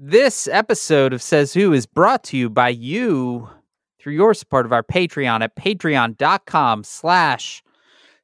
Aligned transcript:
This 0.00 0.46
episode 0.46 1.12
of 1.12 1.20
Says 1.20 1.54
Who 1.54 1.72
is 1.72 1.84
brought 1.84 2.22
to 2.24 2.36
you 2.36 2.48
by 2.48 2.68
you 2.68 3.48
through 3.98 4.12
your 4.12 4.32
support 4.32 4.64
of 4.64 4.72
our 4.72 4.84
Patreon 4.84 5.40
at 5.40 5.56
patreon.com 5.56 6.84
slash 6.84 7.64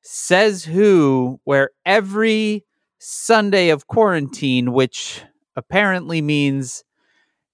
says 0.00 0.64
who, 0.66 1.40
where 1.42 1.70
every 1.84 2.64
Sunday 3.00 3.70
of 3.70 3.88
quarantine, 3.88 4.72
which 4.72 5.24
apparently 5.56 6.22
means 6.22 6.84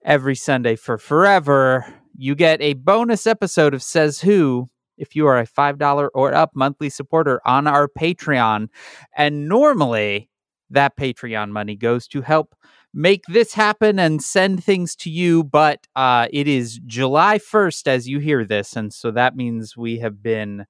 every 0.04 0.34
Sunday 0.34 0.76
for 0.76 0.98
forever, 0.98 1.86
you 2.14 2.34
get 2.34 2.60
a 2.60 2.74
bonus 2.74 3.26
episode 3.26 3.72
of 3.72 3.82
Says 3.82 4.20
Who 4.20 4.68
if 4.98 5.16
you 5.16 5.26
are 5.28 5.38
a 5.38 5.46
$5 5.46 6.10
or 6.12 6.34
up 6.34 6.50
monthly 6.54 6.90
supporter 6.90 7.40
on 7.46 7.66
our 7.66 7.88
Patreon. 7.88 8.68
And 9.16 9.48
normally 9.48 10.28
that 10.68 10.94
Patreon 10.98 11.48
money 11.52 11.74
goes 11.74 12.06
to 12.08 12.20
help 12.20 12.54
make 12.92 13.24
this 13.26 13.54
happen 13.54 13.98
and 13.98 14.22
send 14.22 14.62
things 14.62 14.96
to 14.96 15.10
you. 15.10 15.44
But 15.44 15.86
uh, 15.96 16.28
it 16.32 16.48
is 16.48 16.80
July 16.86 17.38
1st 17.38 17.86
as 17.86 18.08
you 18.08 18.18
hear 18.18 18.44
this. 18.44 18.76
And 18.76 18.92
so 18.92 19.10
that 19.12 19.36
means 19.36 19.76
we 19.76 19.98
have 19.98 20.22
been 20.22 20.66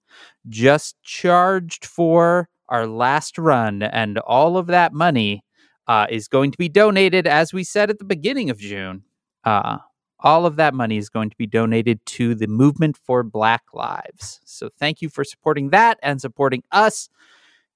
just 0.48 0.96
charged 1.02 1.84
for 1.84 2.48
our 2.69 2.87
last 2.87 3.38
run. 3.38 3.83
And 3.83 4.19
all 4.19 4.56
of 4.56 4.66
that 4.69 4.93
money 4.93 5.43
uh, 5.87 6.06
is 6.09 6.29
going 6.29 6.52
to 6.52 6.59
be 6.59 6.69
donated, 6.69 7.27
as 7.27 7.52
we 7.52 7.65
said 7.65 7.91
at 7.91 7.98
the 7.98 8.05
beginning 8.05 8.51
of 8.51 8.59
June. 8.59 9.02
Uh, 9.45 9.79
all 10.23 10.45
of 10.45 10.57
that 10.57 10.74
money 10.74 10.98
is 10.98 11.09
going 11.09 11.30
to 11.30 11.37
be 11.37 11.46
donated 11.46 12.05
to 12.05 12.34
the 12.34 12.46
movement 12.46 12.96
for 12.96 13.23
Black 13.23 13.62
Lives. 13.73 14.41
So 14.45 14.68
thank 14.79 15.01
you 15.01 15.09
for 15.09 15.24
supporting 15.24 15.71
that 15.71 15.98
and 16.02 16.21
supporting 16.21 16.62
us 16.71 17.09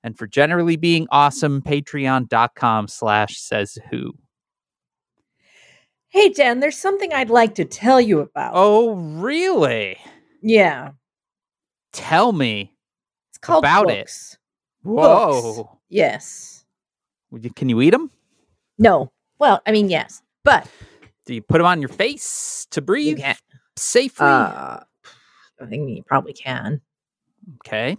and 0.02 0.16
for 0.18 0.26
generally 0.26 0.76
being 0.76 1.06
awesome. 1.10 1.62
Patreon.com 1.62 2.88
slash 2.88 3.38
says 3.38 3.78
who. 3.90 4.12
Hey, 6.14 6.28
Dan, 6.28 6.60
there's 6.60 6.78
something 6.78 7.12
I'd 7.12 7.28
like 7.28 7.56
to 7.56 7.64
tell 7.64 8.00
you 8.00 8.20
about. 8.20 8.52
Oh, 8.54 8.94
really? 8.94 9.96
Yeah. 10.40 10.90
Tell 11.92 12.30
me. 12.30 12.72
It's 13.30 13.38
called 13.38 13.64
About 13.64 13.88
books. 13.88 14.34
it. 14.84 14.88
Whoa. 14.88 15.54
Books. 15.54 15.70
Yes. 15.88 16.64
Would 17.32 17.42
you- 17.42 17.50
Can 17.50 17.68
you 17.68 17.80
eat 17.80 17.90
them? 17.90 18.12
No. 18.78 19.10
Well, 19.40 19.60
I 19.66 19.72
mean, 19.72 19.90
yes. 19.90 20.22
But 20.44 20.68
Do 21.26 21.34
you 21.34 21.42
put 21.42 21.58
them 21.58 21.66
on 21.66 21.80
your 21.80 21.88
face 21.88 22.68
to 22.70 22.80
you 22.80 22.84
breathe 22.84 23.24
safely? 23.76 24.24
Uh, 24.24 24.84
I 25.60 25.66
think 25.68 25.88
you 25.90 26.04
probably 26.04 26.32
can. 26.32 26.80
okay. 27.66 27.96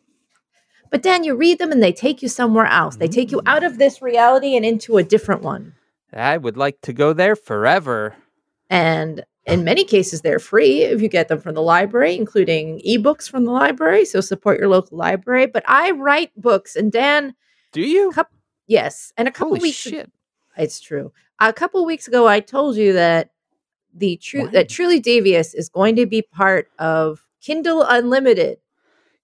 But 0.89 1.01
Dan, 1.03 1.25
you 1.25 1.35
read 1.35 1.59
them 1.59 1.73
and 1.73 1.83
they 1.83 1.91
take 1.91 2.21
you 2.21 2.29
somewhere 2.29 2.67
else. 2.67 2.95
They 2.95 3.09
take 3.09 3.31
you 3.33 3.41
out 3.45 3.65
of 3.65 3.77
this 3.77 4.01
reality 4.01 4.55
and 4.55 4.63
into 4.65 4.95
a 4.95 5.03
different 5.03 5.41
one. 5.41 5.73
I 6.15 6.37
would 6.37 6.57
like 6.57 6.81
to 6.81 6.93
go 6.93 7.13
there 7.13 7.35
forever. 7.35 8.15
And 8.69 9.23
in 9.45 9.63
many 9.63 9.83
cases, 9.83 10.21
they're 10.21 10.39
free 10.39 10.81
if 10.81 11.01
you 11.01 11.07
get 11.09 11.27
them 11.27 11.39
from 11.39 11.53
the 11.53 11.61
library, 11.61 12.15
including 12.15 12.81
ebooks 12.87 13.29
from 13.29 13.45
the 13.45 13.51
library. 13.51 14.05
So 14.05 14.21
support 14.21 14.59
your 14.59 14.69
local 14.69 14.97
library. 14.97 15.45
But 15.45 15.63
I 15.67 15.91
write 15.91 16.31
books, 16.35 16.75
and 16.75 16.91
Dan, 16.91 17.35
Do 17.71 17.81
you? 17.81 18.11
Cup- 18.11 18.31
yes, 18.67 19.13
and 19.17 19.27
a 19.27 19.31
couple 19.31 19.49
Holy 19.49 19.61
weeks 19.61 19.77
shit. 19.77 20.11
It's 20.57 20.79
true. 20.79 21.11
A 21.39 21.53
couple 21.53 21.85
weeks 21.85 22.07
ago, 22.07 22.27
I 22.27 22.39
told 22.39 22.77
you 22.77 22.93
that 22.93 23.31
the 23.93 24.17
true 24.17 24.47
that 24.49 24.69
Truly 24.69 24.99
Devious 24.99 25.53
is 25.53 25.69
going 25.69 25.95
to 25.97 26.05
be 26.05 26.21
part 26.21 26.69
of 26.79 27.25
Kindle 27.41 27.83
Unlimited. 27.83 28.57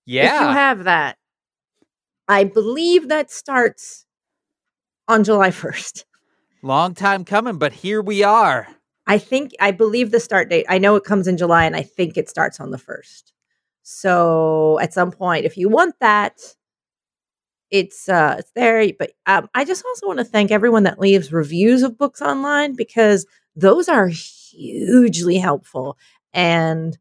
Yeah, 0.06 0.36
if 0.36 0.42
you 0.42 0.48
have 0.48 0.84
that, 0.84 1.18
I 2.28 2.44
believe 2.44 3.08
that 3.10 3.32
starts 3.32 4.06
on 5.08 5.24
July 5.24 5.52
first. 5.52 6.06
Long 6.64 6.94
time 6.94 7.26
coming, 7.26 7.58
but 7.58 7.74
here 7.74 8.02
we 8.02 8.24
are. 8.24 8.68
I 9.08 9.18
think 9.18 9.52
I 9.60 9.72
believe 9.72 10.12
the 10.12 10.20
start 10.20 10.50
date. 10.50 10.66
I 10.70 10.78
know 10.78 10.96
it 10.96 11.04
comes 11.04 11.28
in 11.28 11.38
July, 11.38 11.66
and 11.66 11.76
I 11.76 11.82
think 11.82 12.18
it 12.18 12.30
starts 12.30 12.60
on 12.60 12.70
the 12.70 12.78
first. 12.78 13.34
So 13.82 14.80
at 14.80 14.94
some 14.94 15.12
point, 15.12 15.46
if 15.46 15.58
you 15.58 15.70
want 15.70 15.96
that, 16.02 16.40
it's 17.72 18.08
uh 18.08 18.36
it's 18.40 18.52
there. 18.54 18.92
But 18.98 19.14
um, 19.26 19.50
I 19.56 19.66
just 19.66 19.84
also 19.86 20.08
want 20.08 20.20
to 20.20 20.26
thank 20.26 20.52
everyone 20.52 20.84
that 20.84 21.00
leaves 21.00 21.34
reviews 21.34 21.82
of 21.82 21.98
books 21.98 22.22
online 22.22 22.76
because 22.76 23.26
those 23.56 23.90
are 23.90 24.08
hugely 24.08 25.38
helpful. 25.38 25.98
And 26.34 26.98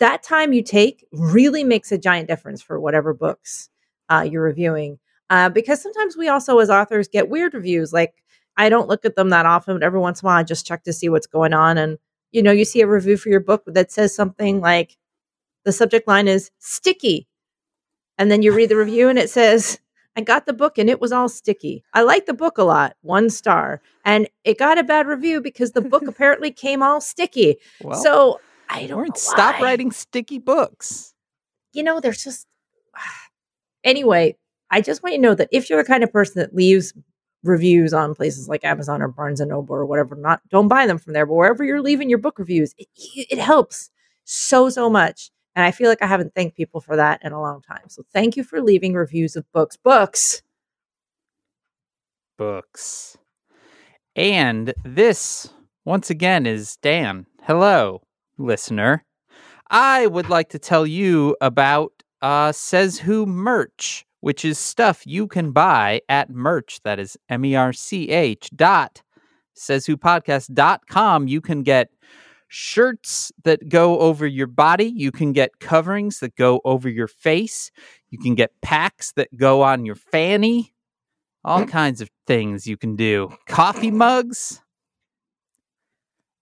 that 0.00 0.22
time 0.22 0.52
you 0.52 0.62
take 0.62 1.06
really 1.12 1.64
makes 1.64 1.92
a 1.92 1.98
giant 1.98 2.28
difference 2.28 2.62
for 2.62 2.80
whatever 2.80 3.14
books 3.14 3.68
uh, 4.08 4.26
you're 4.30 4.42
reviewing. 4.42 4.98
Uh, 5.30 5.48
because 5.50 5.82
sometimes 5.82 6.16
we 6.16 6.28
also, 6.28 6.58
as 6.58 6.70
authors, 6.70 7.08
get 7.08 7.28
weird 7.28 7.54
reviews. 7.54 7.92
Like 7.92 8.14
I 8.58 8.68
don't 8.68 8.88
look 8.88 9.04
at 9.04 9.14
them 9.14 9.30
that 9.30 9.46
often, 9.46 9.76
but 9.76 9.84
every 9.84 10.00
once 10.00 10.20
in 10.20 10.26
a 10.26 10.28
while 10.28 10.38
I 10.38 10.42
just 10.42 10.66
check 10.66 10.82
to 10.82 10.92
see 10.92 11.08
what's 11.08 11.28
going 11.28 11.54
on. 11.54 11.78
And 11.78 11.96
you 12.32 12.42
know, 12.42 12.52
you 12.52 12.64
see 12.64 12.80
a 12.82 12.86
review 12.86 13.16
for 13.16 13.30
your 13.30 13.40
book 13.40 13.62
that 13.66 13.90
says 13.90 14.14
something 14.14 14.60
like 14.60 14.98
the 15.64 15.72
subject 15.72 16.06
line 16.06 16.28
is 16.28 16.50
sticky. 16.58 17.26
And 18.18 18.30
then 18.30 18.42
you 18.42 18.52
read 18.52 18.68
the 18.68 18.76
review 18.76 19.08
and 19.08 19.18
it 19.18 19.30
says, 19.30 19.78
I 20.16 20.22
got 20.22 20.46
the 20.46 20.52
book 20.52 20.76
and 20.76 20.90
it 20.90 21.00
was 21.00 21.12
all 21.12 21.28
sticky. 21.28 21.84
I 21.94 22.02
like 22.02 22.26
the 22.26 22.34
book 22.34 22.58
a 22.58 22.64
lot, 22.64 22.96
one 23.02 23.30
star. 23.30 23.80
And 24.04 24.28
it 24.44 24.58
got 24.58 24.76
a 24.76 24.82
bad 24.82 25.06
review 25.06 25.40
because 25.40 25.72
the 25.72 25.80
book 25.80 26.02
apparently 26.08 26.50
came 26.50 26.82
all 26.82 27.00
sticky. 27.00 27.58
Well, 27.80 28.02
so 28.02 28.40
I 28.68 28.86
don't 28.86 29.16
stop 29.16 29.60
writing 29.60 29.92
sticky 29.92 30.40
books. 30.40 31.14
You 31.72 31.84
know, 31.84 32.00
there's 32.00 32.24
just 32.24 32.46
anyway. 33.84 34.36
I 34.70 34.82
just 34.82 35.02
want 35.02 35.14
you 35.14 35.22
to 35.22 35.26
know 35.26 35.34
that 35.34 35.48
if 35.50 35.70
you're 35.70 35.82
the 35.82 35.88
kind 35.88 36.04
of 36.04 36.12
person 36.12 36.40
that 36.40 36.54
leaves 36.54 36.92
reviews 37.42 37.92
on 37.92 38.14
places 38.14 38.48
like 38.48 38.64
Amazon 38.64 39.02
or 39.02 39.08
Barnes 39.08 39.40
and 39.40 39.50
Noble 39.50 39.74
or 39.74 39.86
whatever, 39.86 40.14
not 40.16 40.40
don't 40.48 40.68
buy 40.68 40.86
them 40.86 40.98
from 40.98 41.12
there. 41.12 41.26
But 41.26 41.34
wherever 41.34 41.64
you're 41.64 41.82
leaving 41.82 42.08
your 42.08 42.18
book 42.18 42.38
reviews, 42.38 42.74
it, 42.78 42.88
it 42.96 43.38
helps 43.38 43.90
so 44.24 44.70
so 44.70 44.90
much. 44.90 45.30
And 45.54 45.64
I 45.64 45.70
feel 45.70 45.88
like 45.88 46.02
I 46.02 46.06
haven't 46.06 46.34
thanked 46.34 46.56
people 46.56 46.80
for 46.80 46.96
that 46.96 47.20
in 47.24 47.32
a 47.32 47.40
long 47.40 47.62
time. 47.62 47.88
So 47.88 48.04
thank 48.12 48.36
you 48.36 48.44
for 48.44 48.60
leaving 48.60 48.94
reviews 48.94 49.34
of 49.34 49.50
books. 49.52 49.76
Books. 49.76 50.42
Books. 52.36 53.16
And 54.14 54.72
this, 54.84 55.48
once 55.84 56.10
again, 56.10 56.46
is 56.46 56.76
Dan. 56.76 57.26
Hello, 57.42 58.02
listener. 58.36 59.04
I 59.70 60.06
would 60.06 60.28
like 60.28 60.48
to 60.50 60.58
tell 60.58 60.86
you 60.86 61.36
about 61.40 61.92
uh, 62.22 62.52
Says 62.52 62.98
Who 62.98 63.26
merch, 63.26 64.06
which 64.20 64.44
is 64.44 64.58
stuff 64.58 65.06
you 65.06 65.26
can 65.26 65.52
buy 65.52 66.00
at 66.08 66.30
merch. 66.30 66.80
That 66.84 66.98
is 66.98 67.16
M 67.28 67.44
E 67.44 67.54
R 67.54 67.72
C 67.72 68.10
H 68.10 68.50
dot 68.54 69.02
says 69.54 69.86
who 69.86 69.96
podcast 69.96 70.52
dot 70.54 70.86
com. 70.88 71.28
You 71.28 71.40
can 71.40 71.62
get 71.62 71.90
shirts 72.48 73.30
that 73.44 73.68
go 73.68 73.98
over 73.98 74.26
your 74.26 74.46
body. 74.46 74.92
You 74.94 75.12
can 75.12 75.32
get 75.32 75.60
coverings 75.60 76.20
that 76.20 76.36
go 76.36 76.60
over 76.64 76.88
your 76.88 77.08
face. 77.08 77.70
You 78.10 78.18
can 78.18 78.34
get 78.34 78.52
packs 78.62 79.12
that 79.12 79.36
go 79.36 79.62
on 79.62 79.84
your 79.84 79.96
fanny. 79.96 80.74
All 81.44 81.64
mm. 81.64 81.68
kinds 81.68 82.00
of 82.00 82.10
things 82.26 82.66
you 82.66 82.76
can 82.76 82.96
do. 82.96 83.32
Coffee 83.46 83.90
mugs. 83.90 84.62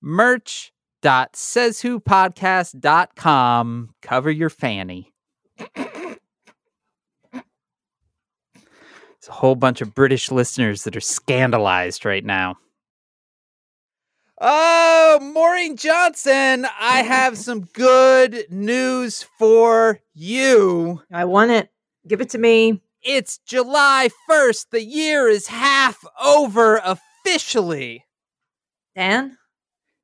Merch 0.01 0.73
dot 1.03 1.35
says 1.35 1.81
who 1.81 2.01
podcast 2.01 2.81
dot 2.81 3.17
com. 3.17 3.91
Cover 4.03 4.31
your 4.31 4.51
fanny. 4.51 5.13
It's 9.27 9.35
a 9.35 9.41
whole 9.41 9.57
bunch 9.57 9.81
of 9.81 9.93
British 9.93 10.31
listeners 10.31 10.85
that 10.85 10.97
are 10.97 11.01
scandalized 11.01 12.05
right 12.05 12.25
now. 12.25 12.59
Oh, 14.41 15.19
Maureen 15.21 15.77
Johnson, 15.77 16.65
I 16.79 17.03
have 17.03 17.37
some 17.39 17.63
good 17.73 18.47
news 18.51 19.27
for 19.37 19.99
you. 20.15 21.03
I 21.11 21.25
want 21.25 21.51
it. 21.51 21.71
Give 22.07 22.21
it 22.21 22.31
to 22.31 22.39
me. 22.39 22.81
It's 23.03 23.39
July 23.39 24.11
1st. 24.31 24.67
The 24.71 24.85
year 24.85 25.27
is 25.27 25.49
half 25.49 26.05
over 26.23 26.81
officially. 26.85 28.05
Dan, 28.95 29.37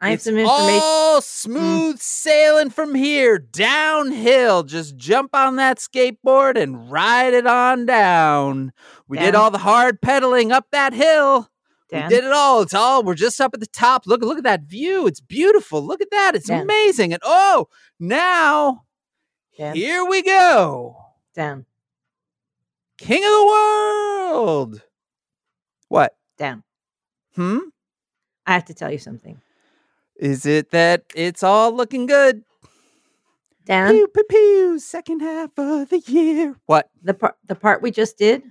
I 0.03 0.11
have 0.11 0.15
it's 0.17 0.25
some 0.25 0.37
information. 0.37 0.81
all 0.83 1.21
smooth 1.21 2.01
sailing 2.01 2.71
from 2.71 2.93
here, 2.93 3.39
downhill. 3.39 4.65
Just 4.65 4.97
jump 4.97 5.31
on 5.33 5.55
that 5.57 5.79
skateboard 5.79 6.61
and 6.61 6.91
ride 6.91 7.35
it 7.35 7.47
on 7.47 7.87
down. 7.87 8.73
We 9.07 9.19
did 9.19 9.37
all 9.37 9.53
the 9.53 9.59
hard 9.59 10.03
pedaling 10.03 10.51
up 10.51 10.67
that 10.73 10.93
hill. 10.93 11.49
We 11.93 12.03
did 12.09 12.25
it 12.25 12.33
all. 12.33 12.63
It's 12.63 12.75
all. 12.75 13.05
We're 13.05 13.15
just 13.15 13.41
up 13.41 13.55
at 13.55 13.61
the 13.61 13.67
top. 13.67 14.07
Look, 14.07 14.23
look 14.23 14.39
at 14.39 14.45
that 14.45 14.63
view. 14.63 15.07
It's 15.07 15.21
beautiful. 15.21 15.81
Look 15.87 16.01
at 16.01 16.11
that. 16.11 16.35
It's 16.35 16.49
amazing. 16.49 17.13
And 17.13 17.23
oh, 17.25 17.69
now 18.01 18.83
here 19.51 20.05
we 20.05 20.23
go. 20.23 20.97
Down. 21.33 21.65
King 22.99 23.23
of 23.23 23.31
the 23.31 23.47
world. 23.47 24.83
What? 25.89 26.17
Down. 26.39 26.65
Hmm? 27.37 27.59
I 28.47 28.55
have 28.55 28.65
to 28.65 28.75
tell 28.75 28.91
you 28.91 28.99
something. 28.99 29.41
Is 30.23 30.47
it 30.47 30.71
that 30.71 31.03
it's 31.17 31.43
all 31.43 31.73
looking 31.75 32.07
good? 32.07 32.45
Dan, 33.65 33.91
Pew 33.93 34.07
pew 34.07 34.25
pew. 34.29 34.79
Second 34.79 35.21
half 35.21 35.51
of 35.59 35.89
the 35.89 35.99
year. 35.99 36.55
What? 36.67 36.91
the 37.03 37.13
part 37.15 37.37
the 37.47 37.57
part 37.57 37.83
we 37.83 37.91
just 37.91 38.17
did, 38.19 38.43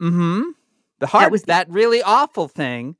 Mm-hmm. 0.00 0.42
The 1.00 1.06
heart 1.06 1.30
was 1.30 1.40
was 1.40 1.42
the- 1.42 1.46
that 1.48 1.68
really 1.70 2.00
awful 2.02 2.48
thing 2.48 2.96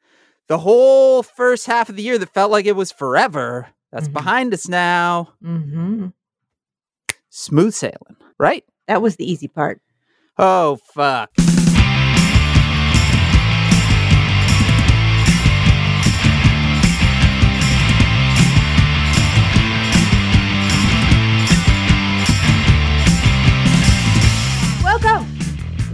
the 0.49 0.59
whole 0.59 1.23
first 1.23 1.67
half 1.67 1.89
of 1.89 1.97
the 1.97 2.03
year 2.03 2.19
that 2.19 2.33
felt 2.35 2.51
like 2.51 2.65
it 2.67 2.77
was 2.77 2.91
forever, 2.93 3.69
that's 3.93 4.09
Mhm. 4.09 4.13
behind 4.15 4.53
us 4.55 4.69
now. 4.69 5.33
Mm-hmm. 5.43 6.09
Smooth 7.31 7.75
sailing, 7.75 8.17
right? 8.39 8.65
That 8.87 9.01
was 9.03 9.17
the 9.17 9.31
easy 9.31 9.49
part. 9.49 9.81
Oh, 10.39 10.77
fuck. 10.95 11.31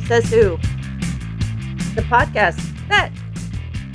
Says 0.07 0.29
who? 0.29 0.59
The 1.95 2.03
podcast 2.11 2.61
that 2.89 3.11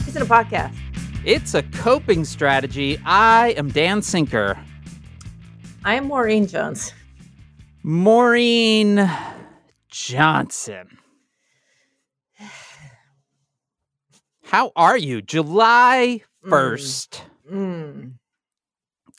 isn't 0.07 0.21
a 0.21 0.25
podcast. 0.25 0.75
It's 1.23 1.53
a 1.53 1.61
coping 1.61 2.25
strategy. 2.25 2.99
I 3.05 3.49
am 3.57 3.69
Dan 3.69 4.01
Sinker. 4.01 4.57
I 5.85 5.93
am 5.93 6.07
Maureen 6.07 6.47
Jones. 6.47 6.93
Maureen 7.83 9.07
Johnson. 9.89 10.97
How 14.45 14.71
are 14.75 14.97
you? 14.97 15.21
July 15.21 16.21
1st. 16.43 17.21
Mm. 17.51 18.13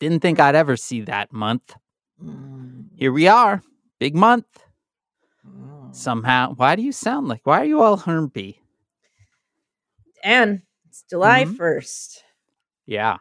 Didn't 0.00 0.20
think 0.20 0.40
I'd 0.40 0.56
ever 0.56 0.76
see 0.76 1.02
that 1.02 1.32
month. 1.32 1.76
Mm. 2.20 2.86
Here 2.96 3.12
we 3.12 3.28
are. 3.28 3.62
Big 4.00 4.16
month. 4.16 4.46
Somehow. 5.92 6.54
Why 6.54 6.76
do 6.76 6.82
you 6.82 6.92
sound 6.92 7.28
like? 7.28 7.40
Why 7.44 7.60
are 7.60 7.64
you 7.64 7.81
all 7.82 7.96
hermpy? 7.98 8.58
And 10.22 10.62
it's 10.88 11.02
July 11.08 11.44
Mhm. 11.44 11.56
1st. 11.56 12.22
Yeah. 12.87 13.19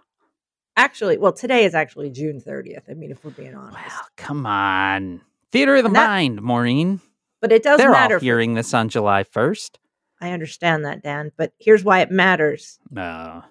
Actually, 0.75 1.17
well, 1.17 1.33
today 1.33 1.65
is 1.65 1.73
actually 1.75 2.09
June 2.09 2.39
30th. 2.39 2.83
I 2.89 2.93
mean, 2.93 3.11
if 3.11 3.23
we're 3.23 3.31
being 3.31 3.55
honest. 3.55 3.77
Well, 3.95 4.07
come 4.17 4.45
on. 4.45 5.21
Theater 5.51 5.75
of 5.77 5.83
the 5.83 5.89
that- 5.89 6.07
mind, 6.07 6.41
Maureen. 6.41 7.01
But 7.41 7.51
it 7.51 7.63
does 7.63 7.77
They're 7.79 7.91
matter. 7.91 8.15
all 8.15 8.19
hearing 8.21 8.53
this 8.53 8.73
on 8.73 8.89
July 8.89 9.23
1st. 9.23 9.79
I 10.21 10.31
understand 10.31 10.83
that, 10.85 11.01
Dan. 11.01 11.31
But 11.37 11.53
here's 11.57 11.83
why 11.83 12.01
it 12.01 12.11
matters. 12.11 12.79
No. 12.91 13.43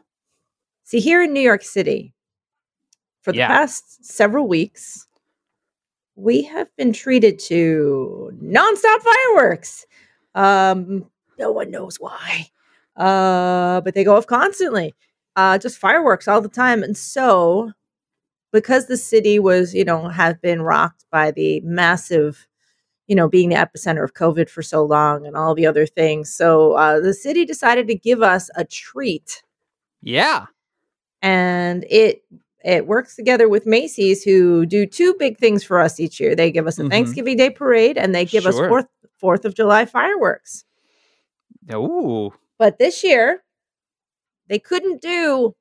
See, 0.84 1.00
here 1.00 1.22
in 1.22 1.32
New 1.32 1.40
York 1.40 1.62
City, 1.62 2.14
for 3.22 3.32
the 3.32 3.38
Yeah. 3.38 3.48
past 3.48 4.04
several 4.04 4.46
weeks, 4.46 5.06
we 6.18 6.42
have 6.42 6.68
been 6.76 6.92
treated 6.92 7.38
to 7.38 8.32
nonstop 8.42 8.98
fireworks. 9.02 9.86
Um, 10.34 11.06
no 11.38 11.52
one 11.52 11.70
knows 11.70 11.96
why, 12.00 12.48
uh, 12.96 13.80
but 13.82 13.94
they 13.94 14.02
go 14.04 14.16
off 14.16 14.26
constantly. 14.26 14.94
Uh, 15.36 15.56
just 15.58 15.78
fireworks 15.78 16.26
all 16.26 16.40
the 16.40 16.48
time, 16.48 16.82
and 16.82 16.96
so 16.96 17.72
because 18.52 18.86
the 18.86 18.96
city 18.96 19.38
was, 19.38 19.74
you 19.74 19.84
know, 19.84 20.08
have 20.08 20.40
been 20.42 20.62
rocked 20.62 21.04
by 21.12 21.30
the 21.30 21.60
massive, 21.60 22.48
you 23.06 23.14
know, 23.14 23.28
being 23.28 23.50
the 23.50 23.54
epicenter 23.56 24.02
of 24.02 24.14
COVID 24.14 24.50
for 24.50 24.62
so 24.62 24.84
long 24.84 25.26
and 25.26 25.36
all 25.36 25.54
the 25.54 25.66
other 25.66 25.86
things. 25.86 26.32
So 26.32 26.72
uh, 26.72 27.00
the 27.00 27.14
city 27.14 27.44
decided 27.44 27.86
to 27.88 27.94
give 27.94 28.22
us 28.22 28.50
a 28.56 28.64
treat 28.64 29.42
Yeah. 30.02 30.46
and 31.22 31.84
it 31.90 32.22
it 32.64 32.86
works 32.86 33.16
together 33.16 33.48
with 33.48 33.66
Macy's, 33.66 34.24
who 34.24 34.66
do 34.66 34.86
two 34.86 35.14
big 35.18 35.38
things 35.38 35.64
for 35.64 35.80
us 35.80 36.00
each 36.00 36.20
year. 36.20 36.34
They 36.34 36.50
give 36.50 36.66
us 36.66 36.78
a 36.78 36.82
Mhm. 36.84 36.90
Thanksgiving 36.90 37.36
Day 37.36 37.50
parade, 37.50 37.98
and 37.98 38.14
they 38.14 38.24
give 38.24 38.46
us 38.46 38.56
Fourth 38.56 38.86
Fourth 39.18 39.44
of 39.44 39.54
July 39.54 39.84
fireworks. 39.84 40.64
Ooh. 41.72 42.32
But 42.58 42.78
this 42.78 43.04
year, 43.04 43.42
they 44.48 44.58
couldn't 44.58 45.00
do 45.02 45.54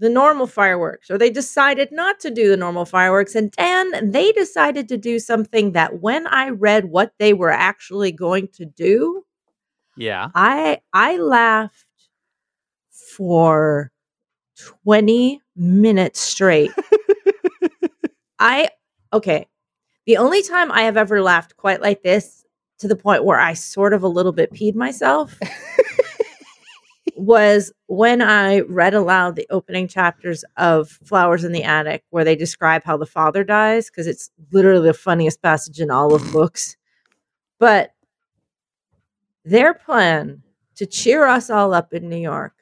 the 0.00 0.08
normal 0.10 0.46
fireworks, 0.46 1.10
or 1.10 1.18
they 1.18 1.30
decided 1.30 1.90
not 1.92 2.20
to 2.20 2.30
do 2.30 2.48
the 2.50 2.56
normal 2.56 2.84
fireworks. 2.84 3.34
And 3.34 3.50
Dan, 3.52 4.10
they 4.10 4.32
decided 4.32 4.88
to 4.90 4.96
do 4.98 5.18
something 5.18 5.72
that, 5.72 6.00
when 6.02 6.26
I 6.26 6.50
read 6.50 6.86
what 6.86 7.12
they 7.18 7.32
were 7.32 7.50
actually 7.52 8.12
going 8.12 8.48
to 8.54 8.64
do, 8.66 9.24
Yeah. 9.96 10.30
I 10.34 10.80
I 10.92 11.16
laughed 11.18 11.86
for 13.16 13.90
20 14.56 15.40
minutes 15.56 16.20
straight. 16.20 16.70
I 18.38 18.68
okay. 19.12 19.46
The 20.06 20.16
only 20.18 20.42
time 20.42 20.70
I 20.70 20.82
have 20.82 20.96
ever 20.96 21.22
laughed 21.22 21.56
quite 21.56 21.80
like 21.80 22.02
this 22.02 22.44
to 22.78 22.88
the 22.88 22.96
point 22.96 23.24
where 23.24 23.38
I 23.38 23.54
sort 23.54 23.94
of 23.94 24.02
a 24.02 24.08
little 24.08 24.32
bit 24.32 24.52
peed 24.52 24.74
myself 24.74 25.38
was 27.16 27.72
when 27.86 28.20
I 28.20 28.60
read 28.60 28.94
aloud 28.94 29.36
the 29.36 29.46
opening 29.50 29.88
chapters 29.88 30.44
of 30.56 30.90
Flowers 31.04 31.44
in 31.44 31.52
the 31.52 31.62
Attic 31.62 32.04
where 32.10 32.24
they 32.24 32.36
describe 32.36 32.84
how 32.84 32.96
the 32.96 33.06
father 33.06 33.44
dies 33.44 33.88
because 33.88 34.06
it's 34.06 34.30
literally 34.52 34.86
the 34.86 34.94
funniest 34.94 35.40
passage 35.40 35.80
in 35.80 35.90
all 35.90 36.14
of 36.14 36.32
books. 36.32 36.76
But 37.58 37.92
their 39.44 39.74
plan 39.74 40.42
to 40.76 40.86
cheer 40.86 41.26
us 41.26 41.50
all 41.50 41.72
up 41.72 41.92
in 41.92 42.08
New 42.08 42.16
York 42.16 42.54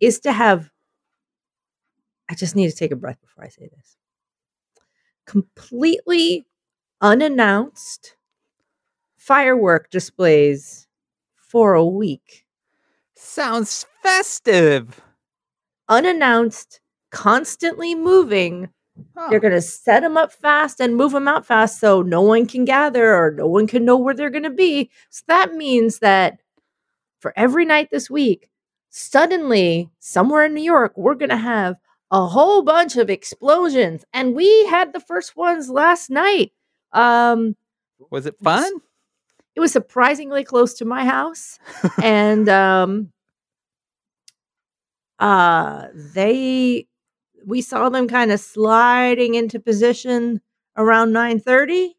is 0.00 0.18
to 0.20 0.32
have 0.32 0.70
I 2.30 2.34
just 2.34 2.54
need 2.54 2.70
to 2.70 2.76
take 2.76 2.92
a 2.92 2.96
breath 2.96 3.20
before 3.20 3.44
I 3.44 3.48
say 3.48 3.68
this. 3.76 3.96
Completely 5.26 6.46
unannounced 7.00 8.14
firework 9.16 9.90
displays 9.90 10.86
for 11.34 11.74
a 11.74 11.84
week. 11.84 12.46
Sounds 13.16 13.84
festive. 14.02 15.00
Unannounced, 15.88 16.80
constantly 17.10 17.96
moving. 17.96 18.68
Huh. 19.16 19.26
They're 19.28 19.40
going 19.40 19.52
to 19.52 19.60
set 19.60 20.02
them 20.02 20.16
up 20.16 20.32
fast 20.32 20.80
and 20.80 20.94
move 20.94 21.10
them 21.10 21.26
out 21.26 21.44
fast 21.44 21.80
so 21.80 22.00
no 22.00 22.22
one 22.22 22.46
can 22.46 22.64
gather 22.64 23.12
or 23.12 23.32
no 23.32 23.48
one 23.48 23.66
can 23.66 23.84
know 23.84 23.96
where 23.96 24.14
they're 24.14 24.30
going 24.30 24.44
to 24.44 24.50
be. 24.50 24.88
So 25.10 25.24
that 25.26 25.54
means 25.54 25.98
that 25.98 26.38
for 27.18 27.32
every 27.36 27.64
night 27.64 27.88
this 27.90 28.08
week, 28.08 28.50
suddenly 28.90 29.90
somewhere 29.98 30.44
in 30.44 30.54
New 30.54 30.62
York, 30.62 30.92
we're 30.96 31.14
going 31.16 31.30
to 31.30 31.36
have 31.36 31.76
a 32.10 32.26
whole 32.26 32.62
bunch 32.62 32.96
of 32.96 33.10
explosions. 33.10 34.04
And 34.12 34.34
we 34.34 34.66
had 34.66 34.92
the 34.92 35.00
first 35.00 35.36
ones 35.36 35.70
last 35.70 36.10
night. 36.10 36.52
Um, 36.92 37.56
Was 38.10 38.26
it 38.26 38.36
fun? 38.42 38.72
it 39.56 39.60
was 39.60 39.72
surprisingly 39.72 40.44
close 40.44 40.74
to 40.74 40.84
my 40.84 41.04
house 41.04 41.58
and 42.02 42.48
um 42.48 43.12
uh 45.18 45.86
they 46.14 46.86
we 47.46 47.60
saw 47.60 47.88
them 47.88 48.08
kind 48.08 48.30
of 48.32 48.40
sliding 48.40 49.34
into 49.34 49.60
position 49.60 50.40
around 50.76 51.12
9:30 51.12 51.94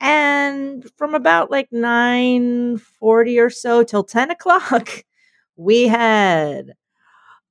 and 0.00 0.90
from 0.96 1.14
about 1.14 1.50
like 1.50 1.70
9:40 1.72 3.38
or 3.40 3.50
so 3.50 3.82
till 3.82 4.04
10 4.04 4.30
o'clock 4.30 5.04
we 5.56 5.88
had 5.88 6.74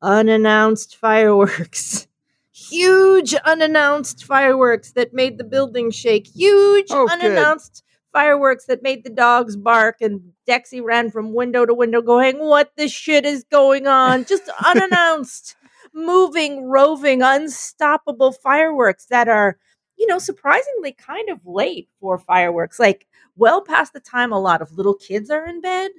unannounced 0.01 0.95
fireworks. 0.95 2.07
Huge 2.51 3.33
unannounced 3.35 4.23
fireworks 4.25 4.91
that 4.93 5.13
made 5.13 5.37
the 5.37 5.43
building 5.43 5.91
shake. 5.91 6.27
Huge 6.27 6.87
Oh, 6.91 7.07
good. 7.07 7.21
unannounced 7.21 7.83
fireworks 8.11 8.65
that 8.65 8.83
made 8.83 9.03
the 9.03 9.09
dogs 9.09 9.55
bark 9.55 9.97
and 10.01 10.21
Dexy 10.47 10.81
ran 10.83 11.11
from 11.11 11.33
window 11.33 11.65
to 11.65 11.73
window 11.73 12.01
going 12.01 12.39
what 12.39 12.71
the 12.75 12.87
shit 12.87 13.25
is 13.25 13.43
going 13.45 13.87
on? 13.87 14.25
Just 14.29 14.49
unannounced 14.65 15.55
moving 15.93 16.65
roving 16.65 17.21
unstoppable 17.21 18.31
fireworks 18.31 19.05
that 19.07 19.27
are 19.27 19.57
you 19.97 20.05
know 20.07 20.19
surprisingly 20.19 20.91
kind 20.91 21.29
of 21.29 21.39
late 21.45 21.89
for 21.99 22.17
fireworks. 22.19 22.79
Like 22.79 23.07
well 23.35 23.61
past 23.61 23.93
the 23.93 23.99
time 23.99 24.31
a 24.31 24.39
lot 24.39 24.61
of 24.61 24.71
little 24.73 24.95
kids 24.95 25.29
are 25.29 25.45
in 25.47 25.61
bed 25.61 25.91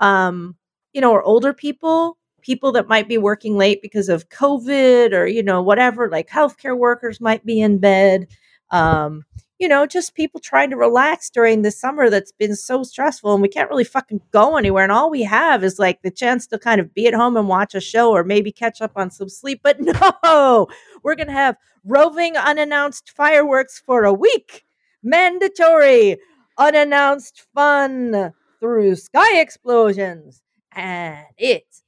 um 0.00 0.56
you 0.92 1.00
know 1.00 1.12
or 1.12 1.22
older 1.22 1.52
people 1.52 2.16
people 2.42 2.72
that 2.72 2.88
might 2.88 3.08
be 3.08 3.18
working 3.18 3.56
late 3.56 3.82
because 3.82 4.08
of 4.08 4.28
covid 4.28 5.12
or 5.12 5.26
you 5.26 5.42
know 5.42 5.62
whatever 5.62 6.08
like 6.08 6.28
healthcare 6.28 6.76
workers 6.76 7.20
might 7.20 7.44
be 7.44 7.60
in 7.60 7.78
bed 7.78 8.26
um 8.70 9.24
you 9.60 9.68
know, 9.68 9.84
just 9.86 10.14
people 10.14 10.40
trying 10.40 10.70
to 10.70 10.76
relax 10.76 11.28
during 11.28 11.60
the 11.60 11.70
summer 11.70 12.08
that's 12.08 12.32
been 12.32 12.56
so 12.56 12.82
stressful 12.82 13.34
and 13.34 13.42
we 13.42 13.48
can't 13.48 13.68
really 13.68 13.84
fucking 13.84 14.22
go 14.32 14.56
anywhere. 14.56 14.82
And 14.82 14.90
all 14.90 15.10
we 15.10 15.22
have 15.22 15.62
is 15.62 15.78
like 15.78 16.00
the 16.00 16.10
chance 16.10 16.46
to 16.46 16.58
kind 16.58 16.80
of 16.80 16.94
be 16.94 17.06
at 17.06 17.12
home 17.12 17.36
and 17.36 17.46
watch 17.46 17.74
a 17.74 17.80
show 17.80 18.10
or 18.10 18.24
maybe 18.24 18.50
catch 18.50 18.80
up 18.80 18.92
on 18.96 19.10
some 19.10 19.28
sleep. 19.28 19.60
But 19.62 19.76
no, 20.24 20.66
we're 21.02 21.14
going 21.14 21.26
to 21.26 21.34
have 21.34 21.56
roving 21.84 22.38
unannounced 22.38 23.10
fireworks 23.10 23.82
for 23.84 24.04
a 24.04 24.14
week. 24.14 24.64
Mandatory 25.02 26.16
unannounced 26.56 27.44
fun 27.54 28.32
through 28.60 28.96
sky 28.96 29.40
explosions. 29.40 30.42
And 30.72 31.26
it's 31.36 31.82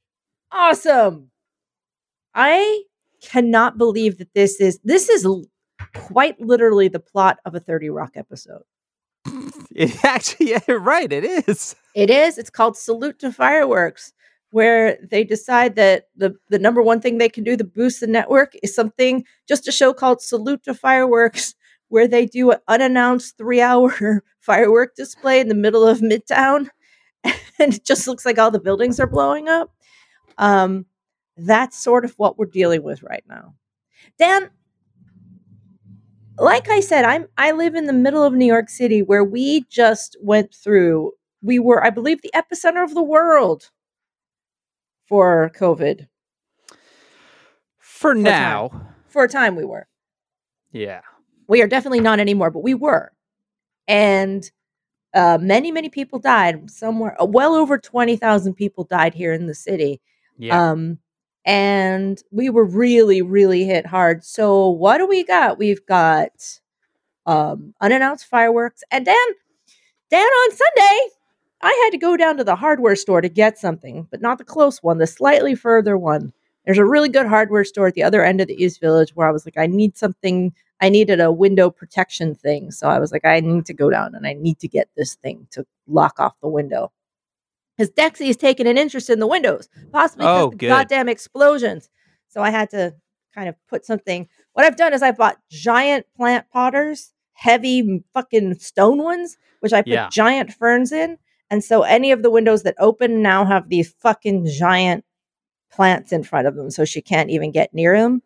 awesome. 0.53 1.31
I 2.35 2.83
cannot 3.21 3.77
believe 3.77 4.17
that 4.17 4.33
this 4.33 4.59
is 4.59 4.79
this 4.83 5.09
is 5.09 5.27
quite 5.95 6.39
literally 6.41 6.87
the 6.87 6.99
plot 6.99 7.39
of 7.45 7.55
a 7.55 7.59
30 7.59 7.89
Rock 7.89 8.11
episode. 8.15 8.63
It 9.75 10.03
actually, 10.05 10.51
yeah, 10.51 10.59
right. 10.73 11.11
It 11.11 11.23
is. 11.47 11.75
It 11.95 12.09
is. 12.11 12.37
It's 12.37 12.49
called 12.51 12.77
Salute 12.77 13.19
to 13.19 13.31
Fireworks. 13.31 14.13
where 14.51 14.97
they 15.11 15.23
decide 15.23 15.75
that 15.77 16.09
the 16.15 16.35
the 16.49 16.59
number 16.59 16.81
one 16.81 17.01
thing 17.01 17.17
they 17.17 17.29
can 17.29 17.43
do 17.43 17.57
to 17.57 17.63
boost 17.63 17.99
the 18.01 18.07
network 18.07 18.53
is 18.63 18.75
something 18.75 19.25
just 19.47 19.67
a 19.67 19.71
show 19.71 19.93
called 19.93 20.21
Salute 20.21 20.63
to 20.63 20.73
Fireworks, 20.75 21.55
where 21.89 22.07
they 22.07 22.25
do 22.27 22.51
an 22.51 22.59
unannounced 22.67 23.37
three 23.37 23.61
hour 23.61 24.23
firework 24.41 24.95
display 24.95 25.39
in 25.39 25.47
the 25.49 25.55
middle 25.55 25.87
of 25.87 25.99
Midtown, 25.99 26.69
and 27.59 27.73
it 27.75 27.85
just 27.85 28.07
looks 28.07 28.25
like 28.25 28.39
all 28.39 28.51
the 28.51 28.59
buildings 28.59 28.99
are 28.99 29.07
blowing 29.07 29.49
up. 29.49 29.71
Um, 30.37 30.85
that's 31.37 31.77
sort 31.77 32.05
of 32.05 32.13
what 32.17 32.37
we're 32.37 32.45
dealing 32.45 32.83
with 32.83 33.03
right 33.03 33.23
now. 33.27 33.55
Dan, 34.19 34.49
like 36.37 36.69
I 36.69 36.79
said, 36.79 37.05
I'm 37.05 37.27
I 37.37 37.51
live 37.51 37.75
in 37.75 37.85
the 37.85 37.93
middle 37.93 38.23
of 38.23 38.33
New 38.33 38.45
York 38.45 38.69
City 38.69 39.01
where 39.01 39.23
we 39.23 39.65
just 39.69 40.17
went 40.21 40.53
through 40.53 41.13
we 41.43 41.59
were, 41.59 41.83
I 41.83 41.89
believe, 41.89 42.21
the 42.21 42.31
epicenter 42.33 42.83
of 42.83 42.95
the 42.95 43.03
world 43.03 43.69
for 45.05 45.51
COVID. 45.55 46.07
For 47.77 48.15
now. 48.15 48.69
time. 48.69 48.87
For 49.09 49.25
a 49.25 49.29
time 49.29 49.55
we 49.55 49.65
were. 49.65 49.87
Yeah. 50.71 51.01
We 51.47 51.61
are 51.61 51.67
definitely 51.67 51.99
not 51.99 52.19
anymore, 52.19 52.49
but 52.49 52.63
we 52.63 52.73
were. 52.73 53.11
And 53.87 54.49
uh, 55.13 55.37
many, 55.39 55.71
many 55.71 55.89
people 55.89 56.17
died. 56.17 56.71
Somewhere, 56.71 57.21
uh, 57.21 57.25
well 57.25 57.53
over 57.53 57.77
20,000 57.77 58.53
people 58.55 58.85
died 58.85 59.13
here 59.13 59.33
in 59.33 59.45
the 59.45 59.53
city. 59.53 60.01
Yeah. 60.37 60.71
Um, 60.71 60.99
and 61.45 62.21
we 62.31 62.49
were 62.49 62.65
really, 62.65 63.21
really 63.21 63.65
hit 63.65 63.85
hard. 63.85 64.23
So 64.23 64.69
what 64.69 64.97
do 64.97 65.07
we 65.07 65.23
got? 65.23 65.57
We've 65.57 65.85
got 65.85 66.31
um, 67.25 67.73
unannounced 67.81 68.25
fireworks. 68.25 68.83
And 68.91 69.05
Dan, 69.05 69.15
Dan 70.09 70.21
on 70.21 70.51
Sunday, 70.51 70.99
I 71.61 71.81
had 71.83 71.91
to 71.91 71.97
go 71.97 72.17
down 72.17 72.37
to 72.37 72.43
the 72.43 72.55
hardware 72.55 72.95
store 72.95 73.21
to 73.21 73.29
get 73.29 73.57
something, 73.57 74.07
but 74.11 74.21
not 74.21 74.37
the 74.37 74.43
close 74.43 74.81
one, 74.83 74.97
the 74.97 75.07
slightly 75.07 75.55
further 75.55 75.97
one. 75.97 76.33
There's 76.65 76.77
a 76.77 76.85
really 76.85 77.09
good 77.09 77.27
hardware 77.27 77.65
store 77.65 77.87
at 77.87 77.93
the 77.93 78.03
other 78.03 78.23
end 78.23 78.39
of 78.39 78.47
the 78.47 78.61
East 78.61 78.79
Village 78.79 79.15
where 79.15 79.27
I 79.27 79.31
was 79.31 79.45
like, 79.45 79.57
I 79.57 79.67
need 79.67 79.97
something. 79.97 80.53
I 80.79 80.89
needed 80.89 81.19
a 81.19 81.31
window 81.31 81.69
protection 81.69 82.35
thing. 82.35 82.71
So 82.71 82.87
I 82.87 82.99
was 82.99 83.11
like, 83.11 83.25
I 83.25 83.41
need 83.41 83.65
to 83.65 83.73
go 83.73 83.89
down 83.89 84.15
and 84.15 84.25
I 84.25 84.33
need 84.33 84.59
to 84.59 84.67
get 84.67 84.87
this 84.95 85.15
thing 85.15 85.47
to 85.51 85.65
lock 85.87 86.19
off 86.19 86.39
the 86.41 86.47
window 86.47 86.91
because 87.77 87.91
Dexy 87.91 88.29
is 88.29 88.37
taking 88.37 88.67
an 88.67 88.77
interest 88.77 89.09
in 89.09 89.19
the 89.19 89.27
windows, 89.27 89.67
possibly 89.91 90.25
because 90.25 90.43
Oh, 90.45 90.49
the 90.51 90.67
goddamn 90.67 91.09
explosions. 91.09 91.89
So 92.29 92.41
I 92.41 92.49
had 92.49 92.69
to 92.71 92.95
kind 93.33 93.49
of 93.49 93.55
put 93.67 93.85
something. 93.85 94.27
What 94.53 94.65
I've 94.65 94.75
done 94.77 94.93
is 94.93 95.01
I 95.01 95.11
bought 95.11 95.37
giant 95.49 96.05
plant 96.15 96.45
potters, 96.51 97.13
heavy 97.33 98.03
fucking 98.13 98.55
stone 98.59 98.99
ones, 99.03 99.37
which 99.59 99.73
I 99.73 99.81
put 99.81 99.89
Yeah. 99.89 100.09
giant 100.11 100.53
ferns 100.53 100.91
in. 100.91 101.17
And 101.49 101.63
so 101.63 101.81
any 101.83 102.11
of 102.11 102.23
the 102.23 102.31
windows 102.31 102.63
that 102.63 102.75
open 102.79 103.21
now 103.21 103.45
have 103.45 103.69
these 103.69 103.93
fucking 103.99 104.47
giant 104.47 105.03
plants 105.71 106.11
in 106.11 106.23
front 106.23 106.47
of 106.47 106.55
them, 106.55 106.69
so 106.69 106.85
she 106.85 107.01
can't 107.01 107.29
even 107.29 107.51
get 107.51 107.73
near 107.73 107.99
them. 107.99 108.21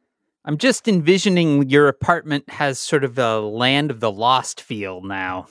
I'm 0.46 0.58
just 0.58 0.88
envisioning 0.88 1.70
your 1.70 1.88
apartment 1.88 2.50
has 2.50 2.80
sort 2.80 3.04
of 3.04 3.18
a 3.18 3.40
land 3.40 3.92
of 3.92 4.00
the 4.00 4.12
lost 4.12 4.62
feel 4.62 5.02
now. 5.02 5.48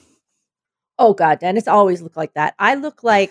Oh 0.98 1.12
god, 1.12 1.38
Dan, 1.40 1.56
it's 1.58 1.68
always 1.68 2.00
looked 2.00 2.16
like 2.16 2.32
that. 2.34 2.54
I 2.58 2.74
look 2.74 3.02
like 3.02 3.30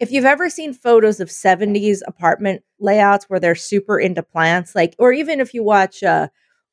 if 0.00 0.10
you've 0.10 0.24
ever 0.24 0.50
seen 0.50 0.72
photos 0.72 1.20
of 1.20 1.28
70s 1.28 2.00
apartment 2.06 2.62
layouts 2.78 3.26
where 3.28 3.38
they're 3.38 3.54
super 3.54 4.00
into 4.00 4.22
plants, 4.22 4.74
like 4.74 4.96
or 4.98 5.12
even 5.12 5.40
if 5.40 5.54
you 5.54 5.62
watch 5.62 6.02
uh, 6.02 6.28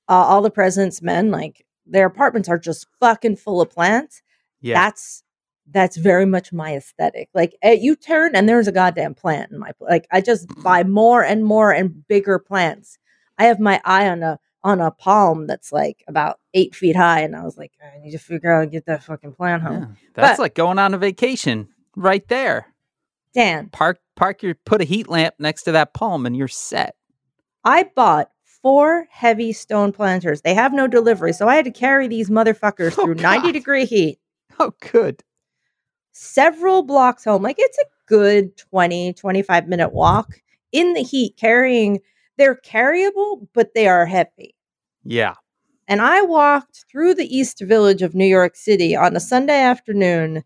uh 0.08 0.14
All 0.14 0.42
the 0.42 0.50
President's 0.50 1.02
Men, 1.02 1.30
like 1.30 1.66
their 1.86 2.08
apartments 2.08 2.50
are 2.50 2.58
just 2.58 2.88
fucking 3.00 3.36
full 3.36 3.62
of 3.62 3.70
plants. 3.70 4.22
Yeah. 4.62 4.76
That's 4.76 5.24
that's 5.70 5.98
very 5.98 6.26
much 6.26 6.54
my 6.54 6.76
aesthetic. 6.76 7.30
Like 7.34 7.56
eh, 7.62 7.74
you 7.74 7.96
turn 7.98 8.36
and 8.36 8.48
there's 8.48 8.70
a 8.70 8.72
goddamn 8.72 9.14
plant 9.14 9.52
in 9.52 9.60
my 9.60 9.72
like 9.82 10.08
I 10.12 10.22
just 10.22 10.48
buy 10.64 10.84
more 10.84 11.24
and 11.24 11.44
more 11.44 11.72
and 11.72 12.08
bigger 12.08 12.40
plants. 12.40 12.98
I 13.38 13.46
have 13.46 13.60
my 13.60 13.82
eye 13.84 14.08
on 14.08 14.24
a 14.24 14.40
on 14.64 14.82
a 14.82 14.92
palm 14.92 15.48
that's 15.48 15.72
like 15.72 16.04
about 16.08 16.40
eight 16.54 16.76
feet 16.76 16.96
high, 16.96 17.22
and 17.22 17.36
I 17.36 17.44
was 17.44 17.58
like, 17.58 17.72
I 17.82 18.00
need 18.00 18.12
to 18.12 18.18
figure 18.18 18.52
out 18.52 18.62
to 18.62 18.68
get 18.68 18.86
that 18.88 19.04
fucking 19.04 19.34
plant 19.34 19.64
home. 19.64 19.74
Yeah. 19.82 19.88
That's 20.14 20.38
But- 20.38 20.44
like 20.44 20.56
going 20.56 20.80
on 20.80 20.94
a 20.94 20.98
vacation 20.98 21.70
right 21.96 22.28
there. 22.28 22.74
Dan, 23.38 23.70
Park 23.70 24.00
park 24.15 24.41
your 24.41 24.56
put 24.65 24.82
a 24.82 24.84
heat 24.84 25.08
lamp 25.08 25.36
next 25.38 25.63
to 25.63 25.72
that 25.74 25.94
palm 25.94 26.25
and 26.25 26.36
you're 26.36 26.48
set. 26.48 26.96
I 27.63 27.84
bought 27.96 28.32
four 28.44 29.08
heavy 29.12 29.53
stone 29.53 29.91
planters. 29.91 30.41
They 30.41 30.56
have 30.56 30.74
no 30.74 30.88
delivery, 30.88 31.34
so 31.34 31.48
I 31.48 31.56
had 31.56 31.65
to 31.65 31.72
carry 31.72 32.08
these 32.08 32.32
motherfuckers 32.32 32.98
Oh, 32.98 33.03
through 33.03 33.15
90 33.15 33.51
degree 33.51 33.86
heat. 33.86 34.20
Oh 34.60 34.74
good. 34.91 35.24
Several 36.13 36.82
blocks 36.82 37.25
home. 37.25 37.44
Like 37.44 37.58
it's 37.60 37.77
a 37.77 37.86
good 38.08 38.58
20, 38.58 39.13
25 39.13 39.67
minute 39.67 39.94
walk 39.94 40.41
in 40.72 40.94
the 40.94 41.03
heat 41.03 41.38
carrying 41.38 42.00
they're 42.38 42.56
carryable, 42.56 43.48
but 43.53 43.75
they 43.75 43.88
are 43.88 44.08
heavy. 44.08 44.56
Yeah. 45.03 45.36
And 45.88 46.01
I 46.01 46.24
walked 46.24 46.86
through 46.91 47.13
the 47.13 47.38
East 47.38 47.62
Village 47.62 48.01
of 48.01 48.15
New 48.15 48.25
York 48.25 48.56
City 48.56 48.96
on 48.96 49.15
a 49.15 49.20
Sunday 49.20 49.62
afternoon, 49.62 50.44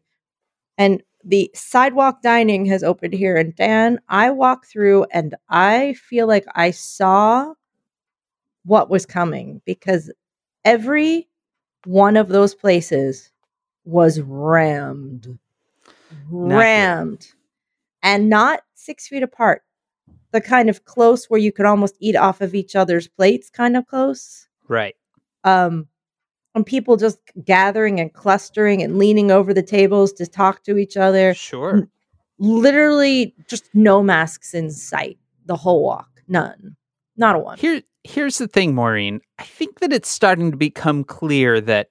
and 0.77 1.01
the 1.23 1.51
sidewalk 1.53 2.21
dining 2.21 2.65
has 2.65 2.83
opened 2.83 3.13
here. 3.13 3.37
And 3.37 3.55
Dan, 3.55 3.99
I 4.09 4.31
walked 4.31 4.67
through 4.67 5.05
and 5.11 5.35
I 5.49 5.93
feel 5.93 6.27
like 6.27 6.45
I 6.55 6.71
saw 6.71 7.53
what 8.65 8.89
was 8.89 9.05
coming 9.05 9.61
because 9.65 10.11
every 10.65 11.27
one 11.85 12.17
of 12.17 12.27
those 12.27 12.53
places 12.53 13.31
was 13.85 14.21
rammed, 14.21 15.37
rammed, 16.29 17.27
and 18.03 18.29
not 18.29 18.61
six 18.75 19.07
feet 19.07 19.23
apart. 19.23 19.63
The 20.31 20.41
kind 20.41 20.69
of 20.69 20.85
close 20.85 21.25
where 21.29 21.39
you 21.39 21.51
could 21.51 21.65
almost 21.65 21.95
eat 21.99 22.15
off 22.15 22.41
of 22.41 22.55
each 22.55 22.75
other's 22.75 23.07
plates, 23.07 23.49
kind 23.49 23.75
of 23.75 23.85
close 23.87 24.47
Right. 24.67 24.95
um 25.43 25.87
and 26.55 26.65
people 26.65 26.97
just 26.97 27.17
gathering 27.45 27.99
and 27.99 28.13
clustering 28.13 28.81
and 28.83 28.97
leaning 28.97 29.31
over 29.31 29.53
the 29.53 29.63
tables 29.63 30.11
to 30.13 30.27
talk 30.27 30.63
to 30.63 30.77
each 30.77 30.97
other 30.97 31.33
Sure. 31.33 31.87
literally 32.39 33.33
just 33.47 33.69
no 33.73 34.01
masks 34.03 34.53
in 34.53 34.69
sight 34.71 35.17
the 35.45 35.55
whole 35.55 35.83
walk 35.83 36.09
none 36.27 36.75
not 37.17 37.35
a 37.35 37.39
one 37.39 37.57
Here 37.57 37.81
here's 38.03 38.39
the 38.39 38.47
thing, 38.47 38.73
Maureen. 38.73 39.21
I 39.37 39.43
think 39.43 39.79
that 39.79 39.93
it's 39.93 40.09
starting 40.09 40.49
to 40.51 40.57
become 40.57 41.03
clear 41.03 41.61
that 41.61 41.89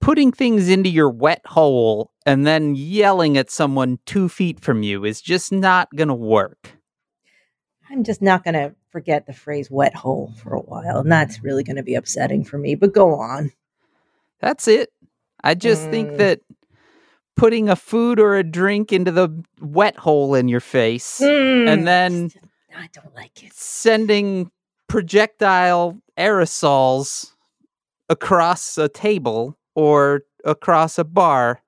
putting 0.00 0.32
things 0.32 0.68
into 0.68 0.90
your 0.90 1.08
wet 1.08 1.40
hole 1.46 2.12
and 2.26 2.46
then 2.46 2.74
yelling 2.74 3.38
at 3.38 3.50
someone 3.50 3.98
two 4.04 4.28
feet 4.28 4.60
from 4.60 4.82
you 4.82 5.04
is 5.04 5.22
just 5.22 5.50
not 5.50 5.88
gonna 5.96 6.14
work. 6.14 6.76
i'm 7.90 8.04
just 8.04 8.20
not 8.20 8.44
going 8.44 8.54
to 8.54 8.74
forget 8.90 9.26
the 9.26 9.32
phrase 9.32 9.70
wet 9.70 9.94
hole 9.94 10.32
for 10.36 10.52
a 10.54 10.60
while 10.60 10.98
and 10.98 11.10
that's 11.10 11.42
really 11.42 11.62
going 11.64 11.76
to 11.76 11.82
be 11.82 11.94
upsetting 11.94 12.44
for 12.44 12.58
me 12.58 12.74
but 12.74 12.92
go 12.92 13.14
on 13.14 13.50
That's 14.44 14.68
it. 14.68 14.90
I 15.42 15.54
just 15.54 15.88
think 15.88 16.10
Mm. 16.10 16.16
that 16.18 16.40
putting 17.34 17.70
a 17.70 17.76
food 17.76 18.20
or 18.20 18.36
a 18.36 18.42
drink 18.44 18.92
into 18.92 19.10
the 19.10 19.28
wet 19.60 19.96
hole 19.96 20.34
in 20.34 20.48
your 20.48 20.60
face, 20.60 21.18
and 21.20 21.86
then- 21.86 22.30
i 22.76 22.88
don't 22.92 23.14
like 23.14 23.42
it 23.44 23.52
sending 23.54 24.50
projectile 24.88 25.96
aerosols 26.18 27.32
across 28.08 28.76
a 28.76 28.88
table 28.88 29.56
or 29.76 30.22
across 30.44 30.98
a 30.98 31.04
bar 31.04 31.62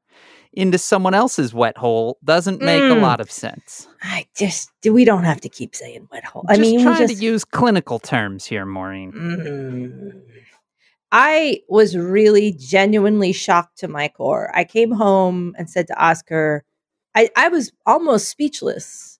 into 0.52 0.78
someone 0.78 1.14
else's 1.14 1.54
wet 1.54 1.78
hole 1.78 2.18
doesn't 2.24 2.60
make 2.60 2.82
a 2.82 2.94
Mm. 2.96 3.02
lot 3.02 3.20
of 3.20 3.30
sense. 3.30 3.86
i 4.02 4.26
just 4.36 4.70
we 4.84 5.04
don't 5.04 5.22
have 5.24 5.40
to 5.40 5.48
keep 5.48 5.74
saying 5.76 6.08
wet 6.10 6.24
hole 6.24 6.44
i 6.48 6.56
just 6.56 6.60
mean 6.60 6.82
trying 6.82 6.98
just 7.06 7.18
to 7.18 7.24
use 7.24 7.44
clinical 7.44 7.98
terms 8.00 8.44
here, 8.44 8.66
Maureen. 8.66 9.12
Mm. 9.12 10.22
I 11.12 11.62
was 11.68 11.96
really 11.96 12.52
genuinely 12.52 13.32
shocked 13.32 13.78
to 13.78 13.88
my 13.88 14.08
core. 14.08 14.50
I 14.54 14.64
came 14.64 14.90
home 14.92 15.54
and 15.58 15.70
said 15.70 15.86
to 15.88 16.02
Oscar, 16.02 16.64
I, 17.14 17.30
I 17.36 17.48
was 17.48 17.72
almost 17.86 18.28
speechless 18.28 19.18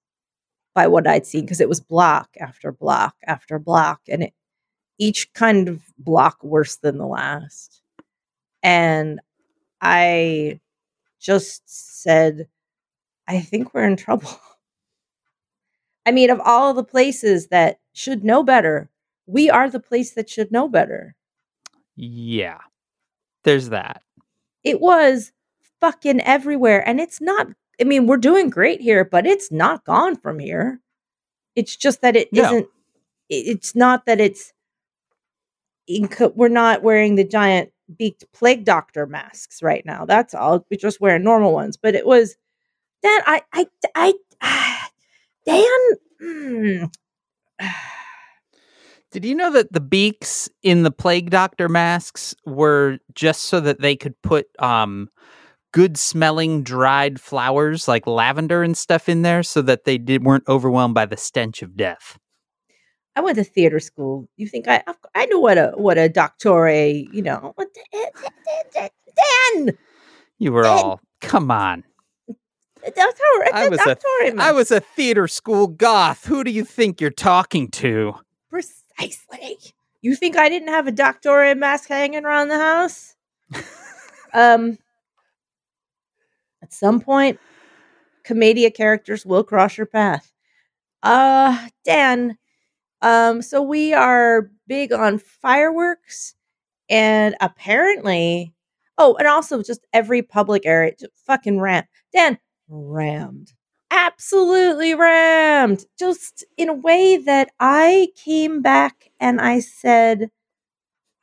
by 0.75 0.87
what 0.89 1.07
I'd 1.07 1.27
seen 1.27 1.43
because 1.43 1.61
it 1.61 1.69
was 1.69 1.81
block 1.81 2.31
after 2.41 2.73
block 2.73 3.17
after 3.27 3.59
block, 3.59 4.03
and 4.09 4.25
it, 4.25 4.35
each 4.99 5.33
kind 5.35 5.69
of 5.69 5.83
block 5.99 6.43
worse 6.45 6.77
than 6.77 6.99
the 6.99 7.07
last. 7.07 7.83
And 8.63 9.21
I 9.81 10.61
just 11.21 11.63
said, 11.67 12.49
I 13.29 13.41
think 13.41 13.75
we're 13.75 13.89
in 13.89 13.97
trouble. 13.97 14.31
I 16.07 16.13
mean, 16.13 16.31
of 16.31 16.41
all 16.45 16.75
the 16.75 16.85
places 16.85 17.49
that 17.49 17.81
should 17.93 18.25
know 18.25 18.45
better, 18.45 18.91
we 19.27 19.51
are 19.51 19.69
the 19.69 19.81
place 19.81 20.13
that 20.15 20.31
should 20.31 20.53
know 20.53 20.69
better. 20.69 21.16
Yeah. 21.97 22.59
There's 23.45 23.71
that. 23.71 24.03
It 24.65 24.81
was 24.81 25.33
fucking 25.81 26.21
everywhere. 26.23 26.87
And 26.89 27.01
it's 27.01 27.21
not, 27.21 27.49
I 27.81 27.85
mean, 27.85 28.07
we're 28.07 28.17
doing 28.17 28.51
great 28.51 28.81
here, 28.81 29.05
but 29.05 29.27
it's 29.27 29.53
not 29.53 29.85
gone 29.85 30.17
from 30.17 30.39
here. 30.39 30.81
It's 31.55 31.77
just 31.77 32.03
that 32.03 32.17
it 32.17 32.33
No. 32.33 32.43
not 32.43 32.65
it's 33.31 33.75
not 33.75 34.07
that 34.07 34.21
it's, 34.21 34.53
we're 36.37 36.49
not 36.49 36.83
wearing 36.83 37.17
the 37.17 37.25
giant 37.25 37.73
beaked 37.97 38.25
plague 38.33 38.65
doctor 38.65 39.07
masks 39.07 39.63
right 39.63 39.85
now. 39.87 40.05
That's 40.05 40.35
all. 40.35 40.67
We're 40.71 40.79
just 40.79 41.01
wearing 41.01 41.25
normal 41.25 41.53
ones. 41.53 41.77
But 41.77 41.95
it 41.95 42.07
was, 42.07 42.37
that 43.03 43.23
I, 43.27 43.43
I, 43.95 44.15
I, 44.43 44.89
Dan. 45.47 45.99
mm, 46.23 46.95
Did 49.17 49.25
you 49.25 49.35
know 49.35 49.51
that 49.53 49.73
the 49.73 49.81
beaks 49.81 50.47
in 50.63 50.83
the 50.83 50.91
plague 50.91 51.31
doctor 51.31 51.71
masks 51.71 52.35
were 52.45 52.99
just 53.15 53.45
so 53.45 53.61
that 53.61 53.81
they 53.81 53.97
could 53.97 54.13
put 54.21 54.47
um 54.59 55.09
good 55.73 55.97
smelling 55.97 56.63
dried 56.63 57.19
flowers 57.19 57.89
like 57.89 58.07
lavender 58.07 58.63
and 58.63 58.77
stuff 58.77 59.09
in 59.09 59.23
there 59.23 59.43
so 59.43 59.63
that 59.63 59.85
they 59.85 59.97
did 59.97 60.23
weren't 60.23 60.47
overwhelmed 60.49 60.93
by 60.95 61.07
the 61.07 61.17
stench 61.17 61.63
of 61.63 61.79
death. 61.79 62.19
I 63.17 63.23
went 63.23 63.39
to 63.39 63.45
theater 63.45 63.81
school. 63.81 64.29
You 64.37 64.47
think 64.49 64.69
I 64.69 64.83
I 65.15 65.25
knew 65.25 65.41
what 65.41 65.57
a 65.57 65.73
what 65.77 65.97
a 65.97 66.11
doctore, 66.11 67.09
you 67.11 67.23
know, 67.23 67.55
Dan. 69.55 69.79
You 70.39 70.53
were 70.53 70.67
Ed- 70.67 70.69
all 70.69 71.01
come 71.23 71.51
on. 71.51 71.85
Doctor, 72.85 73.25
I 73.55 73.69
was 73.71 73.81
a- 73.81 73.97
I 74.39 74.53
was 74.53 74.71
a 74.71 74.81
theater 74.81 75.27
school 75.27 75.69
goth. 75.69 76.27
Who 76.27 76.45
do 76.45 76.51
you 76.51 76.67
think 76.67 77.01
you're 77.01 77.09
talking 77.09 77.69
to? 77.69 78.17
Precisely. 78.97 79.59
You 80.03 80.15
think 80.15 80.37
I 80.37 80.49
didn't 80.49 80.69
have 80.69 80.87
a 80.87 80.93
doctor 80.93 81.43
and 81.43 81.61
mask 81.61 81.89
hanging 81.89 82.25
around 82.25 82.49
the 82.49 82.59
house? 82.59 83.15
um, 84.35 84.79
at 86.63 86.73
some 86.73 87.01
point, 87.01 87.39
commedia 88.25 88.71
characters 88.71 89.25
will 89.25 89.45
cross 89.45 89.77
your 89.77 89.87
path. 89.87 90.33
Uh, 91.03 91.69
Dan. 91.85 92.37
Um, 93.03 93.43
so 93.43 93.63
we 93.63 93.93
are 93.93 94.51
big 94.67 94.93
on 94.93 95.19
fireworks, 95.19 96.35
and 96.89 97.37
apparently, 97.41 98.55
oh, 98.97 99.15
and 99.17 99.29
also 99.29 99.63
just 99.63 99.87
every 99.93 100.23
public 100.23 100.65
area, 100.65 100.93
fucking 101.27 101.61
ram. 101.61 101.85
Dan 102.13 102.39
rammed 102.69 103.53
absolutely 103.91 104.95
rammed 104.95 105.87
just 105.99 106.45
in 106.57 106.69
a 106.69 106.75
way 106.75 107.17
that 107.19 107.51
I 107.61 108.09
came 108.17 108.63
back 108.63 109.11
and 109.21 109.41
I 109.41 109.61
said, 109.61 110.31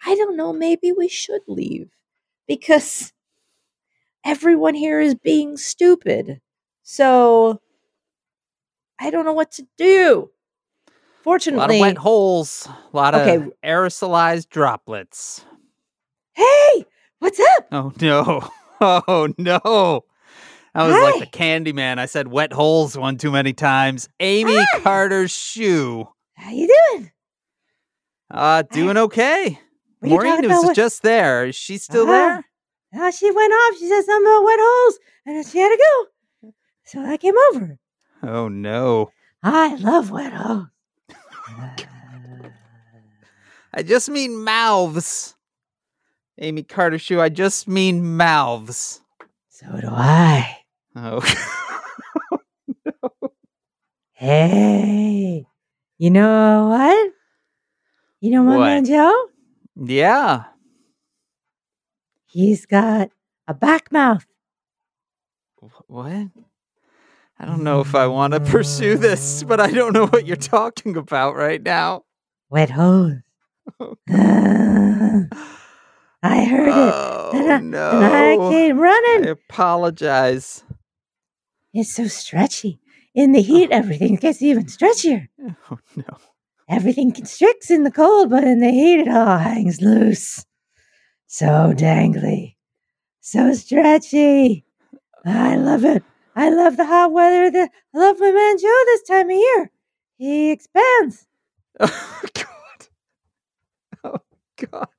I 0.05 0.15
don't 0.15 0.37
know, 0.37 0.53
maybe 0.53 0.91
we 0.91 1.07
should 1.07 1.41
leave 1.47 1.89
because 2.47 3.13
everyone 4.25 4.75
here 4.75 4.99
is 4.99 5.15
being 5.15 5.57
stupid. 5.57 6.41
So 6.83 7.61
I 8.99 9.09
don't 9.09 9.25
know 9.25 9.33
what 9.33 9.51
to 9.53 9.67
do. 9.77 10.29
Fortunately, 11.23 11.59
A 11.59 11.67
lot 11.67 11.71
of 11.75 11.79
wet 11.79 11.97
holes, 11.97 12.67
a 12.67 12.95
lot 12.95 13.15
Okay. 13.15 13.35
of 13.35 13.53
aerosolized 13.63 14.49
droplets. 14.49 15.45
hey, 16.33 16.85
what's 17.19 17.39
up? 17.39 17.67
Oh 17.71 17.91
no. 18.01 18.49
Oh 18.81 19.29
no. 19.37 20.03
That 20.73 20.83
was 20.87 20.93
like 20.93 21.31
the 21.31 21.37
Hi. 21.39 21.45
Candyman. 21.59 21.99
I 21.99 22.07
said 22.07 22.27
wet 22.27 22.51
holes 22.51 22.97
one 22.97 23.17
too 23.17 23.31
many 23.31 23.53
times. 23.53 24.09
Amy 24.19 24.55
Hi. 24.57 24.79
Carter's 24.81 25.31
shoe. 25.31 26.07
How 26.35 26.49
you 26.51 26.67
doing? 26.67 27.11
Uh 28.31 28.63
doing 28.63 28.97
okay. 28.97 29.59
What 29.99 30.09
Maureen 30.09 30.49
was? 30.49 30.65
What- 30.65 30.75
just 30.75 31.03
there. 31.03 31.45
Is 31.45 31.55
she 31.55 31.77
still 31.77 32.03
Ah. 32.03 32.11
there? 32.11 32.45
Oh, 32.95 33.11
she 33.11 33.29
went 33.31 33.53
off. 33.53 33.77
She 33.77 33.87
said 33.87 34.03
something 34.03 34.31
about 34.31 34.43
wet 34.43 34.59
holes, 34.61 34.99
and 35.25 35.45
she 35.47 35.59
had 35.59 35.69
to 35.69 35.77
go. 36.41 36.53
So 36.85 37.03
I 37.05 37.17
came 37.17 37.35
over. 37.51 37.77
Oh 38.23 38.47
no. 38.47 39.11
I 39.43 39.75
love 39.75 40.09
wet 40.11 40.33
holes. 40.33 40.67
I 43.73 43.81
just 43.83 44.09
mean 44.09 44.43
mouths. 44.43 45.35
Amy 46.39 46.63
Carter 46.63 46.97
shoe. 46.99 47.21
I 47.21 47.29
just 47.29 47.67
mean 47.67 48.15
mouths. 48.17 49.01
so 49.49 49.65
do 49.81 49.87
I. 49.89 50.57
Oh. 50.95 51.21
Hey, 54.13 55.45
you 55.97 56.09
know 56.09 56.67
what? 56.69 57.11
You 58.21 58.31
know 58.31 58.43
my 58.43 58.57
What? 58.57 58.65
man 58.65 58.85
Joe? 58.85 59.27
yeah. 59.75 60.45
He's 62.25 62.65
got 62.65 63.09
a 63.47 63.53
back 63.53 63.91
mouth. 63.91 64.25
What? 65.87 66.27
I 67.39 67.45
don't 67.45 67.63
know 67.63 67.81
if 67.81 67.95
I 67.95 68.07
want 68.07 68.33
to 68.33 68.39
pursue 68.39 68.97
this, 68.97 69.43
mm. 69.43 69.47
but 69.49 69.59
I 69.59 69.71
don't 69.71 69.93
know 69.93 70.07
what 70.07 70.25
you're 70.27 70.35
talking 70.37 70.97
about 70.97 71.35
right 71.35 71.61
now. 71.61 72.03
Wet 72.49 72.69
holes. 72.71 73.15
Oh, 73.79 75.27
I 76.23 76.45
heard 76.45 76.67
it. 76.69 76.95
Oh 76.95 77.31
And 77.33 77.51
I- 77.51 77.59
no. 77.59 77.89
And 77.91 78.05
I 78.05 78.37
came 78.49 78.79
I 78.79 78.81
running. 78.81 79.29
apologize. 79.29 80.63
It's 81.73 81.93
so 81.93 82.07
stretchy. 82.07 82.79
In 83.15 83.31
the 83.31 83.41
heat, 83.41 83.69
oh. 83.71 83.77
everything 83.77 84.15
gets 84.15 84.41
even 84.41 84.65
stretchier. 84.65 85.29
Oh 85.71 85.79
no. 85.95 86.17
Everything 86.69 87.11
constricts 87.11 87.69
in 87.71 87.83
the 87.83 87.91
cold, 87.91 88.29
but 88.29 88.43
in 88.43 88.59
the 88.59 88.71
heat, 88.71 89.01
it 89.01 89.07
all 89.09 89.37
hangs 89.37 89.81
loose. 89.81 90.45
So 91.27 91.73
dangly. 91.75 92.55
So 93.21 93.53
stretchy. 93.53 94.65
I 95.25 95.55
love 95.57 95.85
it. 95.85 96.03
I 96.35 96.49
love 96.49 96.77
the 96.77 96.85
hot 96.85 97.11
weather. 97.11 97.51
The, 97.51 97.69
I 97.95 97.97
love 97.97 98.19
my 98.19 98.31
man 98.31 98.57
Joe 98.59 98.83
this 98.87 99.03
time 99.03 99.29
of 99.29 99.37
year. 99.37 99.71
He 100.17 100.51
expands. 100.51 101.27
Oh 101.81 102.21
god. 102.33 102.87
Oh 104.03 104.19
god. 104.71 104.89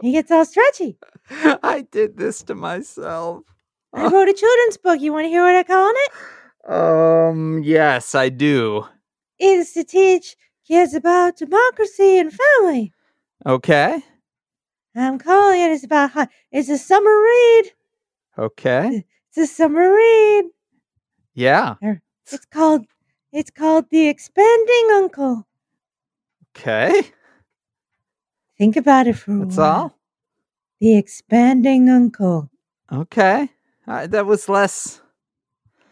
He 0.00 0.12
gets 0.12 0.30
all 0.30 0.44
stretchy. 0.44 0.98
I 1.30 1.86
did 1.90 2.16
this 2.16 2.42
to 2.44 2.54
myself. 2.54 3.44
I 3.92 4.08
wrote 4.08 4.28
a 4.28 4.34
children's 4.34 4.76
book. 4.76 5.00
You 5.00 5.12
want 5.12 5.24
to 5.24 5.28
hear 5.28 5.42
what 5.42 5.54
I 5.56 5.62
call 5.62 5.92
it? 5.94 6.70
Um, 6.70 7.62
yes, 7.62 8.14
I 8.14 8.28
do. 8.28 8.86
It's 9.38 9.72
to 9.74 9.84
teach 9.84 10.36
kids 10.66 10.94
about 10.94 11.36
democracy 11.36 12.18
and 12.18 12.32
family. 12.32 12.92
Okay. 13.44 14.02
I'm 14.94 15.18
calling 15.18 15.60
it. 15.60 15.72
It's 15.72 15.84
about 15.84 16.10
how, 16.12 16.26
it's 16.50 16.68
a 16.68 16.78
summer 16.78 17.10
read. 17.10 17.64
Okay. 18.38 19.04
It's 19.28 19.38
a 19.38 19.46
summer 19.46 19.94
read. 19.94 20.44
Yeah. 21.34 21.74
It's 21.82 22.46
called 22.46 22.86
it's 23.32 23.50
called 23.50 23.86
The 23.90 24.08
Expanding 24.08 24.88
Uncle. 24.94 25.46
Okay. 26.56 27.02
Think 28.56 28.76
about 28.76 29.06
it 29.06 29.14
for 29.14 29.32
a 29.32 29.38
That's 29.44 29.58
while. 29.58 29.66
all. 29.80 29.98
The 30.80 30.96
Expanding 30.96 31.90
Uncle. 31.90 32.50
Okay. 32.90 33.50
Uh, 33.86 34.06
that 34.08 34.26
was 34.26 34.48
less 34.48 35.00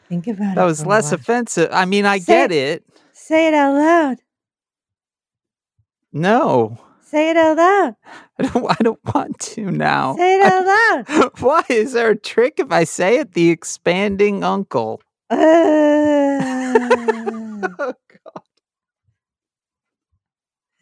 Think 0.09 0.27
about 0.27 0.53
it. 0.53 0.55
that 0.57 0.65
was 0.65 0.85
less 0.85 1.13
offensive. 1.13 1.69
I 1.73 1.85
mean, 1.85 2.05
I 2.05 2.19
Say 2.19 2.33
get 2.33 2.53
it. 2.53 2.85
Say 3.13 3.49
it 3.49 3.55
out 3.55 3.75
loud. 3.75 4.17
No. 6.13 6.79
Say 7.03 7.31
it 7.31 7.37
out 7.37 7.57
loud. 7.57 7.97
I 8.39 8.43
don't 8.43 8.67
I 8.71 8.77
don't 8.83 9.01
want 9.15 9.39
to 9.41 9.71
now. 9.71 10.17
Say 10.17 10.37
it 10.37 10.43
out 10.43 10.67
loud. 10.67 11.31
Why 11.41 11.63
is 11.69 11.93
there 11.93 12.11
a 12.11 12.17
trick 12.17 12.55
if 12.59 12.73
I 12.73 12.85
say 12.85 13.19
it? 13.19 13.33
The 13.35 13.51
expanding 13.51 14.43
uncle. 14.45 15.01
Uh, 15.31 15.37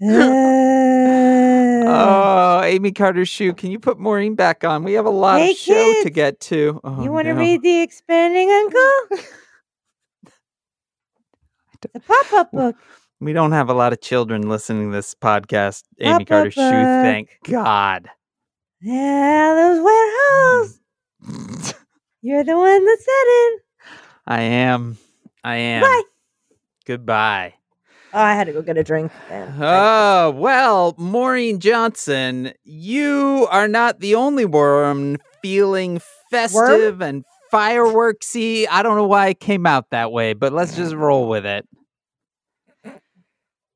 Oh, 0.05 0.09
uh. 0.09 1.85
Oh, 1.87 2.32
Amy 2.63 2.93
Carter's 2.93 3.29
shoe. 3.29 3.53
Can 3.53 3.71
you 3.71 3.79
put 3.79 3.99
Maureen 3.99 4.35
back 4.35 4.65
on? 4.65 4.85
We 4.85 4.93
have 4.95 5.07
a 5.07 5.11
lot 5.11 5.41
Hey, 5.41 5.53
of 5.53 5.57
show 5.57 6.03
to 6.03 6.11
get 6.11 6.41
to. 6.41 6.81
Oh, 6.85 7.03
you 7.03 7.11
want 7.11 7.27
to 7.27 7.35
no. 7.35 7.41
read 7.41 7.63
The 7.63 7.81
Expanding 7.81 8.51
Uncle? 8.51 9.29
The 11.93 12.01
pop 12.01 12.33
up 12.33 12.53
book. 12.53 12.77
We 13.21 13.33
don't 13.33 13.53
have 13.53 13.69
a 13.69 13.75
lot 13.75 13.93
of 13.93 14.01
children 14.01 14.49
listening 14.49 14.91
to 14.91 14.97
this 14.97 15.15
podcast. 15.15 15.85
Amy 16.01 16.25
Pop-up 16.25 16.29
Carter's 16.29 16.55
shoe. 16.55 16.61
Thank 16.61 17.39
God. 17.45 18.09
Yeah, 18.81 19.55
those 19.55 19.79
mm. 19.79 19.85
wet 19.85 20.11
holes. 20.19 21.75
You're 22.23 22.45
the 22.45 22.57
one 22.57 22.85
that 22.85 22.99
said 22.99 23.09
it. 23.09 23.63
I 24.27 24.43
am. 24.43 24.99
I 25.45 25.57
am. 25.57 25.83
Bye. 25.83 26.03
Goodbye. 26.85 27.55
Oh, 28.15 28.19
I 28.21 28.35
had 28.35 28.47
to 28.47 28.53
go 28.53 28.61
get 28.63 28.77
a 28.77 28.85
drink. 28.85 29.11
Oh, 29.31 30.31
well, 30.37 30.95
Maureen 30.99 31.61
Johnson, 31.61 32.53
you 32.63 33.47
are 33.51 33.69
not 33.69 34.01
the 34.01 34.15
only 34.15 34.45
worm 34.45 35.17
feeling 35.41 36.01
festive 36.31 37.01
and 37.01 37.25
fireworksy. 37.51 38.69
I 38.69 38.83
don't 38.83 38.97
know 38.97 39.07
why 39.07 39.29
it 39.29 39.41
came 39.41 39.67
out 39.67 39.91
that 39.91 40.13
way, 40.13 40.35
but 40.35 40.53
let's 40.53 40.77
just 40.77 40.95
roll 40.95 41.29
with 41.29 41.47
it. 41.47 41.67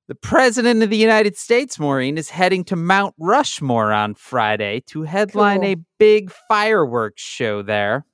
The 0.09 0.15
President 0.15 0.83
of 0.85 0.91
the 0.91 0.97
United 0.97 1.37
States, 1.37 1.81
Maureen, 1.81 2.17
is 2.17 2.31
heading 2.31 2.63
to 2.65 2.77
Mount 2.77 3.15
Rushmore 3.19 3.93
on 3.93 4.15
Friday 4.15 4.81
to 4.89 5.03
headline 5.03 5.63
Cool. 5.63 5.71
a 5.71 5.77
big 5.99 6.31
fireworks 6.49 7.23
show 7.23 7.63
there. 7.63 8.05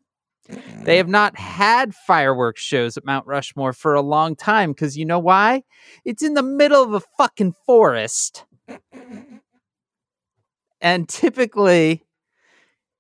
They 0.85 0.97
have 0.97 1.09
not 1.09 1.39
had 1.39 1.95
fireworks 1.95 2.61
shows 2.61 2.97
at 2.97 3.05
Mount 3.05 3.27
Rushmore 3.27 3.73
for 3.73 3.95
a 3.95 4.03
long 4.03 4.35
time 4.35 4.73
because 4.73 4.97
you 4.97 5.05
know 5.05 5.19
why? 5.19 5.63
It's 6.05 6.23
in 6.23 6.35
the 6.35 6.43
middle 6.43 6.83
of 6.83 6.93
a 6.93 7.01
fucking 7.01 7.55
forest. 7.67 8.45
And 10.81 11.09
typically, 11.09 12.03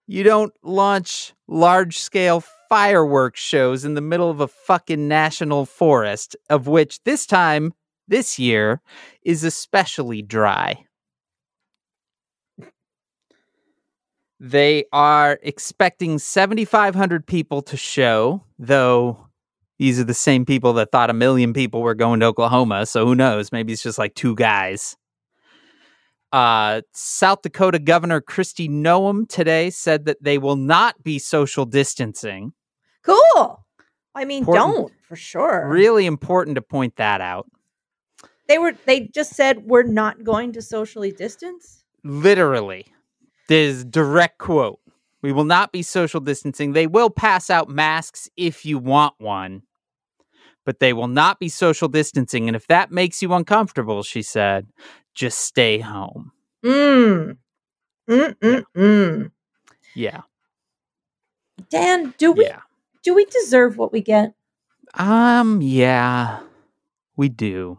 you 0.07 0.23
don't 0.23 0.53
launch 0.62 1.35
large 1.49 1.99
scale 1.99 2.45
fireworks 2.69 3.41
shows 3.41 3.85
in 3.85 3.95
the 3.95 4.01
middle 4.01 4.31
of 4.31 4.41
a 4.41 4.49
fucking 4.49 5.09
national 5.09 5.67
forest, 5.67 6.37
of 6.49 6.67
which 6.69 7.03
this 7.05 7.27
time, 7.27 7.75
this 8.07 8.38
year, 8.38 8.81
is 9.25 9.43
especially 9.43 10.23
dry. 10.23 10.85
They 14.44 14.87
are 14.92 15.38
expecting 15.44 16.18
7,500 16.18 17.24
people 17.28 17.62
to 17.62 17.76
show, 17.76 18.42
though 18.59 19.28
these 19.78 20.00
are 20.00 20.05
the 20.05 20.14
same 20.14 20.44
people 20.44 20.72
that 20.72 20.90
thought 20.90 21.11
a 21.11 21.14
million 21.14 21.52
people 21.52 21.81
were 21.81 21.94
going 21.94 22.18
to 22.20 22.26
Oklahoma. 22.26 22.87
So 22.87 23.07
who 23.07 23.14
knows? 23.14 23.52
Maybe 23.52 23.72
it's 23.72 23.85
just 23.85 23.98
like 23.98 24.16
two 24.16 24.35
guys. 24.35 24.96
Uh, 26.33 26.81
South 26.92 27.42
Dakota 27.42 27.78
Governor 27.78 28.20
Kristi 28.20 28.68
Noem 28.68 29.28
today 29.28 29.70
said 29.70 30.07
that 30.07 30.24
they 30.24 30.38
will 30.38 30.57
not 30.57 31.00
be 31.05 31.20
social 31.20 31.64
distancing. 31.64 32.52
Cool. 33.05 33.64
I 34.16 34.24
mean, 34.24 34.38
Important. 34.42 34.64
don't 34.76 34.92
for 35.02 35.14
sure. 35.14 35.68
Really 35.68 36.05
important 36.05 36.57
to 36.57 36.62
point 36.62 36.96
that 36.96 37.20
out. 37.20 37.48
They 38.48 38.59
were. 38.59 38.72
They 38.87 39.07
just 39.07 39.35
said 39.35 39.66
we're 39.66 39.85
not 39.85 40.24
going 40.24 40.52
to 40.55 40.62
socially 40.62 41.12
distance. 41.12 41.85
Literally, 42.02 42.87
there's 43.53 43.85
direct 43.85 44.38
quote. 44.38 44.81
We 45.21 45.31
will 45.31 45.45
not 45.45 45.73
be 45.73 45.83
social 45.83 46.21
distancing. 46.21 46.73
They 46.73 46.87
will 46.87 47.11
pass 47.11 47.51
out 47.51 47.69
masks 47.69 48.27
if 48.35 48.65
you 48.65 48.79
want 48.79 49.15
one, 49.19 49.62
but 50.65 50.81
they 50.81 50.95
will 50.95 51.07
not 51.07 51.38
be 51.38 51.51
social 51.51 51.88
distancing. 51.88 52.49
And 52.49 52.57
if 52.57 52.67
that 52.69 52.91
makes 52.91 53.21
you 53.21 53.35
uncomfortable, 53.35 54.03
she 54.03 54.23
said, 54.23 54.69
just 55.15 55.38
stay 55.41 55.79
home. 55.81 56.33
Mm. 56.65 57.37
Mm. 58.09 58.35
Mm. 58.38 58.65
Mm. 58.75 59.31
Yeah. 59.95 60.23
Dan, 61.69 62.15
do 62.17 62.33
we 62.33 62.47
Yeah. 62.47 62.61
do 63.03 63.15
we 63.15 63.27
deserve 63.27 63.77
what 63.77 63.93
we 63.93 64.01
get? 64.01 64.33
Um, 64.95 65.61
yeah, 65.61 66.41
we 67.17 67.29
do. 67.29 67.79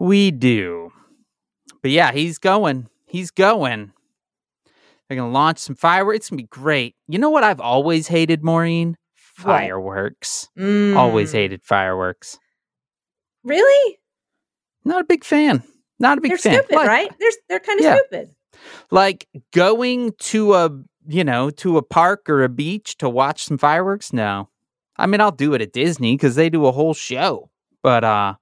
We 0.00 0.32
do. 0.32 0.90
But 1.80 1.92
yeah, 1.92 2.10
he's 2.10 2.38
going. 2.38 2.88
He's 3.14 3.30
going. 3.30 3.92
They're 5.08 5.16
going 5.16 5.30
to 5.30 5.32
launch 5.32 5.58
some 5.60 5.76
fireworks. 5.76 6.16
It's 6.16 6.30
going 6.30 6.38
to 6.38 6.42
be 6.42 6.48
great. 6.48 6.96
You 7.06 7.20
know 7.20 7.30
what 7.30 7.44
I've 7.44 7.60
always 7.60 8.08
hated, 8.08 8.42
Maureen? 8.42 8.96
Fireworks. 9.14 10.48
Always 10.58 11.30
Mm. 11.30 11.34
hated 11.34 11.62
fireworks. 11.62 12.40
Really? 13.44 13.98
Not 14.84 15.02
a 15.02 15.04
big 15.04 15.22
fan. 15.22 15.62
Not 16.00 16.18
a 16.18 16.20
big 16.20 16.30
They're 16.32 16.38
fan. 16.38 16.54
stupid, 16.54 16.74
Like- 16.74 16.88
right? 16.88 17.10
They're 17.20 17.30
they're 17.48 17.60
kind 17.60 17.78
of 17.78 17.84
Yeah. 17.84 17.96
stupid. 17.98 18.34
Like 18.90 19.28
going 19.52 20.12
to 20.18 20.54
a, 20.54 20.70
you 21.06 21.22
know, 21.22 21.50
to 21.50 21.78
a 21.78 21.82
park 21.82 22.28
or 22.28 22.42
a 22.42 22.48
beach 22.48 22.96
to 22.98 23.08
watch 23.08 23.44
some 23.44 23.58
fireworks? 23.58 24.12
No. 24.12 24.48
I 24.96 25.06
mean, 25.06 25.20
I'll 25.20 25.30
do 25.30 25.54
it 25.54 25.62
at 25.62 25.72
Disney 25.72 26.16
because 26.16 26.34
they 26.34 26.50
do 26.50 26.66
a 26.66 26.72
whole 26.72 26.94
show. 26.94 27.50
But 27.80 28.02
uh 28.02 28.34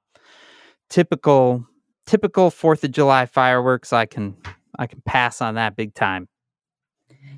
typical 0.89 1.67
typical 2.07 2.51
4th 2.51 2.85
of 2.85 2.91
July 2.93 3.27
fireworks, 3.27 3.93
I 3.93 4.07
can 4.07 4.37
I 4.79 4.87
can 4.87 5.03
pass 5.05 5.41
on 5.41 5.55
that 5.57 5.77
big 5.77 5.95
time. 5.95 6.29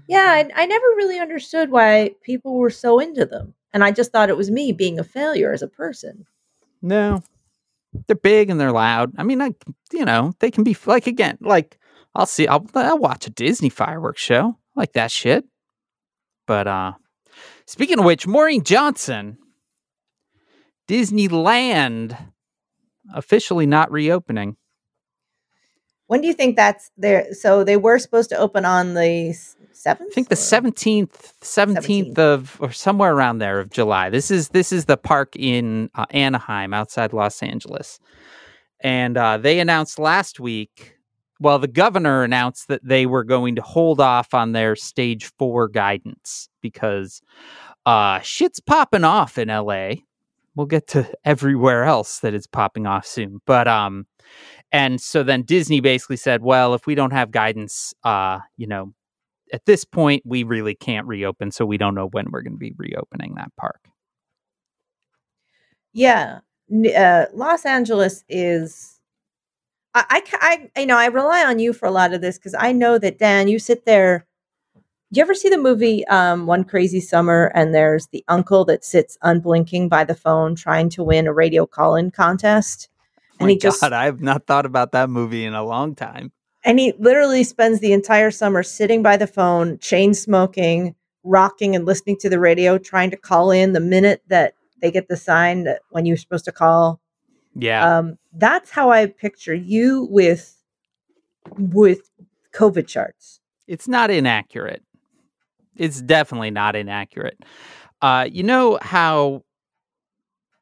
Yeah, 0.09 0.27
I, 0.31 0.63
I 0.63 0.67
never 0.67 0.87
really 0.97 1.19
understood 1.19 1.71
why 1.71 2.11
people 2.23 2.59
were 2.59 2.71
so 2.71 2.99
into 2.99 3.25
them, 3.25 3.55
and 3.73 3.83
I 3.83 3.91
just 3.91 4.13
thought 4.13 4.29
it 4.29 4.37
was 4.37 4.51
me 4.51 4.73
being 4.73 4.99
a 4.99 5.05
failure 5.05 5.53
as 5.53 5.63
a 5.63 5.69
person. 5.69 6.27
No. 6.83 7.23
They're 8.07 8.17
big 8.17 8.51
and 8.51 8.61
they're 8.61 8.73
loud. 8.73 9.13
I 9.17 9.23
mean, 9.23 9.41
I 9.41 9.55
you 9.93 10.05
know, 10.05 10.33
they 10.41 10.51
can 10.51 10.65
be 10.65 10.77
like 10.87 11.07
again, 11.07 11.39
like 11.41 11.79
I'll 12.15 12.27
see 12.27 12.47
I'll, 12.47 12.67
I'll 12.75 12.99
watch 12.99 13.27
a 13.27 13.31
Disney 13.31 13.69
fireworks 13.69 14.21
show. 14.21 14.59
I 14.77 14.81
like 14.81 14.93
that 14.95 15.11
shit. 15.11 15.45
But 16.47 16.67
uh 16.67 16.93
speaking 17.67 18.01
of 18.01 18.05
which, 18.05 18.27
Maureen 18.27 18.65
Johnson 18.65 19.39
Disneyland 20.89 22.19
officially 23.15 23.67
not 23.67 23.91
reopening. 23.91 24.57
When 26.15 26.21
do 26.21 26.29
you 26.29 26.33
think 26.33 26.55
that's 26.55 26.93
there? 26.97 27.27
So 27.35 27.65
they 27.65 27.77
were 27.77 27.99
supposed 27.99 28.31
to 28.31 28.37
open 28.37 28.65
on 28.65 28.95
the 28.95 29.33
seventh. 29.73 30.13
I 30.13 30.15
think 30.15 30.29
the 30.29 30.37
17th 30.37 31.33
17th 31.41 32.15
17th. 32.15 32.19
of 32.21 32.57
or 32.61 32.71
somewhere 32.71 33.13
around 33.13 33.39
there 33.39 33.59
of 33.59 33.73
July. 33.73 34.11
This 34.11 34.31
is 34.31 34.51
this 34.51 34.71
is 34.71 34.85
the 34.85 34.97
park 34.97 35.35
in 35.35 35.91
uh, 35.97 36.07
Anaheim 36.11 36.73
outside 36.73 37.13
Los 37.13 37.43
Angeles. 37.43 37.99
And 38.79 39.17
uh, 39.17 39.39
they 39.39 39.59
announced 39.59 39.99
last 39.99 40.39
week, 40.39 40.95
well 41.41 41.59
the 41.59 41.67
governor 41.67 42.23
announced 42.23 42.69
that 42.69 42.85
they 42.85 43.07
were 43.07 43.25
going 43.25 43.57
to 43.57 43.63
hold 43.63 44.01
off 44.01 44.35
on 44.35 44.53
their 44.53 44.77
stage 44.77 45.33
4 45.37 45.67
guidance 45.67 46.49
because 46.63 47.23
uh 47.87 48.21
shit's 48.21 48.61
popping 48.61 49.03
off 49.03 49.37
in 49.37 49.49
LA. 49.49 49.95
We'll 50.55 50.67
get 50.67 50.87
to 50.91 51.13
everywhere 51.25 51.83
else 51.83 52.21
that 52.21 52.35
it's 52.35 52.47
popping 52.47 52.87
off 52.87 53.05
soon. 53.05 53.41
But 53.47 53.67
um 53.67 54.07
and 54.75 55.01
so 55.01 55.23
then 55.23 55.43
Disney 55.43 55.79
basically 55.79 56.17
said, 56.17 56.43
well, 56.43 56.75
if 56.75 56.85
we 56.85 56.97
don't 56.97 57.13
have 57.13 57.31
guidance, 57.31 57.95
uh, 58.03 58.41
you 58.57 58.67
know, 58.67 58.93
at 59.53 59.65
this 59.67 59.85
point, 59.85 60.25
we 60.27 60.43
really 60.43 60.75
can't 60.75 61.07
reopen, 61.07 61.53
so 61.53 61.65
we 61.65 61.79
don't 61.79 61.95
know 61.95 62.09
when 62.09 62.27
we're 62.33 62.43
going 62.43 62.55
to 62.55 62.59
be 62.59 62.75
reopening 62.77 63.35
that 63.37 63.53
park. 63.57 63.79
Yeah, 65.93 66.41
uh, 66.97 67.27
Los 67.33 67.65
Angeles 67.65 68.25
is. 68.29 68.99
I, 69.95 70.05
I, 70.11 70.69
I, 70.75 70.81
you 70.81 70.87
know, 70.87 70.97
I 70.99 71.07
rely 71.07 71.45
on 71.45 71.61
you 71.61 71.73
for 71.73 71.87
a 71.87 71.93
lot 71.93 72.13
of 72.13 72.21
this 72.21 72.37
because 72.37 72.57
I 72.59 72.73
know 72.73 72.99
that 72.99 73.17
Dan, 73.17 73.47
you 73.47 73.61
sit 73.61 73.87
there. 73.87 74.27
Do 75.13 75.21
you 75.21 75.23
ever 75.23 75.35
see 75.35 75.51
the 75.51 75.57
movie 75.57 76.05
um, 76.09 76.47
One 76.47 76.65
Crazy 76.65 76.99
Summer? 76.99 77.53
And 77.55 77.73
there's 77.73 78.09
the 78.09 78.25
uncle 78.27 78.65
that 78.65 78.85
sits 78.85 79.17
unblinking 79.23 79.89
by 79.89 80.03
the 80.03 80.17
phone 80.17 80.57
trying 80.57 80.89
to 80.91 81.05
win 81.05 81.29
a 81.29 81.33
radio 81.33 81.65
call-in 81.65 82.11
contest, 82.11 82.89
and 83.41 83.47
My 83.47 83.51
he 83.51 83.59
just 83.59 83.81
God, 83.81 83.93
I 83.93 84.05
have 84.05 84.21
not 84.21 84.47
thought 84.47 84.67
about 84.67 84.93
that 84.93 85.11
movie 85.11 85.45
in 85.45 85.55
a 85.55 85.65
long 85.65 85.95
time. 85.95 86.33
and 86.65 86.79
he 86.79 86.93
literally 86.99 87.45
spends 87.45 87.81
the 87.81 87.93
entire 87.93 88.31
summer 88.31 88.63
sitting 88.63 89.03
by 89.03 89.17
the 89.17 89.27
phone, 89.27 89.79
chain 89.79 90.15
smoking, 90.15 90.95
rocking, 91.23 91.75
and 91.77 91.85
listening 91.87 92.17
to 92.19 92.29
the 92.29 92.39
radio, 92.41 92.79
trying 92.79 93.11
to 93.11 93.17
call 93.17 93.51
in 93.51 93.73
the 93.73 93.81
minute 93.81 94.23
that 94.29 94.55
they 94.81 94.91
get 94.91 95.09
the 95.09 95.17
sign 95.17 95.65
that 95.65 95.81
when 95.91 96.07
you're 96.07 96.17
supposed 96.17 96.45
to 96.47 96.53
call. 96.53 97.01
Yeah, 97.55 97.99
Um, 97.99 98.19
that's 98.33 98.71
how 98.71 98.91
I 98.91 99.07
picture 99.07 99.55
you 99.55 100.09
with 100.11 100.57
with 101.57 102.11
COVID 102.53 102.87
charts. 102.89 103.41
it's 103.69 103.87
not 103.89 104.11
inaccurate. 104.11 104.83
It's 105.77 106.01
definitely 106.03 106.51
not 106.51 106.75
inaccurate. 106.77 107.39
Uh, 108.03 108.29
you 108.31 108.43
know 108.43 108.79
how 108.83 109.44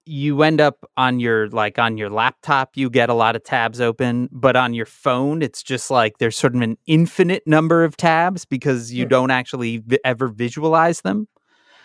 you 0.05 0.43
end 0.43 0.61
up 0.61 0.85
on 0.97 1.21
your 1.21 1.49
like 1.51 1.79
on 1.79 1.97
your 1.97 2.11
laptop 2.11 2.71
you 2.77 2.91
get 2.91 3.09
a 3.09 3.15
lot 3.15 3.37
of 3.37 3.45
tabs 3.45 3.81
open 3.81 4.29
but 4.33 4.57
on 4.57 4.75
your 4.75 4.85
phone 4.87 5.43
it's 5.43 5.63
just 5.63 5.91
like 5.91 6.19
there's 6.19 6.37
sort 6.37 6.55
of 6.57 6.61
an 6.61 6.77
infinite 6.87 7.43
number 7.47 7.85
of 7.85 7.97
tabs 7.97 8.45
because 8.45 8.93
you 8.93 9.07
Mm. 9.07 9.11
don't 9.11 9.31
actually 9.31 9.79
vi- 9.79 9.99
ever 10.05 10.29
visualize 10.29 11.03
them 11.03 11.29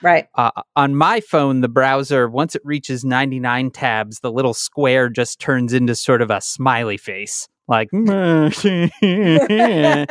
Right. 0.01 0.27
uh, 0.35 0.51
on 0.75 0.95
my 0.95 1.21
phone, 1.21 1.61
the 1.61 1.67
browser, 1.67 2.29
once 2.29 2.55
it 2.55 2.61
reaches 2.63 3.03
99 3.03 3.71
tabs, 3.71 4.19
the 4.19 4.31
little 4.31 4.53
square 4.53 5.09
just 5.09 5.39
turns 5.39 5.73
into 5.73 5.95
sort 5.95 6.21
of 6.21 6.29
a 6.29 6.39
smiley 6.39 6.97
face. 6.97 7.47
Like, 7.67 7.89
no 7.91 8.49
And, 9.01 10.07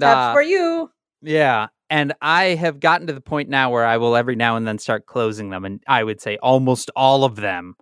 more 0.00 0.08
tabs 0.08 0.12
uh, 0.30 0.32
for 0.32 0.42
you. 0.42 0.90
yeah. 1.22 1.66
And 1.88 2.14
I 2.20 2.56
have 2.56 2.80
gotten 2.80 3.06
to 3.06 3.12
the 3.12 3.20
point 3.20 3.48
now 3.48 3.70
where 3.70 3.84
I 3.84 3.96
will 3.96 4.16
every 4.16 4.36
now 4.36 4.56
and 4.56 4.66
then 4.66 4.78
start 4.78 5.06
closing 5.06 5.50
them. 5.50 5.64
And 5.64 5.82
I 5.86 6.02
would 6.02 6.20
say 6.20 6.36
almost 6.38 6.90
all 6.96 7.24
of 7.24 7.36
them 7.36 7.76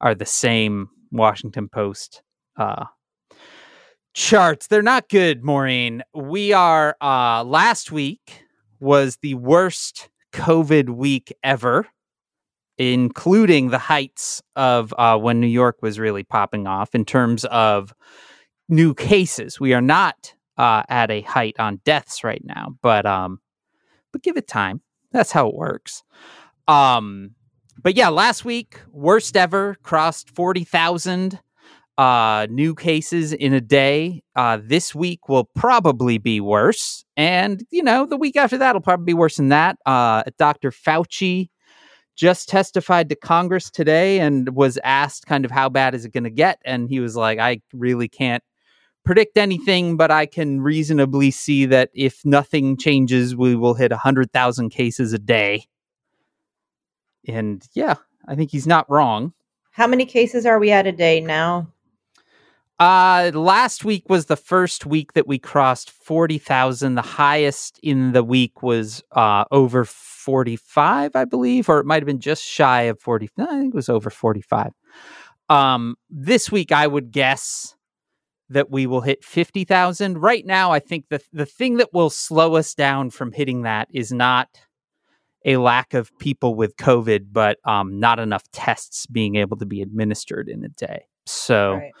are 0.00 0.14
the 0.14 0.26
same 0.26 0.88
Washington 1.10 1.68
Post 1.68 2.22
uh, 2.56 2.84
charts. 4.14 4.66
They're 4.66 4.82
not 4.82 5.08
good, 5.08 5.42
Maureen. 5.42 6.02
We 6.14 6.52
are, 6.52 6.96
uh, 7.00 7.44
last 7.44 7.90
week 7.90 8.44
was 8.78 9.18
the 9.22 9.34
worst 9.34 10.08
COVID 10.32 10.90
week 10.90 11.32
ever, 11.42 11.86
including 12.78 13.68
the 13.68 13.78
heights 13.78 14.42
of 14.56 14.94
uh, 14.96 15.18
when 15.18 15.40
New 15.40 15.46
York 15.46 15.78
was 15.82 15.98
really 15.98 16.22
popping 16.22 16.66
off 16.66 16.94
in 16.94 17.04
terms 17.04 17.44
of 17.46 17.94
new 18.68 18.94
cases. 18.94 19.58
We 19.58 19.74
are 19.74 19.82
not 19.82 20.34
uh, 20.60 20.82
at 20.90 21.10
a 21.10 21.22
height 21.22 21.56
on 21.58 21.80
deaths 21.86 22.22
right 22.22 22.42
now, 22.44 22.76
but 22.82 23.06
um, 23.06 23.40
but 24.12 24.22
give 24.22 24.36
it 24.36 24.46
time. 24.46 24.82
That's 25.10 25.32
how 25.32 25.48
it 25.48 25.54
works. 25.54 26.02
Um, 26.68 27.30
but 27.82 27.96
yeah, 27.96 28.10
last 28.10 28.44
week 28.44 28.78
worst 28.92 29.38
ever 29.38 29.76
crossed 29.82 30.28
forty 30.28 30.64
thousand 30.64 31.40
uh, 31.96 32.46
new 32.50 32.74
cases 32.74 33.32
in 33.32 33.54
a 33.54 33.60
day. 33.62 34.22
Uh, 34.36 34.58
this 34.62 34.94
week 34.94 35.30
will 35.30 35.44
probably 35.56 36.18
be 36.18 36.42
worse, 36.42 37.06
and 37.16 37.64
you 37.70 37.82
know 37.82 38.04
the 38.04 38.18
week 38.18 38.36
after 38.36 38.58
that 38.58 38.74
will 38.74 38.82
probably 38.82 39.06
be 39.06 39.14
worse 39.14 39.38
than 39.38 39.48
that. 39.48 39.78
Uh, 39.86 40.24
Dr. 40.38 40.72
Fauci 40.72 41.48
just 42.16 42.50
testified 42.50 43.08
to 43.08 43.16
Congress 43.16 43.70
today 43.70 44.20
and 44.20 44.54
was 44.54 44.78
asked 44.84 45.24
kind 45.24 45.46
of 45.46 45.50
how 45.50 45.70
bad 45.70 45.94
is 45.94 46.04
it 46.04 46.12
going 46.12 46.24
to 46.24 46.30
get, 46.30 46.60
and 46.66 46.90
he 46.90 47.00
was 47.00 47.16
like, 47.16 47.38
"I 47.38 47.62
really 47.72 48.08
can't 48.08 48.44
predict 49.04 49.36
anything, 49.36 49.96
but 49.96 50.10
I 50.10 50.26
can 50.26 50.60
reasonably 50.60 51.30
see 51.30 51.66
that 51.66 51.90
if 51.94 52.24
nothing 52.24 52.76
changes, 52.76 53.34
we 53.34 53.56
will 53.56 53.74
hit 53.74 53.90
100,000 53.90 54.70
cases 54.70 55.12
a 55.12 55.18
day. 55.18 55.66
And 57.26 57.66
yeah, 57.74 57.96
I 58.28 58.34
think 58.34 58.50
he's 58.50 58.66
not 58.66 58.88
wrong. 58.90 59.32
How 59.72 59.86
many 59.86 60.04
cases 60.04 60.46
are 60.46 60.58
we 60.58 60.70
at 60.72 60.86
a 60.86 60.92
day 60.92 61.20
now? 61.20 61.72
Uh, 62.78 63.30
last 63.34 63.84
week 63.84 64.08
was 64.08 64.26
the 64.26 64.36
first 64.36 64.86
week 64.86 65.12
that 65.12 65.26
we 65.26 65.38
crossed 65.38 65.90
40,000. 65.90 66.94
The 66.94 67.02
highest 67.02 67.78
in 67.82 68.12
the 68.12 68.24
week 68.24 68.62
was 68.62 69.02
uh, 69.12 69.44
over 69.50 69.84
45, 69.84 71.14
I 71.14 71.24
believe, 71.26 71.68
or 71.68 71.78
it 71.78 71.84
might 71.84 72.02
have 72.02 72.06
been 72.06 72.20
just 72.20 72.42
shy 72.42 72.82
of 72.82 72.98
40. 72.98 73.28
I 73.38 73.46
think 73.46 73.74
it 73.74 73.76
was 73.76 73.90
over 73.90 74.08
45. 74.08 74.72
Um, 75.50 75.96
this 76.08 76.50
week, 76.50 76.72
I 76.72 76.86
would 76.86 77.10
guess 77.10 77.74
that 78.50 78.70
we 78.70 78.86
will 78.86 79.00
hit 79.00 79.24
50,000. 79.24 80.18
Right 80.18 80.44
now, 80.44 80.72
I 80.72 80.80
think 80.80 81.06
the, 81.08 81.20
the 81.32 81.46
thing 81.46 81.76
that 81.78 81.92
will 81.92 82.10
slow 82.10 82.56
us 82.56 82.74
down 82.74 83.10
from 83.10 83.32
hitting 83.32 83.62
that 83.62 83.88
is 83.92 84.12
not 84.12 84.48
a 85.44 85.56
lack 85.56 85.94
of 85.94 86.10
people 86.18 86.54
with 86.54 86.76
COVID, 86.76 87.26
but 87.32 87.58
um, 87.64 87.98
not 87.98 88.18
enough 88.18 88.42
tests 88.52 89.06
being 89.06 89.36
able 89.36 89.56
to 89.56 89.66
be 89.66 89.80
administered 89.80 90.48
in 90.48 90.64
a 90.64 90.68
day. 90.68 91.06
So, 91.26 91.74
right. 91.74 91.92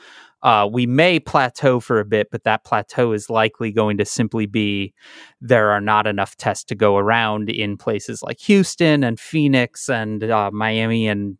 Uh, 0.42 0.66
we 0.66 0.86
may 0.86 1.20
plateau 1.20 1.80
for 1.80 2.00
a 2.00 2.04
bit, 2.04 2.30
but 2.30 2.44
that 2.44 2.64
plateau 2.64 3.12
is 3.12 3.28
likely 3.28 3.70
going 3.70 3.98
to 3.98 4.06
simply 4.06 4.46
be 4.46 4.94
there 5.40 5.70
are 5.70 5.82
not 5.82 6.06
enough 6.06 6.34
tests 6.36 6.64
to 6.64 6.74
go 6.74 6.96
around 6.96 7.50
in 7.50 7.76
places 7.76 8.22
like 8.22 8.40
Houston 8.40 9.04
and 9.04 9.20
Phoenix 9.20 9.90
and 9.90 10.24
uh, 10.24 10.50
Miami 10.50 11.06
and 11.06 11.36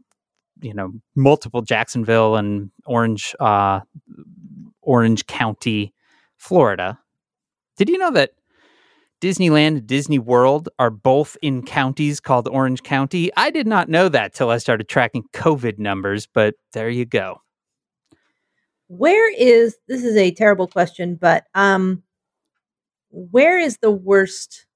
you 0.60 0.74
know 0.74 0.92
multiple 1.16 1.62
Jacksonville 1.62 2.36
and 2.36 2.70
Orange 2.84 3.34
uh, 3.40 3.80
Orange 4.90 5.26
County, 5.26 5.94
Florida. 6.36 6.98
Did 7.76 7.88
you 7.88 7.98
know 7.98 8.10
that 8.12 8.32
Disneyland 9.20 9.68
and 9.68 9.86
Disney 9.86 10.18
World 10.18 10.68
are 10.78 10.90
both 10.90 11.36
in 11.42 11.62
counties 11.62 12.20
called 12.20 12.48
Orange 12.48 12.82
County? 12.82 13.30
I 13.36 13.50
did 13.50 13.66
not 13.66 13.88
know 13.88 14.08
that 14.08 14.34
till 14.34 14.50
I 14.50 14.58
started 14.58 14.88
tracking 14.88 15.24
COVID 15.32 15.78
numbers, 15.78 16.26
but 16.26 16.54
there 16.72 16.90
you 16.90 17.04
go 17.04 17.40
where 18.90 19.32
is 19.32 19.76
this 19.86 20.02
is 20.02 20.16
a 20.16 20.32
terrible 20.32 20.66
question, 20.66 21.14
but 21.14 21.44
um 21.54 22.02
where 23.10 23.58
is 23.58 23.78
the 23.78 23.90
worst 23.90 24.66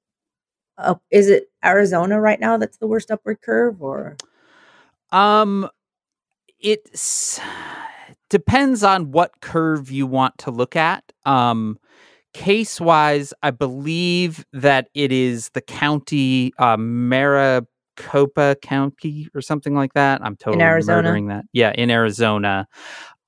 up 0.78 1.02
is 1.10 1.28
it 1.28 1.50
Arizona 1.64 2.20
right 2.20 2.38
now 2.38 2.56
that's 2.56 2.78
the 2.78 2.86
worst 2.86 3.10
upward 3.10 3.40
curve 3.42 3.82
or 3.82 4.16
um 5.10 5.68
it 6.60 6.88
depends 8.34 8.82
on 8.82 9.12
what 9.12 9.40
curve 9.40 9.92
you 9.92 10.08
want 10.08 10.36
to 10.38 10.50
look 10.50 10.74
at. 10.74 11.04
Um 11.24 11.78
case 12.32 12.80
wise, 12.80 13.32
I 13.44 13.52
believe 13.52 14.44
that 14.52 14.88
it 14.92 15.12
is 15.12 15.50
the 15.50 15.60
county 15.60 16.52
uh, 16.58 16.76
Maricopa 16.76 18.56
County 18.60 19.28
or 19.36 19.40
something 19.40 19.76
like 19.76 19.92
that. 19.92 20.20
I'm 20.20 20.34
totally 20.34 20.56
in 20.56 20.68
Arizona. 20.68 21.02
murdering 21.02 21.28
that. 21.28 21.44
Yeah, 21.52 21.70
in 21.76 21.92
Arizona. 21.92 22.66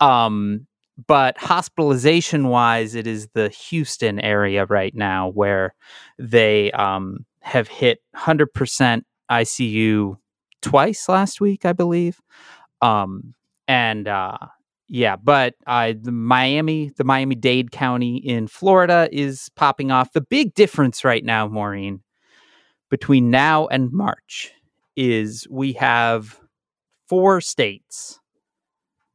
Um, 0.01 0.67
but 1.07 1.39
hospitalization 1.39 2.49
wise, 2.49 2.97
it 2.97 3.07
is 3.07 3.29
the 3.35 3.49
Houston 3.51 4.19
area 4.19 4.65
right 4.65 4.93
now 4.93 5.29
where 5.31 5.73
they 6.19 6.73
um, 6.73 7.25
have 7.43 7.69
hit 7.69 8.01
100% 8.17 9.03
ICU 9.31 10.17
twice 10.63 11.09
last 11.09 11.41
week, 11.41 11.65
I 11.65 11.75
believe. 11.75 12.21
Um, 12.83 13.35
and 13.69 14.09
uh, 14.09 14.39
yeah, 14.89 15.17
but 15.17 15.55
uh, 15.67 15.95
the 16.01 16.13
Miami, 16.13 16.93
the 16.97 17.05
Miami 17.05 17.35
Dade 17.35 17.73
County 17.73 18.17
in 18.19 18.47
Florida 18.47 19.09
is 19.11 19.49
popping 19.57 19.91
off. 19.91 20.13
The 20.13 20.21
big 20.21 20.55
difference 20.55 21.05
right 21.05 21.25
now, 21.25 21.49
Maureen, 21.49 22.03
between 22.89 23.31
now 23.31 23.67
and 23.67 23.93
March 23.93 24.53
is 24.95 25.47
we 25.51 25.73
have 25.75 26.41
four 27.09 27.41
states 27.41 28.21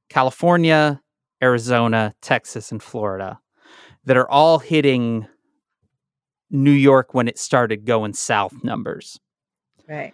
California, 0.10 1.02
Arizona, 1.42 2.14
Texas, 2.22 2.72
and 2.72 2.84
Florida 2.84 3.40
that 4.04 4.18
are 4.18 4.30
all 4.30 4.60
hitting 4.60 5.26
New 6.50 6.72
York 6.72 7.14
when 7.14 7.30
it 7.30 7.40
started 7.40 7.86
going 7.86 8.14
south 8.14 8.62
numbers. 8.64 9.20
Right. 9.88 10.14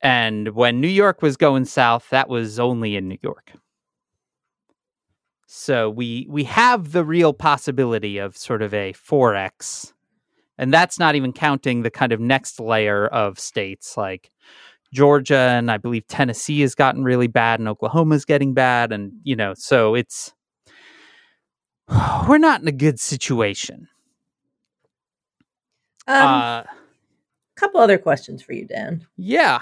And 0.00 0.48
when 0.54 0.80
New 0.80 0.88
York 0.88 1.20
was 1.20 1.36
going 1.36 1.66
south, 1.66 2.08
that 2.10 2.28
was 2.28 2.58
only 2.58 2.96
in 2.96 3.08
New 3.08 3.18
York. 3.22 3.52
So 5.46 5.88
we 5.88 6.26
we 6.28 6.44
have 6.44 6.92
the 6.92 7.04
real 7.04 7.32
possibility 7.32 8.18
of 8.18 8.36
sort 8.36 8.62
of 8.62 8.74
a 8.74 8.92
4x. 8.92 9.92
And 10.58 10.72
that's 10.72 10.98
not 10.98 11.14
even 11.14 11.32
counting 11.32 11.82
the 11.82 11.90
kind 11.90 12.12
of 12.12 12.20
next 12.20 12.58
layer 12.58 13.06
of 13.06 13.38
states 13.38 13.96
like 13.96 14.30
Georgia 14.92 15.36
and 15.36 15.70
I 15.70 15.76
believe 15.76 16.06
Tennessee 16.08 16.60
has 16.62 16.74
gotten 16.74 17.04
really 17.04 17.26
bad 17.26 17.60
and 17.60 17.68
Oklahoma's 17.68 18.24
getting 18.24 18.54
bad 18.54 18.92
and 18.92 19.12
you 19.22 19.36
know, 19.36 19.54
so 19.54 19.94
it's 19.94 20.32
we're 22.28 22.38
not 22.38 22.60
in 22.62 22.68
a 22.68 22.72
good 22.72 22.98
situation. 22.98 23.88
Um, 26.08 26.26
uh, 26.26 26.62
couple 27.56 27.80
other 27.80 27.98
questions 27.98 28.42
for 28.42 28.52
you, 28.52 28.66
Dan. 28.66 29.06
Yeah. 29.16 29.60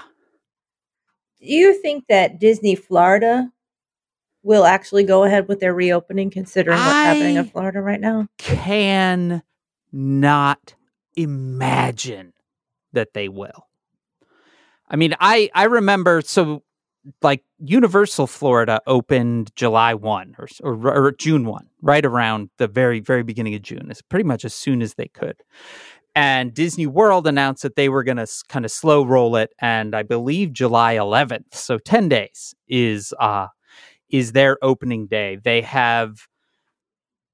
Do 1.39 1.47
you 1.47 1.79
think 1.81 2.05
that 2.07 2.39
Disney 2.39 2.75
Florida 2.75 3.51
will 4.45 4.65
actually 4.65 5.03
go 5.03 5.23
ahead 5.23 5.47
with 5.47 5.59
their 5.59 5.73
reopening, 5.73 6.29
considering 6.29 6.77
what's 6.77 6.89
I 6.89 7.03
happening 7.03 7.35
in 7.35 7.45
Florida 7.45 7.81
right 7.81 7.99
now? 7.99 8.27
Can 8.37 9.41
not 9.91 10.75
imagine 11.15 12.33
that 12.93 13.13
they 13.13 13.27
will. 13.27 13.67
I 14.87 14.95
mean, 14.97 15.15
I 15.19 15.49
I 15.53 15.63
remember 15.63 16.21
so 16.21 16.63
like 17.21 17.43
Universal 17.59 18.27
Florida 18.27 18.81
opened 18.87 19.51
July 19.55 19.93
1 19.93 20.35
or, 20.39 20.47
or, 20.63 21.05
or, 21.05 21.11
June 21.11 21.45
1, 21.45 21.69
right 21.83 22.03
around 22.03 22.49
the 22.57 22.67
very, 22.67 22.99
very 22.99 23.21
beginning 23.21 23.53
of 23.53 23.61
June. 23.61 23.87
It's 23.91 24.01
pretty 24.01 24.23
much 24.23 24.43
as 24.43 24.55
soon 24.55 24.81
as 24.81 24.95
they 24.95 25.07
could. 25.07 25.43
And 26.15 26.51
Disney 26.51 26.87
World 26.87 27.27
announced 27.27 27.61
that 27.61 27.75
they 27.75 27.89
were 27.89 28.03
going 28.03 28.17
to 28.17 28.27
kind 28.49 28.65
of 28.65 28.71
slow 28.71 29.05
roll 29.05 29.35
it. 29.35 29.53
And 29.59 29.93
I 29.93 30.01
believe 30.01 30.51
July 30.51 30.95
11th, 30.95 31.53
so 31.53 31.77
10 31.77 32.09
days, 32.09 32.55
is, 32.67 33.13
uh, 33.19 33.47
is 34.17 34.31
their 34.31 34.57
opening 34.61 35.07
day. 35.07 35.37
They 35.43 35.61
have 35.61 36.27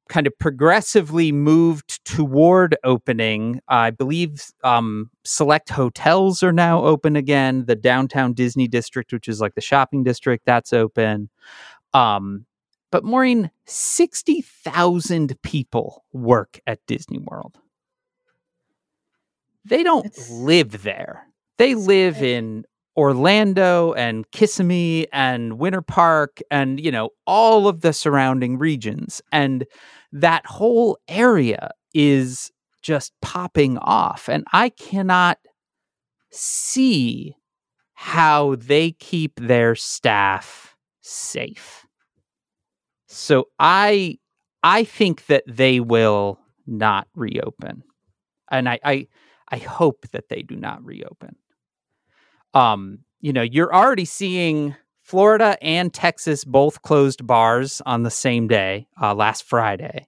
kind 0.10 0.28
of 0.28 0.38
progressively 0.40 1.32
moved 1.32 2.04
toward 2.04 2.76
opening. 2.84 3.62
I 3.70 3.92
believe 3.92 4.44
um, 4.64 5.10
select 5.24 5.70
hotels 5.70 6.44
are 6.44 6.52
now 6.52 6.84
open 6.84 7.16
again. 7.16 7.66
The 7.66 7.76
downtown 7.76 8.34
Disney 8.34 8.68
district, 8.68 9.14
which 9.14 9.30
is 9.30 9.40
like 9.40 9.56
the 9.56 9.62
shopping 9.62 10.04
district, 10.04 10.46
that's 10.46 10.74
open. 10.74 11.30
Um, 11.94 12.46
but 12.92 13.06
Maureen, 13.06 13.52
60,000 13.66 15.42
people 15.44 16.04
work 16.12 16.60
at 16.68 16.80
Disney 16.88 17.20
World. 17.20 17.58
They 19.64 19.84
don't 19.84 20.08
it's, 20.08 20.30
live 20.30 20.84
there. 20.84 21.26
They 21.58 21.76
live 21.76 22.22
in 22.22 22.66
Orlando 22.98 23.94
and 23.94 24.30
Kissimmee 24.32 25.08
and 25.14 25.60
Winter 25.60 25.82
Park 25.82 26.40
and, 26.52 26.80
you 26.80 26.92
know, 26.92 27.10
all 27.26 27.68
of 27.68 27.82
the 27.82 27.94
surrounding 27.94 28.58
regions. 28.58 29.22
And 29.32 29.66
that 30.12 30.46
whole 30.46 30.98
area 31.08 31.72
is 31.94 32.52
just 32.82 33.14
popping 33.22 33.78
off. 33.78 34.28
And 34.28 34.44
I 34.52 34.70
cannot 34.70 35.38
see 36.32 37.36
how 37.94 38.56
they 38.56 38.92
keep 38.94 39.40
their 39.40 39.76
staff 39.76 40.76
safe. 41.02 41.86
So 43.08 43.48
I 43.60 44.18
I 44.64 44.84
think 44.84 45.26
that 45.28 45.44
they 45.48 45.80
will 45.80 46.40
not 46.66 47.08
reopen. 47.16 47.84
And 48.50 48.68
I 48.68 48.80
I, 48.84 49.08
I 49.50 49.58
hope 49.58 50.08
that 50.12 50.30
they 50.30 50.42
do 50.42 50.56
not 50.56 50.84
reopen. 50.84 51.36
Um, 52.54 53.00
you 53.22 53.34
know, 53.34 53.42
you're 53.42 53.74
already 53.74 54.06
seeing 54.06 54.76
Florida 55.02 55.58
and 55.62 55.94
Texas 55.94 56.44
both 56.44 56.82
closed 56.82 57.26
bars 57.26 57.82
on 57.86 58.04
the 58.04 58.12
same 58.12 58.48
day, 58.48 58.88
uh, 59.02 59.14
last 59.14 59.44
Friday. 59.44 60.08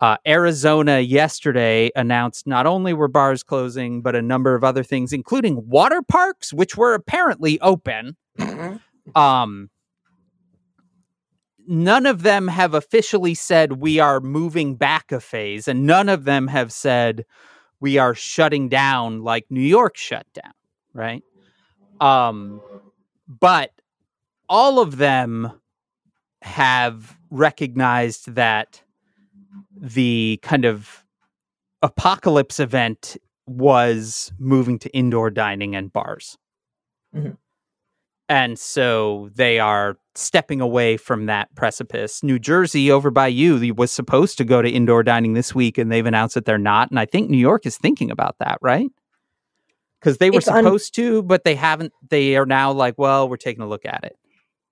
Uh, 0.00 0.16
Arizona 0.26 1.00
yesterday 1.00 1.90
announced 1.96 2.46
not 2.46 2.66
only 2.66 2.92
were 2.92 3.08
bars 3.08 3.42
closing, 3.42 4.00
but 4.00 4.14
a 4.14 4.22
number 4.22 4.54
of 4.54 4.62
other 4.62 4.84
things, 4.84 5.12
including 5.12 5.68
water 5.68 6.02
parks, 6.02 6.52
which 6.52 6.76
were 6.76 6.94
apparently 6.94 7.60
open. 7.60 8.16
Mm-hmm. 8.38 8.76
um, 9.20 9.70
none 11.66 12.06
of 12.06 12.22
them 12.22 12.46
have 12.48 12.74
officially 12.74 13.34
said 13.34 13.80
we 13.80 13.98
are 13.98 14.20
moving 14.20 14.76
back 14.76 15.10
a 15.10 15.20
phase, 15.20 15.66
and 15.66 15.86
none 15.86 16.08
of 16.08 16.24
them 16.24 16.46
have 16.46 16.72
said 16.72 17.24
we 17.80 17.98
are 17.98 18.14
shutting 18.14 18.68
down 18.68 19.22
like 19.22 19.46
New 19.50 19.60
York 19.60 19.96
shut 19.96 20.26
down, 20.32 20.52
right? 20.94 21.22
Um, 22.00 22.60
but 23.26 23.72
all 24.48 24.78
of 24.78 24.96
them 24.96 25.52
have 26.42 27.16
recognized 27.30 28.34
that 28.34 28.82
the 29.76 30.38
kind 30.42 30.64
of 30.64 31.04
apocalypse 31.82 32.58
event 32.58 33.16
was 33.46 34.32
moving 34.38 34.78
to 34.78 34.90
indoor 34.90 35.30
dining 35.30 35.74
and 35.74 35.92
bars. 35.92 36.36
Mhm. 37.14 37.36
And 38.28 38.58
so 38.58 39.30
they 39.34 39.58
are 39.58 39.96
stepping 40.14 40.60
away 40.60 40.98
from 40.98 41.26
that 41.26 41.54
precipice. 41.54 42.22
New 42.22 42.38
Jersey, 42.38 42.90
over 42.90 43.10
by 43.10 43.28
you, 43.28 43.72
was 43.74 43.90
supposed 43.90 44.36
to 44.38 44.44
go 44.44 44.60
to 44.60 44.68
indoor 44.68 45.02
dining 45.02 45.32
this 45.32 45.54
week, 45.54 45.78
and 45.78 45.90
they've 45.90 46.04
announced 46.04 46.34
that 46.34 46.44
they're 46.44 46.58
not. 46.58 46.90
And 46.90 47.00
I 47.00 47.06
think 47.06 47.30
New 47.30 47.38
York 47.38 47.64
is 47.64 47.78
thinking 47.78 48.10
about 48.10 48.36
that, 48.38 48.58
right? 48.60 48.90
Because 50.00 50.18
they 50.18 50.30
were 50.30 50.38
It's 50.38 50.48
un- 50.48 50.64
supposed 50.64 50.94
to, 50.94 51.22
but 51.22 51.44
they 51.44 51.54
haven't. 51.54 51.92
They 52.08 52.36
are 52.36 52.46
now 52.46 52.72
like, 52.72 52.94
well, 52.98 53.28
we're 53.28 53.36
taking 53.36 53.62
a 53.62 53.68
look 53.68 53.84
at 53.84 54.04
it. 54.04 54.16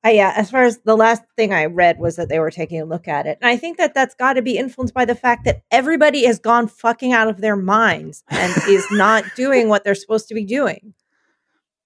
Uh, 0.05 0.11
yeah, 0.11 0.33
as 0.37 0.51
far 0.51 0.62
as 0.62 0.79
the 0.85 0.97
last 0.97 1.23
thing 1.37 1.53
I 1.53 1.65
read 1.65 1.99
was 1.99 2.15
that 2.17 2.29
they 2.29 2.39
were 2.39 2.51
taking 2.51 2.81
a 2.81 2.85
look 2.85 3.09
at 3.09 3.27
it. 3.27 3.39
And 3.41 3.51
I 3.51 3.57
think 3.57 3.77
that 3.79 3.93
that's 3.93 4.15
got 4.15 4.35
to 4.35 4.43
be 4.43 4.57
influenced 4.57 4.95
by 4.95 5.05
the 5.05 5.17
fact 5.17 5.45
that 5.47 5.62
everybody 5.73 6.25
has 6.27 6.39
gone 6.39 6.69
fucking 6.69 7.12
out 7.12 7.27
of 7.27 7.41
their 7.41 7.57
minds 7.57 8.23
and 8.29 8.53
is 8.69 8.87
not 8.93 9.25
doing 9.37 9.69
what 9.69 9.83
they're 9.83 9.97
supposed 9.97 10.29
to 10.29 10.35
be 10.35 10.45
doing. 10.45 10.95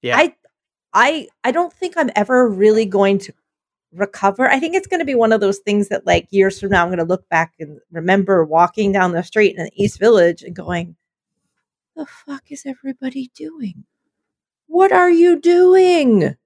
Yeah. 0.03 0.19
I 0.19 0.35
I 0.93 1.29
I 1.45 1.51
don't 1.51 1.73
think 1.73 1.95
I'm 1.97 2.11
ever 2.15 2.49
really 2.49 2.85
going 2.85 3.19
to 3.21 3.33
recover. 3.93 4.51
I 4.51 4.61
think 4.61 4.75
it's 4.75 4.87
going 4.87 5.01
to 5.01 5.07
be 5.07 5.15
one 5.15 5.33
of 5.33 5.41
those 5.41 5.59
things 5.59 5.89
that 5.89 6.07
like 6.07 6.29
years 6.31 6.61
from 6.61 6.71
now 6.71 6.83
I'm 6.83 6.89
going 6.89 6.99
to 6.99 7.05
look 7.05 7.29
back 7.29 7.55
and 7.59 7.79
remember 7.91 8.45
walking 8.45 8.93
down 8.93 9.13
the 9.13 9.23
street 9.23 9.57
in 9.57 9.65
the 9.65 9.71
East 9.75 9.99
Village 9.99 10.43
and 10.43 10.55
going, 10.55 10.97
"The 11.97 12.07
fuck 12.07 12.51
is 12.51 12.65
everybody 12.67 13.31
doing? 13.35 13.85
What 14.67 14.93
are 14.93 15.11
you 15.11 15.41
doing?" 15.41 16.37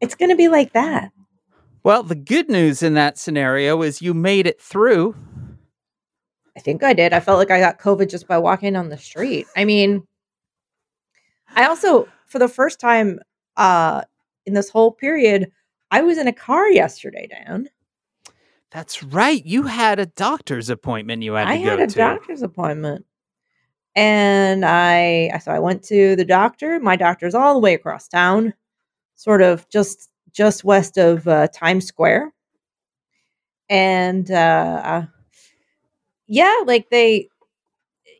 It's 0.00 0.14
going 0.14 0.30
to 0.30 0.36
be 0.36 0.48
like 0.48 0.72
that. 0.74 1.10
Well, 1.82 2.02
the 2.02 2.14
good 2.14 2.48
news 2.50 2.82
in 2.82 2.94
that 2.94 3.16
scenario 3.18 3.80
is 3.82 4.02
you 4.02 4.12
made 4.12 4.46
it 4.46 4.60
through. 4.60 5.14
I 6.56 6.60
think 6.60 6.82
I 6.82 6.92
did. 6.92 7.12
I 7.12 7.20
felt 7.20 7.38
like 7.38 7.50
I 7.50 7.60
got 7.60 7.78
COVID 7.78 8.10
just 8.10 8.26
by 8.26 8.38
walking 8.38 8.76
on 8.76 8.88
the 8.88 8.98
street. 8.98 9.46
I 9.56 9.64
mean, 9.64 10.06
I 11.54 11.66
also, 11.66 12.08
for 12.26 12.38
the 12.38 12.48
first 12.48 12.80
time 12.80 13.20
uh, 13.56 14.02
in 14.46 14.54
this 14.54 14.68
whole 14.68 14.92
period, 14.92 15.50
I 15.90 16.02
was 16.02 16.18
in 16.18 16.28
a 16.28 16.32
car 16.32 16.68
yesterday, 16.70 17.28
Dan. 17.28 17.68
That's 18.70 19.02
right. 19.02 19.44
You 19.46 19.62
had 19.64 19.98
a 19.98 20.06
doctor's 20.06 20.68
appointment 20.68 21.22
you 21.22 21.34
had 21.34 21.44
to 21.44 21.50
I 21.50 21.54
had 21.56 21.78
a 21.80 21.86
to. 21.86 21.94
doctor's 21.96 22.42
appointment. 22.42 23.06
And 23.96 24.64
I, 24.64 25.38
so 25.42 25.50
I 25.50 25.58
went 25.58 25.82
to 25.84 26.14
the 26.16 26.24
doctor. 26.24 26.78
My 26.78 26.96
doctor's 26.96 27.34
all 27.34 27.54
the 27.54 27.60
way 27.60 27.72
across 27.74 28.06
town, 28.08 28.52
sort 29.14 29.40
of 29.42 29.66
just 29.70 30.10
just 30.32 30.64
west 30.64 30.98
of 30.98 31.26
uh, 31.26 31.48
Times 31.48 31.86
Square. 31.86 32.34
And 33.70 34.30
uh, 34.30 35.06
yeah, 36.26 36.54
like 36.66 36.90
they, 36.90 37.30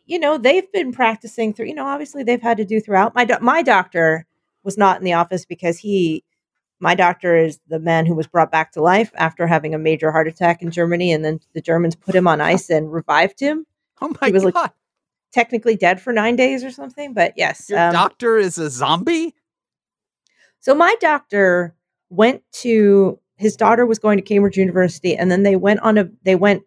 you 0.07 0.19
know, 0.19 0.39
they've 0.39 0.71
been 0.73 0.93
practicing 0.93 1.53
through. 1.53 1.67
You 1.67 1.75
know, 1.75 1.87
obviously 1.87 2.23
they've 2.23 2.41
had 2.41 2.57
to 2.57 2.65
do 2.65 2.81
throughout. 2.81 3.15
My 3.15 3.27
do- 3.27 3.39
my 3.43 3.61
doctor 3.63 4.27
was 4.65 4.79
not 4.79 4.99
in 4.99 5.05
the 5.05 5.13
office 5.13 5.45
because 5.45 5.79
he, 5.79 6.25
my 6.81 6.95
doctor 6.95 7.37
is 7.37 7.61
the 7.69 7.79
man 7.79 8.07
who 8.07 8.15
was 8.15 8.27
brought 8.27 8.51
back 8.51 8.73
to 8.73 8.81
life 8.83 9.11
after 9.17 9.47
having 9.47 9.75
a 9.75 9.79
major 9.79 10.11
heart 10.11 10.27
attack 10.27 10.63
in 10.63 10.71
Germany, 10.71 11.13
and 11.13 11.23
then 11.25 11.39
the 11.53 11.61
Germans 11.61 11.95
put 11.95 12.15
him 12.15 12.27
on 12.27 12.41
ice 12.41 12.71
and 12.71 12.91
revived 12.93 13.39
him. 13.39 13.67
Oh 14.01 14.09
my 14.21 14.29
He 14.29 14.33
was 14.33 14.45
god. 14.45 14.55
like- 14.55 14.71
Technically 15.33 15.77
dead 15.77 16.01
for 16.01 16.13
nine 16.13 16.37
days 16.37 16.65
or 16.65 16.71
something, 16.71 17.13
but 17.13 17.35
yes, 17.37 17.69
Your 17.69 17.79
um, 17.79 17.93
doctor 17.93 18.39
is 18.39 18.57
a 18.59 18.71
zombie? 18.71 19.35
So 20.61 20.75
my 20.75 20.95
doctor 21.01 21.75
went 22.11 22.43
to 22.63 23.19
his 23.37 23.57
daughter 23.57 23.85
was 23.85 23.99
going 23.99 24.17
to 24.19 24.23
Cambridge 24.23 24.57
University 24.57 25.15
and 25.17 25.31
then 25.31 25.43
they 25.43 25.57
went 25.57 25.81
on 25.81 25.99
a 25.99 26.09
they 26.23 26.37
went 26.37 26.63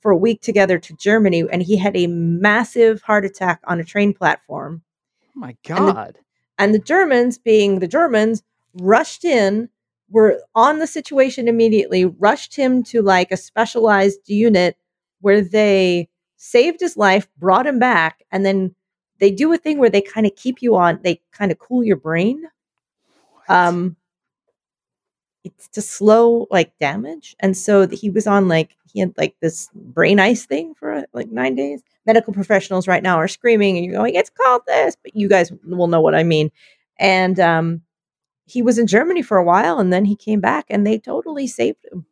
for 0.00 0.10
a 0.10 0.16
week 0.16 0.40
together 0.42 0.78
to 0.78 0.94
Germany 0.96 1.44
and 1.52 1.62
he 1.62 1.76
had 1.76 1.96
a 1.96 2.06
massive 2.08 3.00
heart 3.02 3.24
attack 3.24 3.60
on 3.64 3.78
a 3.78 3.84
train 3.84 4.12
platform 4.12 4.82
Oh 5.28 5.40
my 5.40 5.56
and 5.68 5.88
the- 5.88 5.92
god. 5.92 6.18
and 6.58 6.74
the 6.74 6.78
Germans 6.80 7.38
being 7.38 7.78
the 7.78 7.86
Germans 7.88 8.42
rushed 8.74 9.24
in 9.24 9.68
were 10.10 10.42
on 10.54 10.78
the 10.80 10.86
situation 10.86 11.46
immediately 11.46 12.04
rushed 12.04 12.56
him 12.56 12.82
to 12.84 13.00
like 13.02 13.30
a 13.30 13.36
specialized 13.36 14.28
unit 14.28 14.76
where 15.20 15.40
they 15.40 16.08
saved 16.42 16.80
his 16.80 16.96
life 16.96 17.28
brought 17.36 17.66
him 17.66 17.78
back 17.78 18.22
and 18.32 18.46
then 18.46 18.74
they 19.18 19.30
do 19.30 19.52
a 19.52 19.58
thing 19.58 19.76
where 19.76 19.90
they 19.90 20.00
kind 20.00 20.26
of 20.26 20.34
keep 20.36 20.62
you 20.62 20.74
on 20.74 20.98
they 21.02 21.20
kind 21.32 21.52
of 21.52 21.58
cool 21.58 21.84
your 21.84 21.96
brain. 21.98 22.42
What? 23.46 23.50
um 23.50 23.96
it's 25.44 25.68
to 25.68 25.82
slow 25.82 26.46
like 26.50 26.72
damage. 26.78 27.36
And 27.40 27.54
so 27.56 27.86
he 27.88 28.08
was 28.08 28.26
on 28.26 28.48
like 28.48 28.70
he 28.90 29.00
had 29.00 29.12
like 29.18 29.36
this 29.40 29.68
brain 29.74 30.18
ice 30.18 30.46
thing 30.46 30.74
for 30.74 30.92
uh, 30.92 31.02
like 31.12 31.30
nine 31.30 31.54
days. 31.56 31.82
Medical 32.06 32.32
professionals 32.32 32.88
right 32.88 33.02
now 33.02 33.16
are 33.16 33.28
screaming 33.28 33.76
and 33.76 33.84
you're 33.84 33.94
going 33.96 34.14
it's 34.14 34.30
called 34.30 34.62
this 34.66 34.96
but 35.02 35.14
you 35.14 35.28
guys 35.28 35.52
will 35.64 35.88
know 35.88 36.00
what 36.00 36.14
i 36.14 36.22
mean. 36.22 36.50
And 36.98 37.38
um 37.38 37.82
he 38.46 38.62
was 38.62 38.78
in 38.78 38.86
germany 38.86 39.20
for 39.20 39.36
a 39.36 39.44
while 39.44 39.78
and 39.78 39.92
then 39.92 40.06
he 40.06 40.16
came 40.16 40.40
back 40.40 40.64
and 40.70 40.86
they 40.86 40.98
totally 40.98 41.46
saved 41.46 41.84
him. 41.92 42.06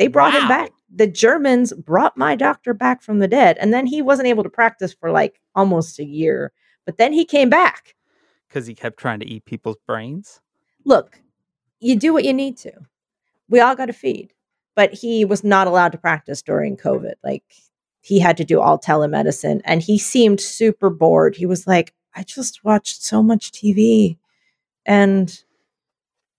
They 0.00 0.08
brought 0.08 0.34
him 0.34 0.48
back 0.48 0.72
the 0.94 1.06
germans 1.06 1.72
brought 1.72 2.16
my 2.16 2.34
doctor 2.34 2.74
back 2.74 3.02
from 3.02 3.18
the 3.18 3.28
dead 3.28 3.56
and 3.58 3.72
then 3.72 3.86
he 3.86 4.02
wasn't 4.02 4.26
able 4.28 4.42
to 4.42 4.50
practice 4.50 4.92
for 4.92 5.10
like 5.10 5.40
almost 5.54 5.98
a 5.98 6.04
year 6.04 6.52
but 6.86 6.98
then 6.98 7.12
he 7.12 7.24
came 7.24 7.48
back 7.50 7.94
Because 8.48 8.66
he 8.66 8.74
kept 8.74 8.98
trying 8.98 9.20
to 9.20 9.26
eat 9.26 9.44
people's 9.44 9.76
brains. 9.86 10.40
look, 10.84 11.20
you 11.80 11.96
do 11.96 12.12
what 12.12 12.24
you 12.24 12.32
need 12.34 12.56
to. 12.58 12.72
We 13.48 13.60
all 13.60 13.74
got 13.74 13.86
to 13.86 13.92
feed. 13.92 14.32
But 14.76 14.92
he 14.92 15.24
was 15.24 15.42
not 15.42 15.66
allowed 15.66 15.92
to 15.92 15.98
practice 15.98 16.42
during 16.42 16.76
COVID. 16.76 17.14
Like 17.24 17.42
he 18.00 18.18
had 18.20 18.36
to 18.36 18.44
do 18.44 18.60
all 18.60 18.78
telemedicine 18.78 19.60
and 19.64 19.82
he 19.82 19.98
seemed 19.98 20.40
super 20.40 20.90
bored. 20.90 21.36
He 21.36 21.46
was 21.46 21.66
like, 21.66 21.92
I 22.14 22.22
just 22.22 22.64
watched 22.64 23.02
so 23.02 23.22
much 23.22 23.50
TV 23.52 24.16
and 24.86 25.42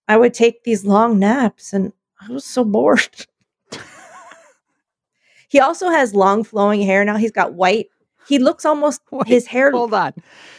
I 0.07 0.17
would 0.17 0.33
take 0.33 0.63
these 0.63 0.85
long 0.85 1.19
naps 1.19 1.73
and 1.73 1.93
I 2.19 2.31
was 2.31 2.45
so 2.45 2.63
bored. 2.63 3.25
he 5.51 5.59
also 5.59 5.89
has 5.89 6.15
long 6.15 6.45
flowing 6.45 6.81
hair 6.81 7.03
now. 7.03 7.17
He's 7.17 7.31
got 7.31 7.53
white. 7.53 7.87
He 8.25 8.39
looks 8.39 8.63
almost 8.65 9.01
Wait, 9.11 9.27
his 9.27 9.47
hair 9.47 9.69
Hold 9.71 9.93
on. 9.93 10.13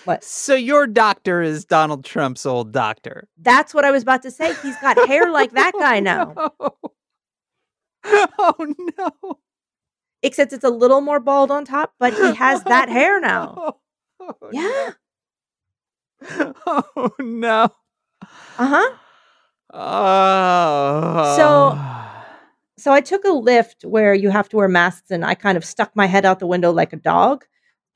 What? 0.04 0.22
So 0.22 0.54
your 0.54 0.86
doctor 0.86 1.40
is 1.40 1.64
Donald 1.64 2.04
Trump's 2.04 2.44
old 2.44 2.72
doctor. 2.72 3.26
That's 3.40 3.72
what 3.72 3.86
I 3.86 3.90
was 3.90 4.02
about 4.02 4.22
to 4.24 4.30
say. 4.30 4.52
He's 4.62 4.76
got 4.82 4.98
hair 5.08 5.30
like 5.30 5.52
that 5.52 5.72
guy 5.80 6.00
now. 6.00 6.34
No. 6.36 6.76
Oh 8.38 8.74
no. 8.98 9.38
except 10.22 10.52
it's 10.52 10.64
a 10.64 10.68
little 10.70 11.00
more 11.00 11.20
bald 11.20 11.50
on 11.50 11.64
top, 11.64 11.94
but 11.98 12.12
he 12.12 12.34
has 12.34 12.62
that 12.64 12.88
hair 12.90 13.18
now. 13.20 13.76
Oh, 14.20 14.34
Yeah. 14.52 14.90
no. 16.38 16.54
Oh 16.66 17.10
no. 17.20 17.68
Uh 18.58 18.66
huh. 18.66 18.96
Oh. 19.74 21.34
So 22.82 22.92
I 22.92 23.00
took 23.00 23.24
a 23.24 23.30
lift 23.30 23.84
where 23.84 24.12
you 24.12 24.30
have 24.30 24.48
to 24.48 24.56
wear 24.56 24.66
masks, 24.66 25.12
and 25.12 25.24
I 25.24 25.36
kind 25.36 25.56
of 25.56 25.64
stuck 25.64 25.94
my 25.94 26.06
head 26.06 26.24
out 26.26 26.40
the 26.40 26.48
window 26.48 26.72
like 26.72 26.92
a 26.92 26.96
dog. 26.96 27.44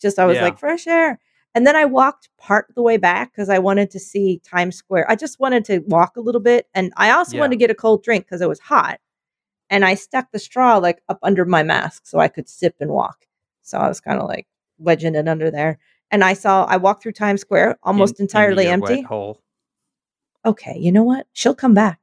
Just 0.00 0.16
I 0.16 0.26
was 0.26 0.36
Yeah. 0.36 0.44
like 0.44 0.60
fresh 0.60 0.86
air, 0.86 1.18
and 1.56 1.66
then 1.66 1.74
I 1.74 1.84
walked 1.86 2.28
part 2.38 2.68
of 2.68 2.76
the 2.76 2.82
way 2.82 2.96
back 2.96 3.32
because 3.32 3.48
I 3.48 3.58
wanted 3.58 3.90
to 3.90 3.98
see 3.98 4.38
Times 4.44 4.76
Square. 4.76 5.10
I 5.10 5.16
just 5.16 5.40
wanted 5.40 5.64
to 5.64 5.80
walk 5.88 6.16
a 6.16 6.20
little 6.20 6.40
bit, 6.40 6.68
and 6.72 6.92
I 6.96 7.10
also 7.10 7.34
Yeah. 7.34 7.40
wanted 7.40 7.54
to 7.56 7.64
get 7.64 7.70
a 7.72 7.74
cold 7.74 8.04
drink 8.04 8.26
because 8.26 8.40
it 8.40 8.48
was 8.48 8.60
hot. 8.60 9.00
And 9.68 9.84
I 9.84 9.94
stuck 9.96 10.30
the 10.30 10.38
straw 10.38 10.76
like 10.76 11.02
up 11.08 11.18
under 11.24 11.44
my 11.44 11.64
mask 11.64 12.06
so 12.06 12.20
I 12.20 12.28
could 12.28 12.48
sip 12.48 12.76
and 12.78 12.92
walk. 12.92 13.26
So 13.62 13.78
I 13.78 13.88
was 13.88 13.98
kind 14.00 14.20
of 14.20 14.28
like 14.28 14.46
wedging 14.78 15.16
it 15.16 15.26
under 15.26 15.50
there. 15.50 15.78
And 16.12 16.22
I 16.22 16.34
saw 16.34 16.64
I 16.66 16.76
walked 16.76 17.02
through 17.02 17.12
Times 17.24 17.40
Square 17.40 17.78
almost 17.82 18.20
In- 18.20 18.24
entirely 18.26 18.68
empty. 18.68 19.02
hole. 19.02 19.42
okay, 20.44 20.78
you 20.78 20.92
know 20.92 21.02
what? 21.02 21.26
She'll 21.32 21.56
come 21.56 21.74
back. 21.74 21.98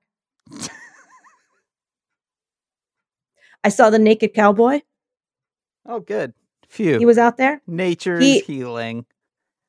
I 3.63 3.69
saw 3.69 3.89
the 3.89 3.99
naked 3.99 4.33
cowboy. 4.33 4.81
Oh, 5.85 5.99
good. 5.99 6.33
Phew. 6.69 6.97
He 6.99 7.05
was 7.05 7.17
out 7.17 7.37
there. 7.37 7.61
Nature's 7.67 8.23
he- 8.23 8.39
healing. 8.39 9.05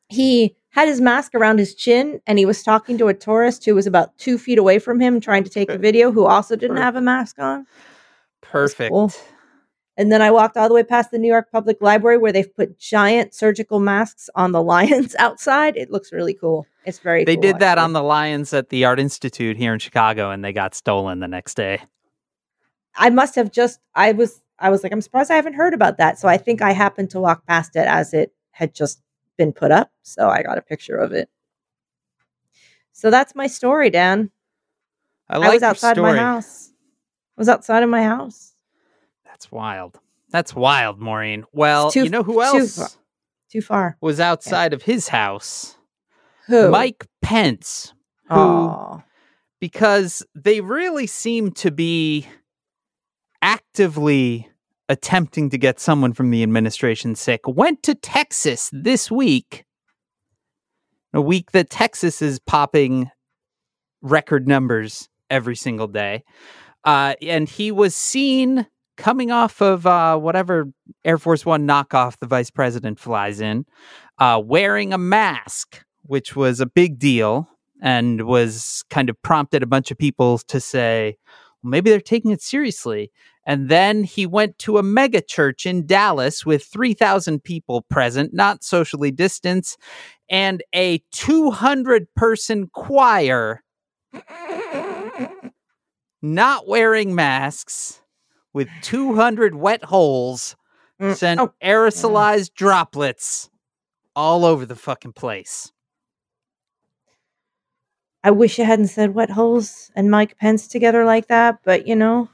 He 0.09 0.57
had 0.71 0.89
his 0.89 1.01
mask 1.01 1.35
around 1.35 1.59
his 1.59 1.75
chin 1.75 2.21
and 2.27 2.39
he 2.39 2.47
was 2.47 2.63
talking 2.63 2.99
to 2.99 3.09
a 3.09 3.15
tourist 3.15 3.65
who 3.65 3.75
was 3.75 3.87
about 3.87 4.17
two 4.19 4.39
feet 4.39 4.59
away 4.59 4.79
from 4.79 5.01
him 5.01 5.21
trying 5.21 5.45
to 5.45 5.51
take 5.51 5.71
a 5.71 5.79
video 5.89 6.13
who 6.13 6.25
also 6.25 6.57
didn't 6.57 6.77
have 6.79 6.97
a 6.97 7.01
mask 7.01 7.39
on. 7.39 7.67
Perfect. 8.43 8.91
cool. 8.91 9.13
And 9.97 10.11
then 10.11 10.21
I 10.21 10.31
walked 10.33 10.57
all 10.57 10.67
the 10.69 10.75
way 10.75 10.83
past 10.83 11.13
the 11.13 11.19
New 11.19 11.29
York 11.29 11.53
Public 11.53 11.79
Library 11.81 12.19
where 12.19 12.33
they've 12.33 12.53
put 12.57 12.79
giant 12.79 13.33
surgical 13.33 13.79
masks 13.81 14.29
on 14.35 14.51
the 14.53 14.63
lions 14.75 15.15
outside. 15.19 15.77
It 15.77 15.91
looks 15.91 16.13
really 16.13 16.35
cool. 16.35 16.67
It's 16.85 16.99
very 16.99 17.25
They 17.25 17.37
cool, 17.37 17.43
did 17.43 17.59
that 17.61 17.79
actually. 17.79 17.85
on 17.85 17.93
the 17.93 18.03
lions 18.03 18.53
at 18.53 18.69
the 18.71 18.85
Art 18.85 18.99
Institute 18.99 19.57
here 19.57 19.73
in 19.73 19.79
Chicago, 19.79 20.31
and 20.31 20.45
they 20.45 20.53
got 20.53 20.75
stolen 20.75 21.21
the 21.21 21.29
next 21.29 21.55
day. 21.57 21.81
I 22.97 23.11
must 23.11 23.35
have 23.35 23.51
just 23.53 23.81
I 23.95 24.13
was 24.13 24.41
I 24.59 24.71
was 24.71 24.83
like, 24.83 24.93
I'm 24.93 25.01
surprised 25.01 25.31
I 25.31 25.37
haven't 25.37 25.55
heard 25.55 25.75
about 25.75 25.99
that. 25.99 26.19
So 26.19 26.29
I 26.29 26.37
think 26.37 26.63
I 26.63 26.73
happened 26.73 27.11
to 27.11 27.21
walk 27.21 27.47
past 27.47 27.77
it 27.77 27.87
as 27.87 28.15
it 28.15 28.33
had 28.53 28.75
just 28.75 29.01
been 29.37 29.53
put 29.53 29.73
up. 29.73 29.91
So 30.03 30.29
I 30.29 30.43
got 30.43 30.59
a 30.59 30.63
picture 30.63 30.97
of 30.97 31.13
it. 31.13 31.29
So 32.93 33.11
that's 33.11 33.35
my 33.35 33.47
story, 33.49 33.91
Dan. 33.91 34.31
I 35.29 35.37
I, 35.39 35.53
was 35.55 35.63
outside 35.63 35.99
my 35.99 36.17
house. 36.17 36.71
I 37.37 37.41
was 37.41 37.49
outside 37.49 37.83
of 37.83 37.89
my 37.91 38.03
house. 38.03 38.55
That's 39.25 39.51
wild. 39.51 39.99
That's 40.31 40.55
wild, 40.55 41.01
Maureen. 41.01 41.45
Well, 41.53 41.91
too- 41.91 42.05
you 42.05 42.11
know 42.11 42.23
who 42.23 42.35
too 42.35 42.43
else 42.43 42.77
far. 42.77 42.89
Too 43.51 43.61
far. 43.61 43.97
was 44.01 44.21
outside 44.21 44.73
of 44.73 44.83
his 44.83 45.09
house? 45.09 45.77
Who? 46.47 46.71
Mike 46.71 47.07
Pence, 47.23 47.93
who 48.29 48.35
Oh. 48.37 49.03
because 49.61 50.25
they 50.35 50.61
really 50.61 51.07
seem 51.07 51.53
to 51.53 51.71
be 51.71 52.29
actively 53.45 54.49
attempting 54.89 55.51
to 55.51 55.59
get 55.59 55.79
someone 55.79 56.15
from 56.15 56.31
the 56.31 56.43
administration 56.43 57.15
sick, 57.15 57.43
went 57.47 57.83
to 57.83 57.95
Texas 57.95 58.71
this 58.73 59.11
week. 59.11 59.67
A 61.13 61.21
week 61.21 61.53
that 61.53 61.71
Texas 61.71 62.23
is 62.23 62.41
popping 62.41 63.11
record 64.01 64.49
numbers 64.49 65.09
every 65.31 65.57
single 65.57 65.87
day. 65.87 66.25
Uh, 66.85 67.15
and 67.23 67.49
he 67.49 67.71
was 67.71 67.95
seen 67.95 68.67
coming 68.97 69.31
off 69.31 69.61
of 69.61 69.87
uh, 69.87 70.17
whatever 70.17 70.73
Air 71.05 71.19
Force 71.19 71.45
One 71.45 71.69
knockoff 71.69 72.19
the 72.19 72.27
vice 72.27 72.51
president 72.51 72.99
flies 72.99 73.41
in, 73.41 73.67
uh, 74.19 74.41
wearing 74.43 74.93
a 74.93 74.99
mask, 74.99 75.85
which 76.03 76.35
was 76.35 76.61
a 76.61 76.67
big 76.67 76.99
deal 76.99 77.49
and 77.83 78.23
was 78.23 78.85
kind 78.89 79.11
of 79.11 79.21
prompted 79.23 79.63
a 79.63 79.67
bunch 79.67 79.91
of 79.91 79.99
people 79.99 80.39
to 80.39 80.61
say, 80.61 81.17
well, 81.63 81.71
maybe 81.71 81.91
they're 81.91 82.01
taking 82.01 82.31
it 82.31 82.41
seriously. 82.43 83.11
And 83.47 83.69
then 83.69 84.05
he 84.05 84.27
went 84.27 84.59
to 84.61 84.79
a 84.79 84.83
mega 84.83 85.21
church 85.21 85.67
in 85.67 85.87
Dallas 85.87 86.47
with 86.47 86.65
3,000 86.65 87.45
people 87.45 87.83
present, 87.83 88.33
not 88.33 88.65
socially 88.65 89.11
distanced, 89.11 89.79
and 90.31 90.63
a 90.75 91.03
200 91.13 92.07
person 92.15 92.71
choir 92.73 93.63
not 96.23 96.67
wearing 96.67 97.15
masks 97.15 98.01
with 98.55 98.69
200 98.83 99.55
wet 99.55 99.85
holes 99.85 100.57
Mm, 101.01 101.17
sent 101.17 101.41
oh, 101.41 101.53
aerosolized 101.63 102.55
droplets 102.55 103.51
all 104.15 104.45
over 104.45 104.65
the 104.65 104.77
fucking 104.77 105.13
place. 105.13 105.73
I 108.23 108.31
wish 108.31 108.59
I 108.59 108.65
hadn't 108.65 108.89
said 108.89 109.15
wet 109.15 109.31
holes 109.31 109.91
and 109.95 110.11
Mike 110.11 110.39
Pence 110.39 110.67
together 110.69 111.05
like 111.05 111.27
that, 111.29 111.59
but 111.65 111.87
you 111.87 111.97
know, 111.97 112.29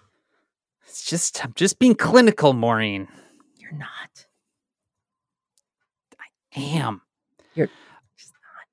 It's 0.87 1.05
just, 1.05 1.45
I'm 1.45 1.53
just 1.55 1.79
being 1.79 1.95
clinical, 1.95 2.53
Maureen. 2.53 3.09
you're 3.57 3.73
not. 3.73 4.27
Damn. 6.55 7.03
Just 7.57 8.33
not. 8.33 8.67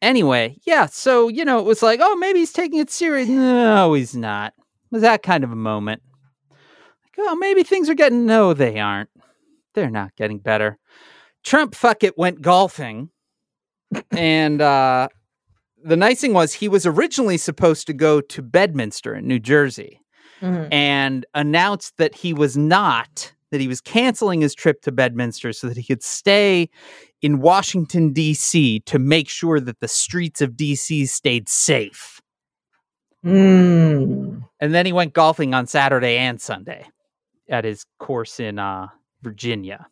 Anyway, 0.00 0.56
yeah, 0.66 0.86
so, 0.86 1.28
you 1.28 1.44
know, 1.44 1.58
it 1.58 1.66
was 1.66 1.82
like, 1.82 2.00
oh, 2.02 2.16
maybe 2.16 2.40
he's 2.40 2.52
taking 2.52 2.80
it 2.80 2.90
serious. 2.90 3.28
No, 3.28 3.92
he's 3.94 4.16
not. 4.16 4.54
It 4.56 4.92
was 4.92 5.02
that 5.02 5.22
kind 5.22 5.44
of 5.44 5.52
a 5.52 5.56
moment. 5.56 6.02
Like, 6.50 7.18
oh, 7.18 7.36
maybe 7.36 7.62
things 7.62 7.90
are 7.90 7.94
getting, 7.94 8.26
no, 8.26 8.54
they 8.54 8.80
aren't. 8.80 9.10
They're 9.74 9.90
not 9.90 10.16
getting 10.16 10.38
better. 10.38 10.78
Trump, 11.44 11.74
fuck 11.74 12.04
it, 12.04 12.16
went 12.16 12.40
golfing. 12.40 13.10
and 14.10 14.60
uh, 14.60 15.08
the 15.84 15.96
nice 15.96 16.20
thing 16.20 16.32
was 16.32 16.54
he 16.54 16.68
was 16.68 16.86
originally 16.86 17.36
supposed 17.36 17.86
to 17.86 17.92
go 17.92 18.20
to 18.20 18.42
Bedminster 18.42 19.14
in 19.14 19.26
New 19.26 19.38
Jersey. 19.38 20.01
Mhm. 20.42 20.68
and 20.72 21.26
announced 21.34 21.96
that 21.98 22.14
he 22.14 22.34
was 22.34 22.56
not 22.56 23.32
that 23.52 23.60
he 23.60 23.68
was 23.68 23.82
canceling 23.82 24.40
his 24.40 24.54
trip 24.54 24.80
to 24.80 24.90
Bedminster 24.90 25.52
so 25.52 25.68
that 25.68 25.76
he 25.76 25.84
could 25.84 26.02
stay 26.02 26.70
in 27.20 27.40
Washington 27.40 28.12
D.C. 28.12 28.80
to 28.80 28.98
make 28.98 29.28
sure 29.28 29.60
that 29.60 29.78
the 29.80 29.88
streets 29.88 30.40
of 30.40 30.56
D.C. 30.56 31.04
stayed 31.04 31.50
safe. 31.50 32.20
Mm. 33.24 34.42
And 34.58 34.74
then 34.74 34.86
he 34.86 34.92
went 34.92 35.12
golfing 35.12 35.52
on 35.54 35.66
Saturday 35.66 36.16
and 36.16 36.40
Sunday 36.40 36.86
at 37.48 37.64
his 37.64 37.84
course 37.98 38.40
in 38.40 38.58
uh, 38.58 38.88
Virginia. 39.22 39.86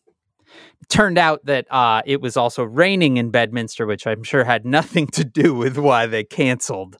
It 0.80 0.88
turned 0.88 1.18
out 1.18 1.44
that 1.44 1.66
uh, 1.70 2.00
it 2.06 2.20
was 2.20 2.36
also 2.38 2.64
raining 2.64 3.18
in 3.18 3.30
Bedminster, 3.30 3.86
which 3.86 4.06
I'm 4.06 4.24
sure 4.24 4.44
had 4.44 4.64
nothing 4.64 5.06
to 5.08 5.24
do 5.24 5.54
with 5.54 5.76
why 5.78 6.06
they 6.06 6.24
canceled 6.24 6.96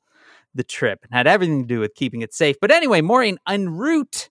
the 0.54 0.64
trip 0.64 1.00
and 1.02 1.14
had 1.14 1.26
everything 1.26 1.62
to 1.62 1.66
do 1.66 1.80
with 1.80 1.94
keeping 1.94 2.22
it 2.22 2.34
safe. 2.34 2.56
But 2.60 2.70
anyway, 2.70 3.00
Maureen, 3.00 3.38
en 3.48 3.70
route 3.70 4.30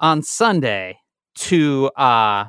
on 0.00 0.22
Sunday 0.22 0.98
to 1.36 1.88
uh, 1.96 2.46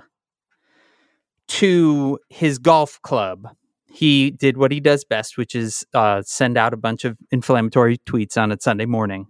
to 1.48 2.20
his 2.30 2.60
golf 2.60 3.02
club, 3.02 3.48
he 3.92 4.32
did 4.32 4.58
what 4.58 4.72
he 4.72 4.80
does 4.80 5.04
best, 5.04 5.38
which 5.38 5.56
is 5.56 5.86
uh, 5.94 6.22
send 6.24 6.58
out 6.58 6.74
a 6.74 6.78
bunch 6.78 7.06
of 7.06 7.18
inflammatory 7.32 7.98
tweets 8.00 8.38
on 8.38 8.52
a 8.52 8.58
Sunday 8.60 8.86
morning. 8.86 9.28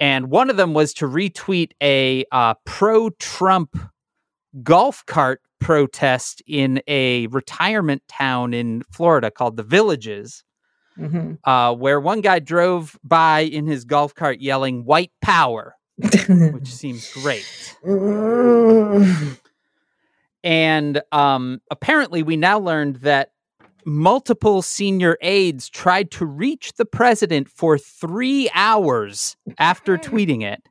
And 0.00 0.30
one 0.30 0.50
of 0.50 0.56
them 0.56 0.74
was 0.74 0.94
to 0.94 1.06
retweet 1.06 1.72
a 1.82 2.24
uh, 2.32 2.54
pro 2.64 3.10
Trump 3.10 3.76
golf 4.62 5.04
cart 5.06 5.40
protest 5.60 6.42
in 6.46 6.82
a 6.88 7.26
retirement 7.28 8.02
town 8.08 8.52
in 8.52 8.82
Florida 8.90 9.30
called 9.30 9.56
the 9.56 9.62
Villages, 9.62 10.42
Mhm. 10.98 11.38
uh, 11.44 11.74
where 11.74 11.98
one 12.00 12.20
guy 12.20 12.38
drove 12.38 12.98
by 13.02 13.40
in 13.40 13.66
his 13.66 13.84
golf 13.84 14.14
cart 14.14 14.40
yelling 14.40 14.84
white 14.84 15.10
power, 15.22 15.74
which 15.96 16.68
seems 16.72 17.10
great. 17.14 17.76
And 20.44 21.00
um, 21.12 21.60
apparently, 21.70 22.22
we 22.22 22.36
now 22.36 22.58
learned 22.58 22.96
that 22.96 23.30
multiple 23.84 24.60
senior 24.62 25.16
aides 25.20 25.68
tried 25.68 26.10
to 26.12 26.26
reach 26.26 26.72
the 26.74 26.84
president 26.84 27.48
for 27.48 27.78
three 27.78 28.50
hours 28.54 29.36
after 29.58 29.96
tweeting 29.98 30.42
it, 30.42 30.62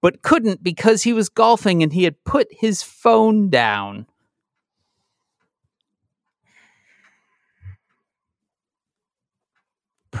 but 0.00 0.22
couldn't 0.22 0.62
because 0.62 1.02
he 1.02 1.12
was 1.12 1.28
golfing 1.28 1.82
and 1.82 1.92
he 1.92 2.04
had 2.04 2.22
put 2.24 2.46
his 2.52 2.82
phone 2.82 3.50
down. 3.50 4.06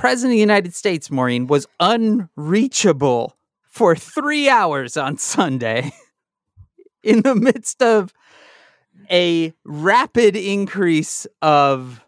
President 0.00 0.32
of 0.32 0.36
the 0.36 0.40
United 0.40 0.74
States, 0.74 1.10
Maureen, 1.10 1.46
was 1.46 1.66
unreachable 1.78 3.36
for 3.68 3.94
three 3.94 4.48
hours 4.48 4.96
on 4.96 5.18
Sunday 5.18 5.92
in 7.02 7.20
the 7.20 7.34
midst 7.34 7.82
of 7.82 8.10
a 9.10 9.52
rapid 9.62 10.36
increase 10.36 11.26
of 11.42 12.02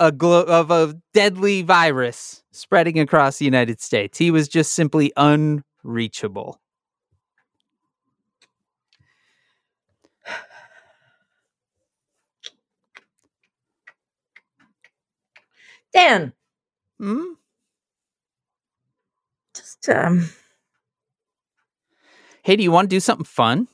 a 0.00 0.10
glo- 0.10 0.44
of 0.44 0.70
a 0.70 0.98
deadly 1.12 1.60
virus 1.60 2.42
spreading 2.52 2.98
across 2.98 3.36
the 3.36 3.44
United 3.44 3.78
States. 3.78 4.16
He 4.16 4.30
was 4.30 4.48
just 4.48 4.72
simply 4.72 5.12
unreachable. 5.18 6.58
Dan, 15.92 16.32
Hmm? 16.98 17.22
just 19.54 19.88
um, 19.88 20.28
Hey, 22.42 22.56
do 22.56 22.62
you 22.62 22.70
want 22.72 22.88
to 22.88 22.96
do 22.96 23.00
something 23.00 23.24
fun? 23.24 23.64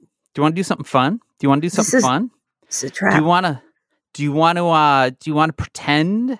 Do 0.00 0.40
you 0.40 0.42
want 0.42 0.54
to 0.54 0.58
do 0.60 0.62
something 0.62 0.84
fun? 0.84 1.16
Do 1.16 1.44
you 1.44 1.48
want 1.48 1.62
to 1.62 1.66
do 1.66 1.70
something 1.70 1.98
is 1.98 2.04
fun? 2.04 2.30
it's 2.66 2.82
a 2.82 2.90
trap. 2.90 3.12
Do 3.12 3.18
you 3.18 3.24
want 3.24 3.46
to 3.46 3.62
do 4.14 4.22
you 4.22 4.32
want 4.32 4.56
to 4.58 4.66
uh 4.68 5.10
do 5.10 5.30
you 5.30 5.34
want 5.34 5.50
to 5.50 5.52
pretend 5.54 6.38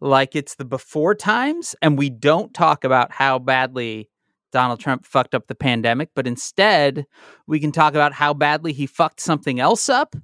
like 0.00 0.34
it's 0.34 0.54
the 0.56 0.64
before 0.64 1.14
times 1.14 1.74
and 1.82 1.98
we 1.98 2.10
don't 2.10 2.52
talk 2.54 2.84
about 2.84 3.12
how 3.12 3.38
badly 3.38 4.10
Donald 4.52 4.80
Trump 4.80 5.04
fucked 5.04 5.34
up 5.34 5.46
the 5.46 5.54
pandemic, 5.54 6.10
but 6.14 6.26
instead 6.26 7.06
we 7.46 7.60
can 7.60 7.72
talk 7.72 7.94
about 7.94 8.12
how 8.12 8.32
badly 8.34 8.72
he 8.72 8.86
fucked 8.86 9.20
something 9.20 9.60
else 9.60 9.88
up? 9.88 10.16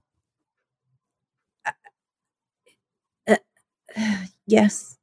yes. 4.47 4.97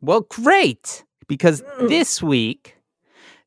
Well, 0.00 0.22
great. 0.22 1.04
Because 1.28 1.62
Mm. 1.62 1.88
this 1.88 2.20
week, 2.22 2.76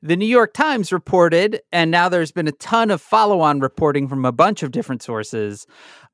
the 0.01 0.15
New 0.15 0.25
York 0.27 0.53
Times 0.53 0.91
reported, 0.93 1.61
and 1.71 1.91
now 1.91 2.07
there's 2.09 2.31
been 2.31 2.47
a 2.47 2.51
ton 2.53 2.91
of 2.91 3.01
follow 3.01 3.41
on 3.41 3.59
reporting 3.59 4.07
from 4.07 4.25
a 4.25 4.31
bunch 4.31 4.63
of 4.63 4.71
different 4.71 5.01
sources. 5.03 5.65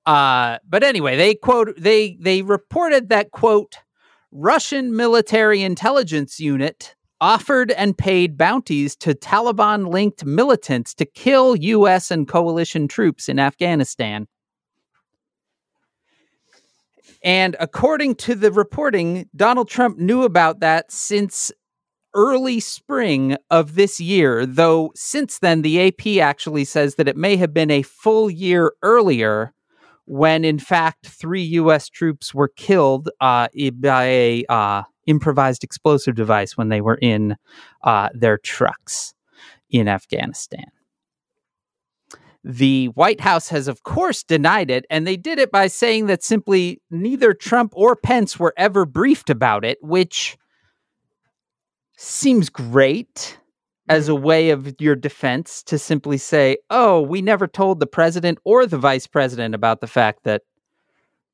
Uh, 0.06 0.58
but 0.68 0.84
anyway, 0.84 1.16
they 1.16 1.36
quote 1.36 1.74
they 1.78 2.18
they 2.20 2.42
reported 2.42 3.10
that 3.10 3.32
quote 3.32 3.76
Russian 4.32 4.96
military 4.96 5.62
intelligence 5.62 6.40
unit 6.40 6.96
offered 7.22 7.72
and 7.72 7.98
paid 7.98 8.38
bounties 8.38 8.96
to 8.96 9.14
Taliban 9.14 9.92
linked 9.92 10.24
militants 10.26 10.94
to 10.96 11.06
kill 11.06 11.56
US 11.56 12.10
and 12.12 12.28
coalition 12.28 12.88
troops 12.88 13.28
in 13.28 13.38
Afghanistan. 13.40 14.28
And 17.24 17.56
according 17.60 18.16
to 18.16 18.36
the 18.36 18.52
reporting, 18.52 19.30
Donald 19.36 19.70
Trump 19.70 19.98
knew 19.98 20.24
about 20.24 20.62
that 20.62 20.92
since 20.92 21.52
early 22.16 22.60
spring 22.60 23.38
of 23.50 23.76
this 23.76 24.00
year, 24.00 24.46
though 24.46 24.92
since 24.96 25.40
then, 25.40 25.62
the 25.62 25.88
AP 25.88 26.24
actually 26.24 26.66
says 26.66 26.96
that 26.96 27.08
it 27.08 27.18
may 27.18 27.36
have 27.36 27.54
been 27.54 27.72
a 27.72 27.82
full 27.84 28.30
year 28.30 28.74
earlier 28.82 29.54
when, 30.06 30.44
in 30.44 30.58
fact, 30.58 31.06
three 31.08 31.44
U.S. 31.44 31.88
troops 31.90 32.34
were 32.34 32.48
killed 32.48 33.10
uh, 33.22 33.48
by 33.74 34.06
a 34.06 34.46
uh, 34.50 34.84
improvised 35.06 35.64
explosive 35.64 36.16
device 36.16 36.58
when 36.58 36.70
they 36.70 36.82
were 36.82 36.98
in 37.02 37.36
uh, 37.84 38.10
their 38.14 38.38
trucks. 38.38 39.14
in 39.70 39.88
Afghanistan. 39.88 40.66
The 42.44 42.88
White 42.88 43.20
House 43.22 43.50
has, 43.50 43.68
of 43.68 43.84
course, 43.84 44.24
denied 44.24 44.72
it, 44.72 44.86
and 44.90 45.06
they 45.06 45.18
did 45.18 45.40
it 45.40 45.52
by 45.52 45.68
saying 45.68 46.06
that 46.08 46.24
simply 46.24 46.82
neither 46.90 47.34
Trump 47.34 47.74
or 47.76 47.96
Pence 47.96 48.40
were 48.40 48.54
ever 48.56 48.86
briefed 48.86 49.30
about 49.30 49.66
it, 49.66 49.78
which 49.82 50.38
seems 51.98 52.50
great 52.50 53.38
as 53.90 54.06
mm-hmm. 54.06 54.14
a 54.14 54.16
way 54.16 54.50
of 54.52 54.74
your 54.80 54.96
defense 54.96 55.62
to 55.64 55.78
simply 55.78 56.18
say, 56.18 56.58
oh, 56.70 57.02
we 57.02 57.22
never 57.22 57.46
told 57.46 57.80
the 57.80 57.88
president 57.88 58.38
or 58.46 58.66
the 58.66 58.78
vice 58.78 59.06
president 59.06 59.54
about 59.54 59.82
the 59.82 59.88
fact 59.88 60.24
that 60.24 60.44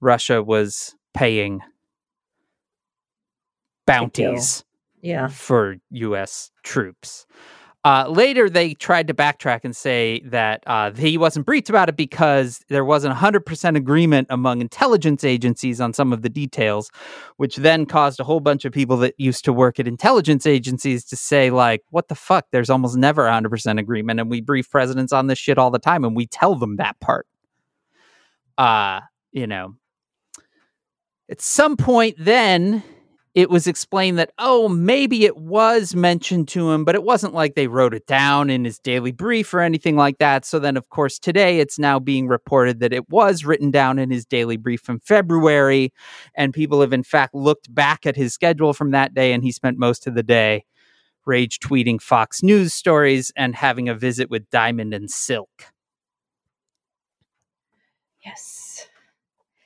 Russia 0.01 0.41
was 0.41 0.95
paying 1.13 1.61
bounties 3.85 4.63
Yeah. 5.01 5.27
for 5.27 5.75
U.S. 5.91 6.49
troops. 6.63 7.27
Uh, 7.85 8.07
later, 8.09 8.49
they 8.49 8.73
tried 8.73 9.07
to 9.07 9.13
backtrack 9.13 9.59
and 9.63 9.75
say 9.75 10.19
that 10.25 10.63
uh, 10.65 10.91
he 10.93 11.19
wasn't 11.19 11.45
briefed 11.45 11.69
about 11.69 11.87
it 11.87 11.95
because 11.95 12.65
there 12.67 12.83
wasn't 12.83 13.15
100% 13.15 13.77
agreement 13.77 14.25
among 14.31 14.59
intelligence 14.59 15.23
agencies 15.23 15.79
on 15.79 15.93
some 15.93 16.11
of 16.11 16.23
the 16.23 16.29
details, 16.29 16.89
which 17.37 17.57
then 17.57 17.85
caused 17.85 18.19
a 18.19 18.23
whole 18.23 18.39
bunch 18.39 18.65
of 18.65 18.73
people 18.73 18.97
that 18.97 19.13
used 19.19 19.45
to 19.45 19.53
work 19.53 19.79
at 19.79 19.87
intelligence 19.87 20.47
agencies 20.47 21.05
to 21.05 21.15
say, 21.15 21.51
like, 21.51 21.83
what 21.91 22.07
the 22.07 22.15
fuck? 22.15 22.47
There's 22.51 22.71
almost 22.71 22.97
never 22.97 23.25
100% 23.25 23.79
agreement. 23.79 24.19
And 24.19 24.31
we 24.31 24.41
brief 24.41 24.67
presidents 24.71 25.13
on 25.13 25.27
this 25.27 25.37
shit 25.37 25.59
all 25.59 25.69
the 25.69 25.77
time 25.77 26.03
and 26.03 26.15
we 26.15 26.25
tell 26.25 26.55
them 26.55 26.77
that 26.77 26.99
part. 26.99 27.27
Uh, 28.57 29.01
you 29.31 29.45
know, 29.45 29.75
at 31.29 31.39
some 31.39 31.77
point, 31.77 32.15
then 32.17 32.81
it 33.35 33.49
was 33.49 33.67
explained 33.67 34.17
that, 34.17 34.31
oh, 34.39 34.69
maybe 34.69 35.25
it 35.25 35.35
was 35.35 35.93
mentioned 35.93 36.47
to 36.47 36.71
him, 36.71 36.85
but 36.85 36.95
it 36.95 37.03
wasn't 37.03 37.33
like 37.33 37.53
they 37.53 37.67
wrote 37.67 37.93
it 37.93 38.07
down 38.07 38.49
in 38.49 38.63
his 38.63 38.79
daily 38.79 39.11
brief 39.11 39.53
or 39.53 39.59
anything 39.59 39.97
like 39.97 40.19
that. 40.19 40.45
So 40.45 40.57
then, 40.57 40.77
of 40.77 40.89
course, 40.89 41.19
today 41.19 41.59
it's 41.59 41.77
now 41.77 41.99
being 41.99 42.29
reported 42.29 42.79
that 42.79 42.93
it 42.93 43.09
was 43.09 43.43
written 43.43 43.71
down 43.71 43.99
in 43.99 44.09
his 44.09 44.25
daily 44.25 44.55
brief 44.55 44.79
from 44.79 45.01
February. 45.01 45.91
And 46.33 46.53
people 46.53 46.79
have, 46.79 46.93
in 46.93 47.03
fact, 47.03 47.35
looked 47.35 47.73
back 47.75 48.05
at 48.05 48.15
his 48.15 48.33
schedule 48.33 48.71
from 48.71 48.91
that 48.91 49.13
day, 49.13 49.33
and 49.33 49.43
he 49.43 49.51
spent 49.51 49.77
most 49.77 50.07
of 50.07 50.15
the 50.15 50.23
day 50.23 50.63
rage 51.25 51.59
tweeting 51.59 52.01
Fox 52.01 52.41
News 52.41 52.73
stories 52.73 53.33
and 53.35 53.53
having 53.53 53.89
a 53.89 53.95
visit 53.95 54.29
with 54.29 54.49
Diamond 54.49 54.93
and 54.93 55.11
Silk. 55.11 55.65
Yes. 58.23 58.87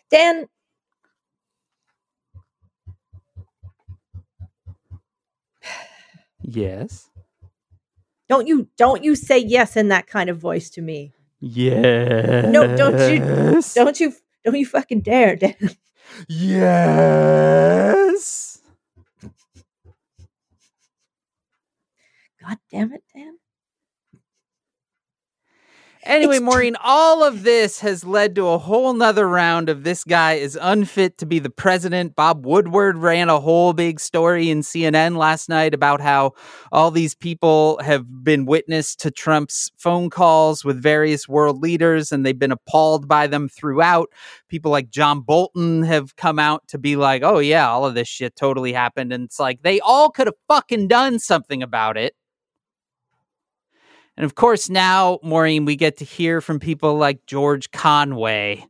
Dan, 0.09 0.47
Yes. 6.51 7.09
don't 8.27 8.47
you 8.47 8.67
don't 8.77 9.03
you 9.03 9.15
say 9.15 9.37
yes 9.39 9.75
in 9.75 9.87
that 9.89 10.07
kind 10.07 10.29
of 10.29 10.37
voice 10.37 10.69
to 10.71 10.81
me. 10.81 11.13
Yes. 11.41 12.51
No. 12.51 12.75
Don't 12.75 13.13
you- 13.13 13.61
Don't 13.75 13.99
you 13.99 14.13
don't 14.45 14.55
you 14.55 14.65
fucking 14.65 15.01
dare, 15.01 15.35
Dan. 15.35 15.55
Yes. 16.27 18.61
God 22.41 22.57
damn 22.71 22.93
it, 22.93 23.03
Dan. 23.15 23.37
Anyway, 26.09 26.37
It's 26.37 26.43
tr- 26.43 26.45
Maureen, 26.45 26.75
all 26.83 27.23
of 27.23 27.43
this 27.43 27.81
has 27.81 28.03
led 28.03 28.33
to 28.33 28.47
a 28.47 28.57
whole 28.57 28.93
nother 28.93 29.29
round 29.29 29.69
of 29.69 29.83
this 29.83 30.03
guy 30.03 30.33
is 30.33 30.57
unfit 30.59 31.19
to 31.19 31.27
be 31.27 31.37
the 31.37 31.51
president. 31.51 32.15
Bob 32.15 32.47
Woodward 32.47 32.97
ran 32.97 33.29
a 33.29 33.39
whole 33.39 33.73
big 33.73 33.99
story 33.99 34.49
in 34.49 34.61
CNN 34.61 35.17
last 35.17 35.49
night 35.49 35.75
about 35.75 36.01
how 36.01 36.31
all 36.71 36.89
these 36.89 37.13
people 37.13 37.79
have 37.83 38.23
been 38.23 38.47
witness 38.47 38.95
to 38.95 39.11
Trump's 39.11 39.69
phone 39.77 40.09
calls 40.09 40.65
with 40.65 40.81
various 40.81 41.29
world 41.29 41.61
leaders 41.61 42.11
and 42.11 42.25
they've 42.25 42.39
been 42.39 42.51
appalled 42.51 43.07
by 43.07 43.27
them 43.27 43.47
throughout. 43.47 44.09
People 44.47 44.71
like 44.71 44.89
John 44.89 45.21
Bolton 45.21 45.83
have 45.83 46.15
come 46.15 46.39
out 46.39 46.67
to 46.69 46.79
be 46.79 46.95
like, 46.95 47.21
oh, 47.23 47.37
yeah, 47.37 47.69
all 47.69 47.85
of 47.85 47.93
this 47.93 48.07
shit 48.07 48.35
totally 48.35 48.73
happened. 48.73 49.13
And 49.13 49.25
it's 49.25 49.39
like 49.39 49.61
they 49.61 49.79
all 49.81 50.09
could 50.09 50.25
have 50.25 50.35
fucking 50.47 50.87
done 50.87 51.19
something 51.19 51.61
about 51.61 51.97
it. 51.97 52.15
And 54.19 54.25
of 54.25 54.35
course, 54.35 54.69
now, 54.69 55.19
Maureen, 55.23 55.63
we 55.63 55.77
get 55.77 55.95
to 55.99 56.05
hear 56.05 56.41
from 56.41 56.59
people 56.59 56.97
like 56.97 57.25
George 57.25 57.71
Conway, 57.71 58.65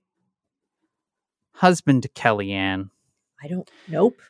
husband 1.54 2.04
to 2.04 2.10
Kellyanne, 2.10 2.92
I 3.44 3.48
don't 3.48 3.68
nope. 3.88 4.22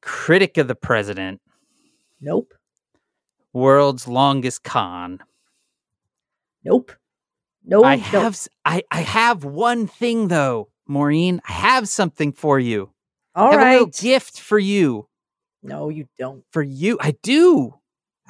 critic 0.00 0.58
of 0.58 0.68
the 0.68 0.76
president, 0.76 1.40
Nope. 2.20 2.54
world's 3.52 4.06
longest 4.06 4.62
con. 4.62 5.18
Nope. 6.64 6.92
No, 7.64 7.82
I 7.82 7.96
have 7.96 8.38
I, 8.64 8.84
I 8.92 9.00
have 9.00 9.42
one 9.44 9.88
thing 9.88 10.28
though, 10.28 10.68
Maureen. 10.86 11.40
I 11.48 11.52
have 11.52 11.88
something 11.88 12.30
for 12.30 12.60
you. 12.60 12.90
All 13.34 13.48
I 13.48 13.52
have 13.54 13.60
a 13.60 13.72
little 13.72 13.86
gift 13.88 14.38
for 14.38 14.58
you. 14.60 15.08
No, 15.64 15.88
you 15.88 16.06
don't. 16.16 16.44
For 16.52 16.62
you. 16.62 16.96
I 17.00 17.16
do. 17.24 17.74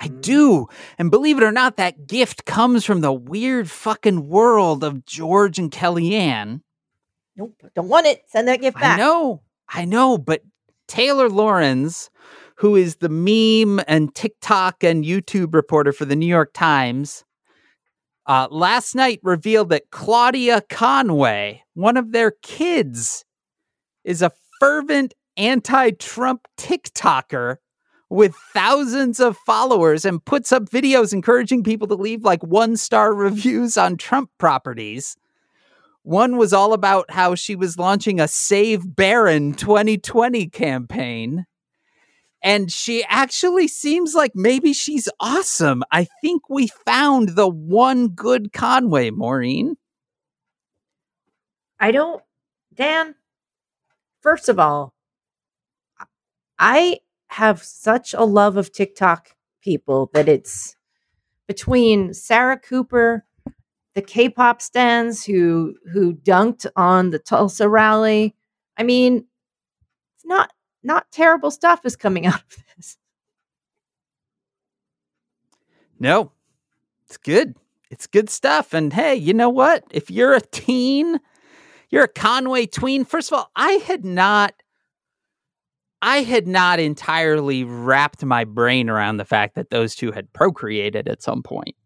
I 0.03 0.09
Mm. 0.09 0.21
do. 0.23 0.67
And 0.99 1.11
believe 1.11 1.37
it 1.37 1.45
or 1.45 1.53
not, 1.53 1.77
that 1.77 2.07
gift 2.07 2.47
comes 2.47 2.85
from 2.85 3.03
the 3.03 3.13
weird 3.13 3.71
fucking 3.71 4.29
world 4.29 4.83
of 4.83 5.05
George 5.05 5.59
and 5.59 5.71
Kellyanne. 5.71 6.63
Nope. 7.37 7.55
Don't 7.75 7.89
want 7.89 8.07
it. 8.07 8.23
Send 8.29 8.49
that 8.49 8.61
gift 8.61 8.79
back. 8.81 8.95
I 8.99 9.03
know, 9.03 9.43
I 9.69 9.85
know, 9.85 10.17
but 10.19 10.43
Taylor 10.89 11.29
Lorenz, 11.29 12.11
who 12.57 12.77
is 12.77 12.97
the 12.97 13.09
meme 13.09 13.85
and 13.87 14.15
TikTok 14.15 14.83
and 14.83 15.05
YouTube 15.05 15.55
reporter 15.55 15.93
for 15.93 16.05
the 16.07 16.17
New 16.17 16.27
York 16.27 16.51
Times, 16.55 17.25
uh, 18.27 18.49
last 18.51 18.95
night 18.95 19.21
revealed 19.23 19.69
that 19.71 19.91
Claudia 19.91 20.63
Conway, 20.69 21.63
one 21.75 21.97
of 21.97 22.13
their 22.13 22.33
kids, 22.43 23.25
is 24.05 24.23
a 24.23 24.33
fervent 24.61 25.15
anti 25.37 25.91
Trump 25.93 26.47
TikToker 26.59 27.57
with 28.11 28.35
thousands 28.53 29.21
of 29.21 29.37
followers 29.39 30.05
and 30.05 30.23
puts 30.25 30.51
up 30.51 30.65
videos 30.65 31.13
encouraging 31.13 31.63
people 31.63 31.87
to 31.87 31.95
leave 31.95 32.25
like 32.25 32.43
one 32.43 32.77
star 32.77 33.15
reviews 33.15 33.79
on 33.79 33.97
Trump 33.97 34.31
properties. 34.37 35.17
One 36.03 36.37
was 36.37 36.53
all 36.53 36.73
about 36.73 37.11
how 37.11 37.35
she 37.35 37.55
was 37.55 37.79
launching 37.79 38.21
a 38.21 38.27
Save 38.29 38.97
Barron 38.97 39.55
2020 39.55 40.49
campaign. 40.49 41.47
And 42.43 42.73
she 42.73 43.05
actually 43.05 43.69
seems 43.69 44.15
like 44.15 44.33
maybe 44.35 44.73
she's 44.73 45.11
awesome. 45.21 45.85
I 45.93 46.09
think 46.23 46.49
we 46.49 46.69
found 46.87 47.31
the 47.31 47.49
one 47.49 48.09
good 48.09 48.53
Conway, 48.53 49.11
Maureen. 49.11 49.77
I 51.79 51.93
don't, 51.93 52.23
Dan. 52.75 53.15
First 54.23 54.49
of 54.49 54.59
all, 54.59 54.95
I 56.59 57.01
have 57.31 57.63
such 57.63 58.13
a 58.13 58.25
love 58.25 58.57
of 58.57 58.73
TikTok 58.73 59.31
people 59.63 60.11
that 60.15 60.29
it's 60.29 60.77
between 61.47 62.13
Sarah 62.13 62.59
Cooper, 62.59 63.25
the 63.95 64.03
K-pop 64.03 64.61
stans 64.61 65.25
who 65.25 65.75
who 65.93 66.15
dunked 66.15 66.67
on 66.77 67.11
the 67.11 67.19
Tulsa 67.19 67.69
rally. 67.69 68.35
I 68.77 68.83
mean, 68.83 69.27
it's 70.17 70.25
not 70.25 70.53
not 70.83 71.11
terrible 71.13 71.51
stuff 71.53 71.85
is 71.85 71.97
coming 71.97 72.27
out 72.27 72.43
of 72.43 72.65
this. 72.77 72.97
No, 76.01 76.33
it's 77.07 77.17
good. 77.17 77.55
It's 77.91 78.07
good 78.07 78.29
stuff. 78.29 78.75
And 78.75 78.93
hey, 78.93 79.15
you 79.15 79.35
know 79.35 79.51
what? 79.51 79.85
If 79.91 80.11
you're 80.11 80.35
a 80.35 80.41
teen, 80.41 81.21
you're 81.91 82.05
a 82.05 82.09
Conway 82.09 82.67
tween. 82.67 83.05
First 83.05 83.31
of 83.31 83.39
all, 83.39 83.51
I 83.55 83.73
had 83.73 84.05
not. 84.05 84.55
I 86.03 86.23
had 86.23 86.47
not 86.47 86.81
entirely 86.81 87.65
wrapped 87.65 88.25
my 88.25 88.45
brain 88.45 88.89
around 88.89 89.19
the 89.19 89.25
fact 89.25 89.55
that 89.57 89.71
those 89.71 89.95
two 89.95 90.13
had 90.13 90.33
procreated 90.33 91.09
at 91.09 91.23
some 91.23 91.43
point. 91.43 91.77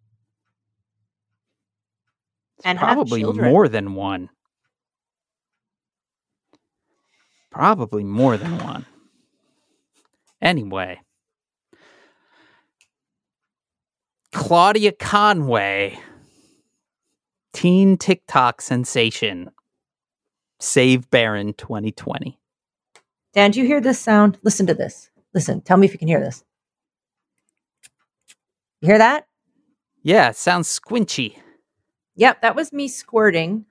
It's 2.59 2.67
And 2.67 2.79
probably 2.79 3.25
more 3.25 3.69
than 3.69 3.95
one. 3.95 4.31
Probably 7.51 8.05
more 8.05 8.37
than 8.37 8.59
one. 8.59 8.87
Anyway, 10.41 11.01
Claudia 14.33 14.93
Conway, 14.93 15.99
teen 17.53 17.97
TikTok 17.97 18.61
sensation, 18.61 19.51
Save 20.61 21.11
Barron 21.11 21.55
2020. 21.55 22.39
Dan, 23.35 23.51
do 23.51 23.61
you 23.61 23.66
hear 23.66 23.80
this 23.80 23.99
sound? 23.99 24.39
Listen 24.43 24.66
to 24.66 24.74
this. 24.74 25.11
Listen, 25.32 25.61
tell 25.61 25.76
me 25.76 25.87
if 25.87 25.93
you 25.93 25.99
can 25.99 26.09
hear 26.09 26.20
this. 26.20 26.45
You 28.80 28.89
hear 28.89 28.99
that? 28.99 29.26
Yeah, 30.03 30.30
it 30.30 30.37
sounds 30.37 30.68
squinchy. 30.78 31.37
Yep, 32.16 32.43
that 32.43 32.55
was 32.55 32.72
me 32.72 32.87
squirting 32.87 33.64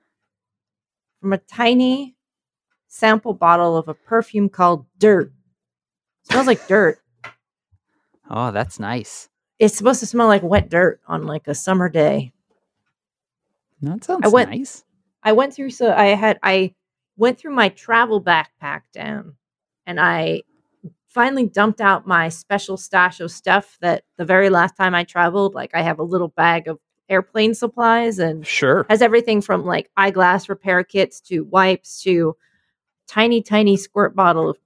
from 1.20 1.32
a 1.32 1.38
tiny 1.38 2.14
sample 2.88 3.32
bottle 3.32 3.76
of 3.76 3.88
a 3.88 3.94
perfume 3.94 4.48
called 4.48 4.84
Dirt. 4.98 5.32
smells 6.24 6.46
like 6.46 6.66
dirt. 6.68 6.98
Oh, 8.28 8.50
that's 8.50 8.78
nice. 8.78 9.28
it's 9.58 9.76
supposed 9.76 10.00
to 10.00 10.06
smell 10.06 10.26
like 10.26 10.42
wet 10.42 10.68
dirt 10.68 11.00
on 11.06 11.24
like 11.26 11.46
a 11.48 11.54
summer 11.54 11.88
day. 11.88 12.32
That 13.80 14.04
sounds 14.04 14.22
I 14.24 14.28
went- 14.28 14.50
nice. 14.50 14.84
I 15.22 15.32
went 15.32 15.54
through 15.54 15.70
so 15.70 15.90
I 15.92 16.08
had 16.08 16.38
I 16.42 16.74
went 17.16 17.38
through 17.38 17.54
my 17.54 17.70
travel 17.70 18.22
backpack 18.22 18.82
down 18.92 19.36
and 19.86 20.00
I 20.00 20.42
finally 21.08 21.46
dumped 21.46 21.80
out 21.80 22.06
my 22.06 22.28
special 22.28 22.76
stash 22.76 23.20
of 23.20 23.30
stuff 23.30 23.78
that 23.80 24.02
the 24.16 24.24
very 24.24 24.50
last 24.50 24.76
time 24.76 24.94
I 24.94 25.04
traveled 25.04 25.54
like 25.54 25.70
I 25.74 25.82
have 25.82 25.98
a 25.98 26.02
little 26.04 26.28
bag 26.28 26.66
of 26.68 26.78
airplane 27.08 27.54
supplies 27.54 28.18
and 28.18 28.46
Sure. 28.46 28.84
has 28.90 29.00
everything 29.02 29.40
from 29.40 29.64
like 29.64 29.90
eyeglass 29.96 30.48
repair 30.48 30.82
kits 30.82 31.20
to 31.22 31.40
wipes 31.44 32.02
to 32.02 32.36
tiny 33.06 33.42
tiny 33.42 33.76
squirt 33.76 34.16
bottle 34.16 34.50
of 34.50 34.58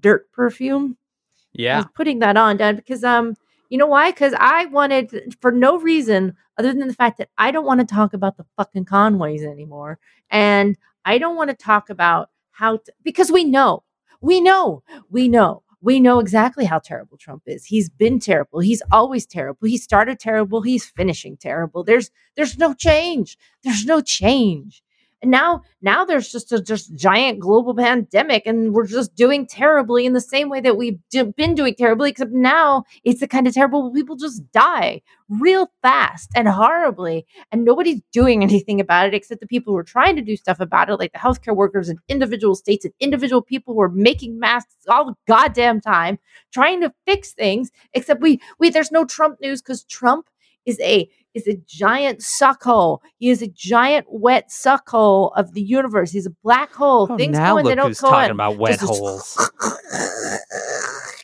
dirt 0.00 0.30
perfume. 0.32 0.96
I 0.98 1.62
Yeah. 1.62 1.76
was 1.78 1.86
putting 1.94 2.18
that 2.20 2.36
on, 2.36 2.58
Dan, 2.58 2.76
because 2.76 3.02
um, 3.02 3.34
you 3.70 3.78
know 3.78 3.86
why? 3.86 4.10
Because 4.10 4.34
I 4.38 4.66
wanted 4.66 5.34
for 5.40 5.50
no 5.50 5.78
reason 5.78 6.36
other 6.58 6.72
than 6.72 6.86
the 6.86 6.94
fact 6.94 7.18
that 7.18 7.30
I 7.38 7.50
don't 7.50 7.64
want 7.64 7.80
to 7.80 7.86
talk 7.86 8.12
about 8.14 8.36
the 8.36 8.44
fucking 8.56 8.84
Conways 8.84 9.42
anymore, 9.42 9.98
and 10.30 10.76
I 11.04 11.18
don't 11.18 11.36
want 11.36 11.50
to 11.50 11.56
talk 11.56 11.90
about 11.90 12.30
how 12.50 12.76
t- 12.78 12.92
because 13.02 13.32
we 13.32 13.44
know, 13.44 13.82
we 14.20 14.40
know, 14.40 14.82
we 15.10 15.28
know. 15.28 15.62
We 15.82 16.00
know 16.00 16.18
exactly 16.18 16.64
how 16.64 16.80
terrible 16.80 17.16
Trump 17.16 17.42
is. 17.46 17.66
He's 17.66 17.88
been 17.88 18.18
terrible. 18.18 18.60
He's 18.60 18.82
always 18.90 19.26
terrible. 19.26 19.68
He 19.68 19.76
started 19.76 20.18
terrible. 20.18 20.62
He's 20.62 20.86
finishing 20.86 21.36
terrible. 21.36 21.84
There's 21.84 22.10
there's 22.36 22.58
no 22.58 22.74
change. 22.74 23.38
There's 23.62 23.84
no 23.84 24.00
change. 24.00 24.82
And 25.22 25.30
now 25.30 25.62
now 25.80 26.04
there's 26.04 26.30
just 26.30 26.52
a 26.52 26.60
just 26.60 26.94
giant 26.94 27.40
global 27.40 27.74
pandemic 27.74 28.42
and 28.44 28.74
we're 28.74 28.86
just 28.86 29.14
doing 29.14 29.46
terribly 29.46 30.04
in 30.04 30.12
the 30.12 30.20
same 30.20 30.50
way 30.50 30.60
that 30.60 30.76
we've 30.76 30.98
been 31.36 31.54
doing 31.54 31.74
terribly 31.74 32.10
except 32.10 32.32
now 32.32 32.84
it's 33.02 33.20
the 33.20 33.26
kind 33.26 33.46
of 33.46 33.54
terrible 33.54 33.82
where 33.82 33.92
people 33.92 34.16
just 34.16 34.42
die 34.52 35.00
real 35.28 35.70
fast 35.80 36.28
and 36.36 36.48
horribly 36.48 37.26
and 37.50 37.64
nobody's 37.64 38.02
doing 38.12 38.42
anything 38.42 38.78
about 38.78 39.06
it 39.06 39.14
except 39.14 39.40
the 39.40 39.46
people 39.46 39.72
who 39.72 39.78
are 39.78 39.82
trying 39.84 40.16
to 40.16 40.22
do 40.22 40.36
stuff 40.36 40.60
about 40.60 40.90
it 40.90 40.96
like 40.96 41.12
the 41.12 41.18
healthcare 41.18 41.56
workers 41.56 41.88
in 41.88 41.96
individual 42.08 42.54
states 42.54 42.84
and 42.84 42.92
individual 43.00 43.40
people 43.40 43.72
who 43.72 43.80
are 43.80 43.88
making 43.88 44.38
masks 44.38 44.74
all 44.88 45.06
the 45.06 45.14
goddamn 45.26 45.80
time 45.80 46.18
trying 46.52 46.80
to 46.80 46.92
fix 47.06 47.32
things 47.32 47.70
except 47.94 48.20
we 48.20 48.38
we 48.58 48.68
there's 48.68 48.92
no 48.92 49.04
Trump 49.04 49.40
news 49.40 49.62
cuz 49.62 49.82
Trump 49.84 50.28
is 50.66 50.78
a 50.80 51.08
is 51.36 51.46
a 51.46 51.56
giant 51.66 52.20
suckhole. 52.20 52.98
He 53.18 53.30
is 53.30 53.42
a 53.42 53.46
giant 53.48 54.06
wet 54.08 54.48
suckhole 54.48 55.32
of 55.36 55.52
the 55.54 55.60
universe. 55.62 56.10
He's 56.10 56.26
a 56.26 56.34
black 56.42 56.72
hole. 56.72 57.06
Oh, 57.10 57.16
Things 57.16 57.36
now 57.38 57.52
go 57.52 57.58
in, 57.58 57.64
they 57.66 57.74
don't 57.74 57.98
go 58.00 58.08
talking 58.10 58.26
in. 58.26 58.30
about 58.32 58.56
wet 58.58 58.80
Just- 58.80 58.84
holes. 58.84 59.50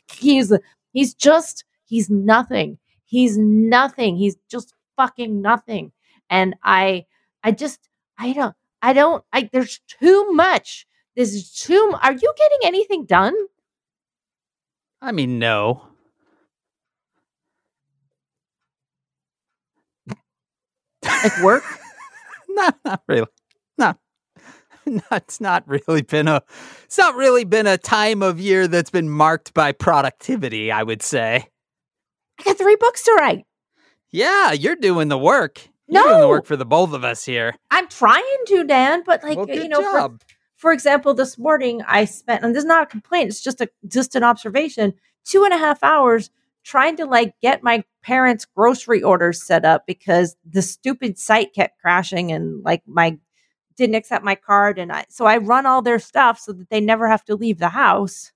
he's 0.13 0.53
he's 0.91 1.13
just 1.13 1.65
he's 1.85 2.09
nothing. 2.09 2.77
He's 3.05 3.37
nothing. 3.37 4.15
He's 4.17 4.35
just 4.49 4.73
fucking 4.95 5.41
nothing. 5.41 5.91
And 6.29 6.55
I 6.63 7.05
I 7.43 7.51
just 7.51 7.89
I 8.17 8.33
don't 8.33 8.55
I 8.81 8.93
don't 8.93 9.23
I 9.33 9.49
there's 9.51 9.79
too 9.87 10.31
much. 10.31 10.85
There's 11.15 11.51
too 11.51 11.93
Are 12.01 12.13
you 12.13 12.33
getting 12.37 12.57
anything 12.63 13.05
done? 13.05 13.35
I 15.01 15.11
mean, 15.11 15.37
no. 15.37 15.87
Like 21.03 21.43
work? 21.43 21.63
no, 22.49 22.69
not 22.85 23.03
really. 23.07 23.27
No. 23.77 23.95
no, 24.85 25.01
it's 25.11 25.39
not 25.39 25.63
really 25.67 26.01
been 26.01 26.27
a 26.27 26.41
it's 26.83 26.97
not 26.97 27.15
really 27.15 27.45
been 27.45 27.67
a 27.67 27.77
time 27.77 28.21
of 28.21 28.39
year 28.39 28.67
that's 28.67 28.89
been 28.89 29.09
marked 29.09 29.53
by 29.53 29.71
productivity, 29.71 30.71
I 30.71 30.83
would 30.83 31.01
say. 31.01 31.47
I 32.39 32.43
got 32.43 32.57
three 32.57 32.75
books 32.75 33.03
to 33.03 33.13
write. 33.13 33.45
Yeah, 34.11 34.51
you're 34.51 34.75
doing 34.75 35.07
the 35.07 35.17
work. 35.17 35.61
You're 35.87 36.03
doing 36.03 36.15
the 36.15 36.21
No. 36.21 36.29
work 36.29 36.45
for 36.45 36.55
the 36.55 36.65
both 36.65 36.93
of 36.93 37.03
us 37.03 37.23
here. 37.23 37.55
I'm 37.71 37.87
trying 37.87 38.23
to, 38.47 38.63
Dan, 38.63 39.03
but 39.05 39.23
like 39.23 39.37
well, 39.37 39.49
you 39.49 39.67
know, 39.67 39.81
for, 39.81 40.17
for 40.55 40.71
example, 40.71 41.13
this 41.13 41.37
morning 41.37 41.81
I 41.87 42.05
spent, 42.05 42.43
and 42.43 42.53
this 42.55 42.63
is 42.63 42.67
not 42.67 42.83
a 42.83 42.85
complaint, 42.87 43.29
it's 43.29 43.41
just 43.41 43.61
a 43.61 43.69
just 43.87 44.15
an 44.15 44.23
observation, 44.23 44.93
two 45.25 45.43
and 45.43 45.53
a 45.53 45.57
half 45.57 45.83
hours 45.83 46.29
trying 46.63 46.97
to 46.97 47.05
like 47.05 47.35
get 47.41 47.63
my 47.63 47.83
parents' 48.03 48.45
grocery 48.45 49.01
orders 49.03 49.43
set 49.43 49.65
up 49.65 49.85
because 49.87 50.35
the 50.45 50.61
stupid 50.61 51.17
site 51.17 51.53
kept 51.53 51.79
crashing 51.79 52.31
and 52.31 52.63
like 52.63 52.83
my 52.87 53.17
didn't 53.75 53.95
accept 53.95 54.23
my 54.23 54.35
card 54.35 54.77
and 54.77 54.91
I 54.91 55.05
so 55.09 55.25
I 55.25 55.37
run 55.37 55.65
all 55.65 55.81
their 55.81 55.99
stuff 55.99 56.39
so 56.39 56.53
that 56.53 56.69
they 56.69 56.81
never 56.81 57.07
have 57.09 57.25
to 57.25 57.35
leave 57.35 57.59
the 57.59 57.69
house. 57.69 58.31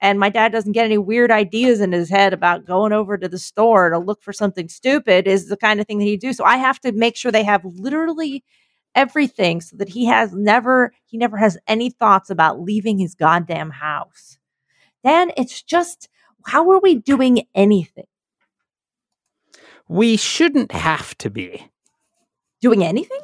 And 0.00 0.18
my 0.18 0.30
dad 0.30 0.50
doesn't 0.50 0.72
get 0.72 0.84
any 0.84 0.98
weird 0.98 1.30
ideas 1.30 1.80
in 1.80 1.92
his 1.92 2.10
head 2.10 2.32
about 2.32 2.66
going 2.66 2.92
over 2.92 3.16
to 3.16 3.28
the 3.28 3.38
store 3.38 3.90
to 3.90 3.98
look 3.98 4.20
for 4.22 4.32
something 4.32 4.68
stupid 4.68 5.28
is 5.28 5.48
the 5.48 5.56
kind 5.56 5.80
of 5.80 5.86
thing 5.86 5.98
that 5.98 6.04
he 6.04 6.16
do. 6.16 6.32
So 6.32 6.44
I 6.44 6.56
have 6.56 6.80
to 6.80 6.92
make 6.92 7.16
sure 7.16 7.30
they 7.30 7.44
have 7.44 7.64
literally 7.64 8.44
everything 8.94 9.60
so 9.60 9.76
that 9.76 9.88
he 9.90 10.06
has 10.06 10.34
never 10.34 10.92
he 11.06 11.16
never 11.16 11.36
has 11.36 11.56
any 11.66 11.90
thoughts 11.90 12.30
about 12.30 12.60
leaving 12.60 12.98
his 12.98 13.14
goddamn 13.14 13.70
house. 13.70 14.38
Then 15.04 15.32
it's 15.36 15.62
just 15.62 16.08
how 16.46 16.70
are 16.70 16.80
we 16.80 16.96
doing 16.96 17.46
anything? 17.54 18.06
We 19.88 20.16
shouldn't 20.16 20.72
have 20.72 21.16
to 21.18 21.30
be. 21.30 21.68
Doing 22.60 22.84
anything? 22.84 23.20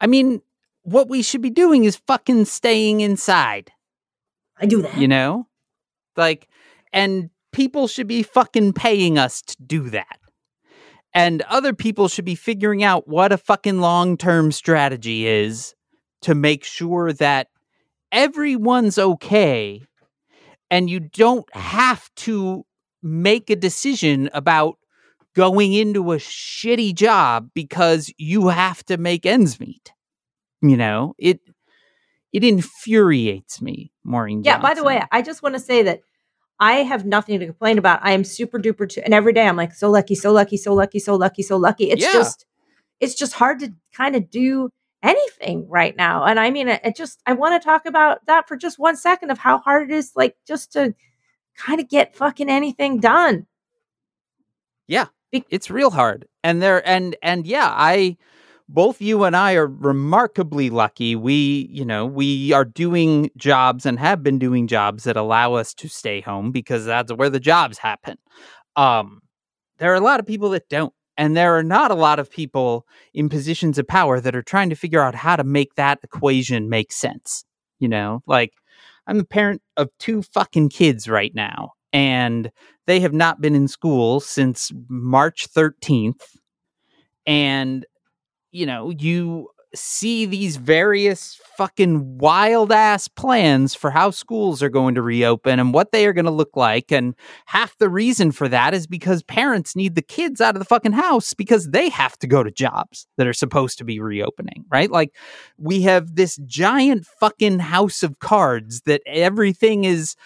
I 0.00 0.06
mean, 0.06 0.42
what 0.82 1.08
we 1.08 1.22
should 1.22 1.42
be 1.42 1.50
doing 1.50 1.84
is 1.84 1.96
fucking 2.06 2.44
staying 2.44 3.00
inside, 3.00 3.72
I 4.58 4.66
do 4.66 4.82
that. 4.82 4.96
you 4.96 5.08
know? 5.08 5.46
Like, 6.16 6.48
and 6.92 7.30
people 7.52 7.88
should 7.88 8.06
be 8.06 8.22
fucking 8.22 8.72
paying 8.72 9.18
us 9.18 9.42
to 9.42 9.56
do 9.62 9.90
that. 9.90 10.18
And 11.14 11.42
other 11.42 11.72
people 11.72 12.08
should 12.08 12.24
be 12.24 12.34
figuring 12.34 12.84
out 12.84 13.08
what 13.08 13.32
a 13.32 13.38
fucking 13.38 13.80
long 13.80 14.16
term 14.16 14.52
strategy 14.52 15.26
is 15.26 15.74
to 16.22 16.34
make 16.34 16.64
sure 16.64 17.12
that 17.14 17.48
everyone's 18.12 18.98
okay 18.98 19.82
and 20.70 20.90
you 20.90 21.00
don't 21.00 21.46
have 21.54 22.08
to 22.16 22.64
make 23.02 23.50
a 23.50 23.56
decision 23.56 24.28
about 24.32 24.78
going 25.34 25.72
into 25.74 26.12
a 26.12 26.16
shitty 26.16 26.94
job 26.94 27.50
because 27.54 28.12
you 28.16 28.48
have 28.48 28.84
to 28.86 28.96
make 28.96 29.26
ends 29.26 29.60
meet. 29.60 29.92
You 30.62 30.76
know, 30.76 31.14
it 31.18 31.40
it 32.32 32.42
infuriates 32.44 33.62
me, 33.62 33.92
Maureen. 34.04 34.42
Yeah, 34.44 34.58
by 34.58 34.74
the 34.74 34.84
way, 34.84 35.02
I 35.12 35.22
just 35.22 35.42
want 35.42 35.54
to 35.54 35.60
say 35.60 35.82
that 35.84 36.00
I 36.58 36.76
have 36.76 37.04
nothing 37.04 37.38
to 37.38 37.46
complain 37.46 37.78
about. 37.78 38.00
I 38.02 38.12
am 38.12 38.24
super 38.24 38.58
duper 38.58 38.88
t- 38.88 39.02
and 39.02 39.12
every 39.14 39.32
day 39.32 39.46
I'm 39.46 39.56
like 39.56 39.74
so 39.74 39.90
lucky, 39.90 40.14
so 40.14 40.32
lucky, 40.32 40.56
so 40.56 40.74
lucky, 40.74 40.98
so 40.98 41.14
lucky, 41.16 41.42
so 41.42 41.56
lucky. 41.56 41.90
It's 41.90 42.02
Yeah. 42.02 42.12
just 42.12 42.46
it's 42.98 43.14
just 43.14 43.34
hard 43.34 43.60
to 43.60 43.74
kind 43.94 44.16
of 44.16 44.30
do 44.30 44.70
anything 45.02 45.66
right 45.68 45.96
now. 45.96 46.24
And 46.24 46.40
I 46.40 46.50
mean, 46.50 46.68
it, 46.68 46.80
it 46.84 46.96
just 46.96 47.20
I 47.26 47.32
want 47.32 47.60
to 47.60 47.64
talk 47.64 47.86
about 47.86 48.24
that 48.26 48.48
for 48.48 48.56
just 48.56 48.78
one 48.78 48.96
second 48.96 49.30
of 49.30 49.38
how 49.38 49.58
hard 49.58 49.90
it 49.90 49.94
is 49.94 50.12
like 50.16 50.36
just 50.46 50.72
to 50.72 50.94
kind 51.56 51.80
of 51.80 51.88
get 51.88 52.16
fucking 52.16 52.50
anything 52.50 53.00
done. 53.00 53.46
Yeah. 54.86 55.06
It's 55.32 55.70
real 55.70 55.90
hard 55.90 56.26
and 56.46 56.62
there 56.62 56.86
and 56.88 57.16
and 57.22 57.44
yeah 57.44 57.68
i 57.72 58.16
both 58.68 59.02
you 59.02 59.24
and 59.24 59.36
i 59.36 59.54
are 59.54 59.66
remarkably 59.66 60.70
lucky 60.70 61.16
we 61.16 61.68
you 61.70 61.84
know 61.84 62.06
we 62.06 62.52
are 62.52 62.64
doing 62.64 63.28
jobs 63.36 63.84
and 63.84 63.98
have 63.98 64.22
been 64.22 64.38
doing 64.38 64.68
jobs 64.68 65.04
that 65.04 65.16
allow 65.16 65.54
us 65.54 65.74
to 65.74 65.88
stay 65.88 66.20
home 66.20 66.52
because 66.52 66.84
that's 66.84 67.12
where 67.12 67.28
the 67.28 67.40
jobs 67.40 67.78
happen 67.78 68.16
um 68.76 69.20
there 69.78 69.92
are 69.92 69.96
a 69.96 70.00
lot 70.00 70.20
of 70.20 70.26
people 70.26 70.50
that 70.50 70.68
don't 70.68 70.94
and 71.16 71.36
there 71.36 71.56
are 71.56 71.62
not 71.62 71.90
a 71.90 71.94
lot 71.94 72.18
of 72.18 72.30
people 72.30 72.86
in 73.14 73.28
positions 73.28 73.78
of 73.78 73.86
power 73.86 74.20
that 74.20 74.36
are 74.36 74.42
trying 74.42 74.70
to 74.70 74.76
figure 74.76 75.02
out 75.02 75.14
how 75.14 75.36
to 75.36 75.44
make 75.44 75.74
that 75.74 75.98
equation 76.02 76.68
make 76.68 76.92
sense 76.92 77.44
you 77.78 77.88
know 77.88 78.22
like 78.26 78.52
i'm 79.06 79.18
the 79.18 79.24
parent 79.24 79.62
of 79.76 79.88
two 79.98 80.22
fucking 80.22 80.68
kids 80.68 81.08
right 81.08 81.34
now 81.34 81.72
and 81.96 82.50
they 82.86 83.00
have 83.00 83.14
not 83.14 83.40
been 83.40 83.54
in 83.54 83.68
school 83.68 84.20
since 84.20 84.70
March 84.88 85.48
13th. 85.52 86.20
And, 87.26 87.86
you 88.52 88.66
know, 88.66 88.90
you 88.90 89.48
see 89.76 90.26
these 90.26 90.56
various 90.56 91.40
fucking 91.56 92.18
wild 92.18 92.72
ass 92.72 93.08
plans 93.08 93.74
for 93.74 93.90
how 93.90 94.10
schools 94.10 94.62
are 94.62 94.68
going 94.68 94.94
to 94.94 95.02
reopen 95.02 95.58
and 95.58 95.72
what 95.72 95.92
they 95.92 96.06
are 96.06 96.12
going 96.12 96.24
to 96.26 96.30
look 96.30 96.56
like. 96.56 96.90
And 96.92 97.14
half 97.46 97.76
the 97.78 97.88
reason 97.88 98.32
for 98.32 98.48
that 98.48 98.74
is 98.74 98.86
because 98.86 99.22
parents 99.22 99.76
need 99.76 99.94
the 99.94 100.02
kids 100.02 100.40
out 100.40 100.54
of 100.54 100.58
the 100.58 100.66
fucking 100.66 100.92
house 100.92 101.34
because 101.34 101.68
they 101.68 101.88
have 101.88 102.18
to 102.18 102.26
go 102.26 102.42
to 102.42 102.50
jobs 102.50 103.06
that 103.16 103.26
are 103.26 103.32
supposed 103.32 103.78
to 103.78 103.84
be 103.84 104.00
reopening, 104.00 104.64
right? 104.70 104.90
Like 104.90 105.14
we 105.58 105.82
have 105.82 106.16
this 106.16 106.36
giant 106.46 107.06
fucking 107.06 107.60
house 107.60 108.02
of 108.02 108.18
cards 108.18 108.82
that 108.82 109.02
everything 109.06 109.84
is 109.84 110.16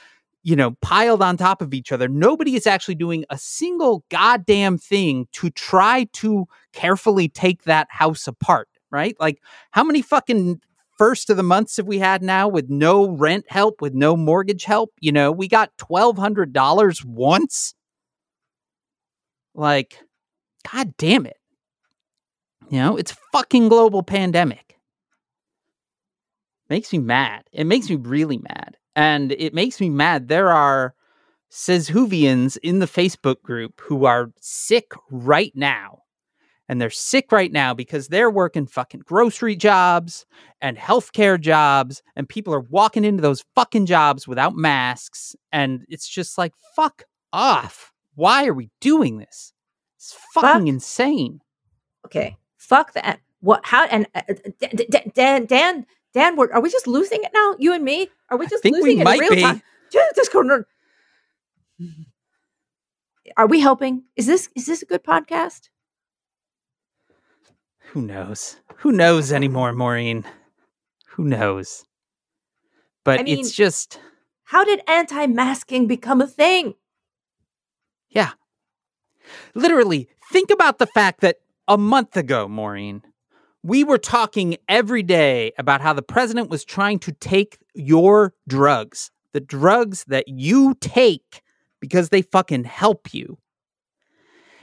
you 0.42 0.56
know, 0.56 0.72
piled 0.80 1.22
on 1.22 1.36
top 1.36 1.60
of 1.60 1.74
each 1.74 1.92
other. 1.92 2.08
Nobody 2.08 2.56
is 2.56 2.66
actually 2.66 2.94
doing 2.94 3.24
a 3.30 3.36
single 3.36 4.04
goddamn 4.08 4.78
thing 4.78 5.28
to 5.32 5.50
try 5.50 6.04
to 6.14 6.46
carefully 6.72 7.28
take 7.28 7.64
that 7.64 7.88
house 7.90 8.26
apart, 8.26 8.68
right? 8.90 9.16
Like, 9.20 9.42
how 9.70 9.84
many 9.84 10.02
fucking 10.02 10.60
first 10.98 11.30
of 11.30 11.36
the 11.36 11.42
months 11.42 11.76
have 11.76 11.86
we 11.86 11.98
had 11.98 12.22
now 12.22 12.48
with 12.48 12.68
no 12.68 13.08
rent 13.08 13.46
help, 13.48 13.80
with 13.80 13.94
no 13.94 14.16
mortgage 14.16 14.64
help? 14.64 14.90
You 15.00 15.12
know, 15.12 15.32
we 15.32 15.48
got 15.48 15.76
$1,200 15.78 17.04
once. 17.04 17.74
Like, 19.54 19.98
god 20.70 20.96
damn 20.96 21.26
it. 21.26 21.36
You 22.70 22.78
know, 22.78 22.96
it's 22.96 23.16
fucking 23.32 23.68
global 23.68 24.02
pandemic. 24.02 24.78
Makes 26.68 26.92
me 26.92 27.00
mad. 27.00 27.42
It 27.52 27.64
makes 27.64 27.90
me 27.90 27.96
really 27.96 28.38
mad. 28.38 28.76
And 28.94 29.32
it 29.32 29.54
makes 29.54 29.80
me 29.80 29.90
mad. 29.90 30.28
There 30.28 30.50
are 30.50 30.94
says 31.48 31.90
Whovians 31.90 32.56
in 32.62 32.78
the 32.78 32.86
Facebook 32.86 33.42
group 33.42 33.80
who 33.80 34.04
are 34.04 34.30
sick 34.40 34.92
right 35.10 35.52
now. 35.54 36.02
And 36.70 36.80
they're 36.80 36.88
sick 36.88 37.32
right 37.32 37.50
now 37.50 37.74
because 37.74 38.06
they're 38.06 38.30
working 38.30 38.64
fucking 38.64 39.00
grocery 39.04 39.56
jobs 39.56 40.24
and 40.60 40.76
healthcare 40.78 41.40
jobs, 41.40 42.00
and 42.14 42.28
people 42.28 42.54
are 42.54 42.60
walking 42.60 43.04
into 43.04 43.20
those 43.22 43.44
fucking 43.56 43.86
jobs 43.86 44.28
without 44.28 44.54
masks. 44.54 45.34
And 45.50 45.84
it's 45.88 46.08
just 46.08 46.38
like, 46.38 46.52
fuck 46.76 47.02
off. 47.32 47.90
Why 48.14 48.46
are 48.46 48.54
we 48.54 48.70
doing 48.80 49.18
this? 49.18 49.52
It's 49.96 50.16
fucking 50.32 50.60
Fuck. 50.60 50.68
insane. 50.68 51.40
Okay, 52.06 52.36
fuck 52.56 52.92
that. 52.92 53.18
What? 53.40 53.66
How? 53.66 53.86
And 53.86 54.06
uh, 54.14 54.22
uh, 54.28 54.68
Dan, 55.14 55.46
Dan, 55.46 55.86
Dan, 56.14 56.36
we're, 56.36 56.52
are 56.52 56.60
we 56.60 56.70
just 56.70 56.86
losing 56.86 57.24
it 57.24 57.32
now? 57.34 57.56
You 57.58 57.72
and 57.72 57.82
me? 57.84 58.08
Are 58.28 58.38
we 58.38 58.46
just 58.46 58.62
think 58.62 58.76
we 58.76 58.82
losing 58.82 59.00
it 59.00 59.08
in 59.08 59.18
real 59.18 59.30
be. 59.30 59.42
time? 59.42 59.60
Just- 59.92 60.14
just 60.14 60.32
go- 60.32 60.64
Are 63.36 63.48
we 63.48 63.58
helping? 63.58 64.04
Is 64.14 64.26
this 64.26 64.48
is 64.54 64.66
this 64.66 64.82
a 64.82 64.86
good 64.86 65.02
podcast? 65.02 65.69
Who 67.92 68.02
knows? 68.02 68.56
Who 68.78 68.92
knows 68.92 69.32
anymore, 69.32 69.72
Maureen? 69.72 70.24
Who 71.08 71.24
knows? 71.24 71.84
But 73.04 73.20
I 73.20 73.22
mean- 73.24 73.38
it's 73.38 73.52
just, 73.52 73.98
How 74.44 74.64
did 74.64 74.80
anti-masking 74.88 75.86
become 75.86 76.20
a 76.20 76.26
thing? 76.26 76.74
yeah. 78.08 78.32
Literally, 79.54 80.08
think 80.32 80.50
about 80.50 80.78
the 80.78 80.86
fact 80.88 81.20
that 81.20 81.36
a 81.68 81.78
month 81.78 82.16
ago, 82.16 82.48
Maureen, 82.48 83.02
we 83.62 83.84
were 83.84 83.98
talking 83.98 84.56
every 84.68 85.04
day 85.04 85.52
about 85.58 85.80
how 85.80 85.92
the 85.92 86.02
president 86.02 86.50
was 86.50 86.64
trying 86.64 86.98
to 87.00 87.12
take 87.12 87.58
your 87.74 88.34
drugs, 88.48 89.12
the 89.32 89.40
drugs 89.40 90.04
that 90.08 90.26
you 90.26 90.74
take 90.80 91.42
because 91.80 92.08
they 92.08 92.22
fucking 92.22 92.64
help 92.64 93.14
you. 93.14 93.38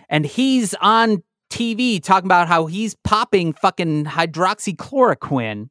And 0.10 0.26
he's 0.26 0.74
on 0.82 1.24
TV 1.58 2.04
talking 2.04 2.28
about 2.28 2.48
how 2.48 2.66
he's 2.66 2.96
popping 3.04 3.54
fucking 3.54 4.06
hydroxychloroquine 4.06 5.70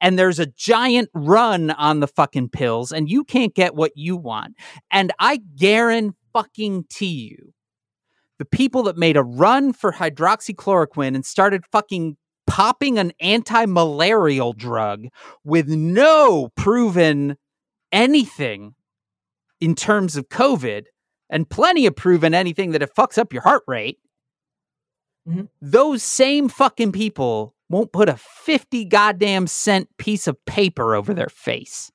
and 0.00 0.18
there's 0.18 0.38
a 0.38 0.46
giant 0.46 1.10
run 1.14 1.70
on 1.70 2.00
the 2.00 2.06
fucking 2.08 2.48
pills 2.48 2.90
and 2.92 3.08
you 3.08 3.22
can't 3.24 3.54
get 3.54 3.74
what 3.74 3.92
you 3.94 4.16
want. 4.16 4.54
And 4.90 5.12
I 5.18 5.40
guarantee 5.56 6.16
fucking 6.32 6.86
you 7.00 7.52
the 8.38 8.44
people 8.44 8.84
that 8.84 8.96
made 8.96 9.16
a 9.16 9.22
run 9.22 9.72
for 9.72 9.92
hydroxychloroquine 9.92 11.14
and 11.14 11.24
started 11.24 11.64
fucking 11.70 12.16
popping 12.46 12.98
an 12.98 13.12
anti-malarial 13.20 14.54
drug 14.54 15.06
with 15.44 15.68
no 15.68 16.48
proven 16.56 17.36
anything 17.92 18.74
in 19.60 19.74
terms 19.74 20.16
of 20.16 20.28
COVID 20.28 20.84
and 21.28 21.50
plenty 21.50 21.86
of 21.86 21.94
proven 21.94 22.32
anything 22.32 22.70
that 22.72 22.82
it 22.82 22.94
fucks 22.96 23.18
up 23.18 23.32
your 23.32 23.42
heart 23.42 23.62
rate. 23.66 23.98
Mhm. 25.28 25.48
Those 25.60 26.02
same 26.02 26.48
fucking 26.48 26.92
people 26.92 27.54
won't 27.68 27.92
put 27.92 28.08
a 28.08 28.16
50 28.16 28.84
goddamn 28.84 29.46
cent 29.46 29.88
piece 29.96 30.26
of 30.26 30.44
paper 30.46 30.94
over 30.94 31.14
their 31.14 31.28
face. 31.28 31.92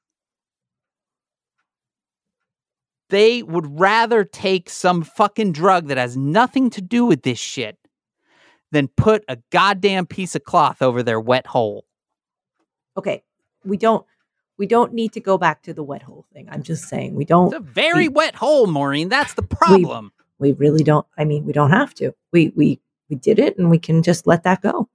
They 3.10 3.44
would 3.44 3.80
rather 3.80 4.24
take 4.24 4.70
some 4.70 5.04
fucking 5.04 5.52
drug 5.52 5.88
that 5.88 5.98
has 5.98 6.18
nothing 6.18 6.70
to 6.72 6.82
do 6.82 7.06
with 7.06 7.22
this 7.24 7.38
shit 7.38 7.78
than 8.72 8.88
put 8.88 9.24
a 9.28 9.38
goddamn 9.52 10.08
piece 10.08 10.36
of 10.36 10.44
cloth 10.44 10.82
over 10.82 11.04
their 11.04 11.20
wet 11.20 11.48
hole. 11.48 11.86
Okay, 12.98 13.24
we 13.64 13.78
don't 13.78 14.06
we 14.58 14.66
don't 14.66 14.94
need 14.94 15.12
to 15.14 15.20
go 15.20 15.38
back 15.38 15.62
to 15.64 15.74
the 15.74 15.84
wet 15.84 16.02
hole 16.02 16.26
thing. 16.34 16.48
I'm 16.50 16.64
just 16.64 16.86
saying 16.86 17.14
we 17.14 17.26
don't. 17.26 17.48
It's 17.48 17.56
a 17.58 17.60
very 17.60 18.08
we- 18.08 18.14
wet 18.16 18.36
hole, 18.36 18.68
Maureen. 18.68 19.10
That's 19.10 19.34
the 19.34 19.44
problem. 19.44 20.12
we 20.40 20.54
really 20.54 20.84
don't. 20.84 21.06
I 21.18 21.26
mean, 21.26 21.46
we 21.46 21.54
don't 21.54 21.72
have 21.72 21.94
to. 21.96 22.14
We 22.32 22.54
we 22.56 22.80
we 23.10 23.16
did 23.16 23.40
it, 23.40 23.58
and 23.58 23.70
we 23.70 23.80
can 23.80 24.04
just 24.04 24.28
let 24.28 24.44
that 24.44 24.62
go. 24.62 24.90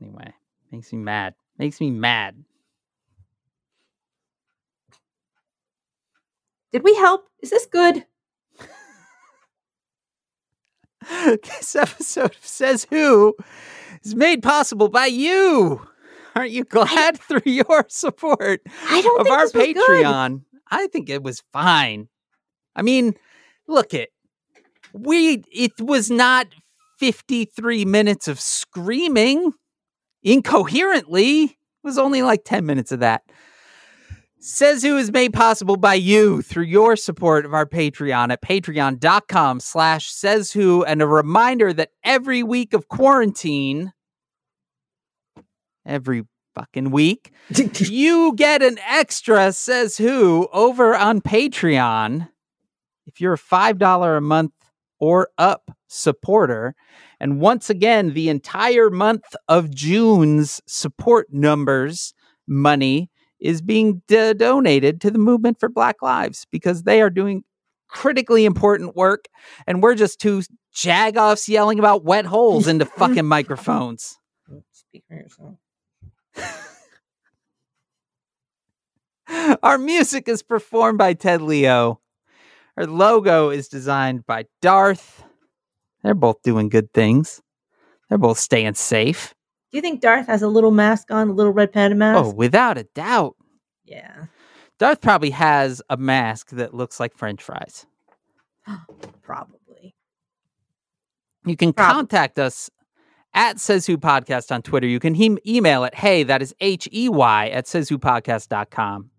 Anyway, 0.00 0.32
makes 0.70 0.92
me 0.92 0.98
mad. 0.98 1.34
Makes 1.58 1.80
me 1.80 1.90
mad. 1.90 2.44
Did 6.72 6.84
we 6.84 6.94
help? 6.94 7.26
Is 7.42 7.50
this 7.50 7.66
good? 7.66 8.06
this 11.42 11.74
episode 11.74 12.36
of 12.36 12.44
Says 12.46 12.86
Who 12.90 13.34
is 14.04 14.14
made 14.14 14.42
possible 14.42 14.88
by 14.88 15.06
you. 15.06 15.86
Aren't 16.34 16.52
you 16.52 16.64
glad 16.64 17.18
through 17.20 17.42
your 17.44 17.86
support 17.88 18.62
I 18.88 19.02
don't 19.02 19.20
of 19.20 19.26
think 19.26 19.36
our 19.36 19.44
was 19.44 19.52
good. 19.52 19.76
Patreon? 19.76 20.42
I 20.70 20.86
think 20.86 21.10
it 21.10 21.22
was 21.22 21.42
fine. 21.52 22.08
I 22.76 22.82
mean, 22.82 23.14
look 23.66 23.92
it. 23.92 24.10
We 24.92 25.44
it 25.52 25.80
was 25.80 26.10
not 26.10 26.46
53 26.98 27.84
minutes 27.84 28.28
of 28.28 28.40
screaming 28.40 29.52
incoherently. 30.22 31.44
It 31.44 31.56
was 31.82 31.98
only 31.98 32.22
like 32.22 32.44
10 32.44 32.66
minutes 32.66 32.92
of 32.92 33.00
that. 33.00 33.22
Says 34.38 34.82
Who 34.82 34.96
is 34.96 35.12
made 35.12 35.32
possible 35.32 35.76
by 35.76 35.94
you 35.94 36.42
through 36.42 36.64
your 36.64 36.96
support 36.96 37.44
of 37.44 37.52
our 37.52 37.66
Patreon 37.66 38.32
at 38.32 38.42
patreon.com 38.42 39.60
slash 39.60 40.10
says 40.10 40.52
who. 40.52 40.82
And 40.84 41.02
a 41.02 41.06
reminder 41.06 41.72
that 41.74 41.90
every 42.02 42.42
week 42.42 42.72
of 42.72 42.88
quarantine, 42.88 43.92
every 45.84 46.24
fucking 46.54 46.90
week, 46.90 47.32
you 47.74 48.34
get 48.34 48.62
an 48.62 48.78
extra 48.86 49.52
says 49.52 49.98
who 49.98 50.48
over 50.52 50.96
on 50.96 51.20
Patreon 51.20 52.28
if 53.06 53.20
you're 53.20 53.34
a 53.34 53.38
$5 53.38 54.16
a 54.16 54.20
month 54.20 54.52
or 55.00 55.30
up 55.38 55.70
supporter. 55.88 56.74
And 57.18 57.40
once 57.40 57.68
again, 57.68 58.12
the 58.12 58.28
entire 58.28 58.90
month 58.90 59.34
of 59.48 59.74
June's 59.74 60.60
support 60.66 61.28
numbers 61.32 62.14
money 62.46 63.10
is 63.40 63.62
being 63.62 64.02
d- 64.06 64.34
donated 64.34 65.00
to 65.00 65.10
the 65.10 65.18
movement 65.18 65.58
for 65.58 65.68
Black 65.68 66.02
Lives 66.02 66.46
because 66.50 66.82
they 66.82 67.00
are 67.00 67.10
doing 67.10 67.42
critically 67.88 68.44
important 68.44 68.96
work. 68.96 69.26
And 69.66 69.82
we're 69.82 69.94
just 69.94 70.20
two 70.20 70.42
jagoffs 70.74 71.48
yelling 71.48 71.78
about 71.78 72.04
wet 72.04 72.26
holes 72.26 72.68
into 72.68 72.84
fucking 72.98 73.26
microphones. 73.26 74.18
Speak 74.72 75.04
for 75.08 75.14
yourself. 75.14 75.54
Our 79.62 79.78
music 79.78 80.28
is 80.28 80.42
performed 80.42 80.98
by 80.98 81.14
Ted 81.14 81.40
Leo. 81.40 82.00
Our 82.80 82.86
logo 82.86 83.50
is 83.50 83.68
designed 83.68 84.24
by 84.24 84.46
Darth. 84.62 85.22
They're 86.02 86.14
both 86.14 86.40
doing 86.42 86.70
good 86.70 86.90
things. 86.94 87.42
They're 88.08 88.16
both 88.16 88.38
staying 88.38 88.72
safe. 88.72 89.34
Do 89.70 89.76
you 89.76 89.82
think 89.82 90.00
Darth 90.00 90.26
has 90.28 90.40
a 90.40 90.48
little 90.48 90.70
mask 90.70 91.10
on, 91.10 91.28
a 91.28 91.32
little 91.34 91.52
red 91.52 91.74
panda 91.74 91.94
mask? 91.94 92.24
Oh, 92.24 92.30
without 92.32 92.78
a 92.78 92.84
doubt. 92.94 93.36
yeah, 93.84 94.24
Darth 94.78 95.02
probably 95.02 95.28
has 95.28 95.82
a 95.90 95.98
mask 95.98 96.52
that 96.52 96.72
looks 96.72 96.98
like 96.98 97.14
french 97.14 97.42
fries. 97.42 97.84
probably. 99.22 99.94
You 101.44 101.56
can 101.56 101.74
Prob- 101.74 101.92
contact 101.92 102.38
us 102.38 102.70
at 103.34 103.60
Says 103.60 103.84
Who 103.84 103.98
Podcast 103.98 104.50
on 104.50 104.62
Twitter. 104.62 104.86
You 104.86 105.00
can 105.00 105.12
he- 105.12 105.36
email 105.46 105.84
at 105.84 105.96
hey, 105.96 106.22
that 106.22 106.40
is 106.40 106.54
H 106.60 106.88
E 106.92 107.10
Y 107.10 107.48
at 107.50 107.66
sayswhopodcast.com. 107.66 109.09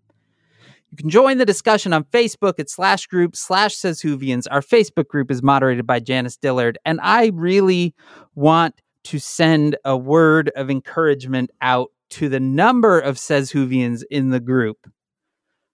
You 0.92 0.98
can 0.98 1.08
join 1.08 1.38
the 1.38 1.46
discussion 1.46 1.94
on 1.94 2.04
Facebook 2.04 2.58
at 2.58 2.68
slash 2.68 3.06
group 3.06 3.34
slash 3.34 3.74
says. 3.74 4.46
Our 4.46 4.60
Facebook 4.60 5.08
group 5.08 5.30
is 5.30 5.42
moderated 5.42 5.86
by 5.86 6.00
Janice 6.00 6.36
Dillard, 6.36 6.78
and 6.84 7.00
I 7.02 7.30
really 7.32 7.94
want 8.34 8.74
to 9.04 9.18
send 9.18 9.76
a 9.86 9.96
word 9.96 10.50
of 10.54 10.70
encouragement 10.70 11.50
out 11.62 11.88
to 12.10 12.28
the 12.28 12.40
number 12.40 13.00
of 13.00 13.18
says 13.18 13.50
in 14.10 14.28
the 14.28 14.38
group 14.40 14.86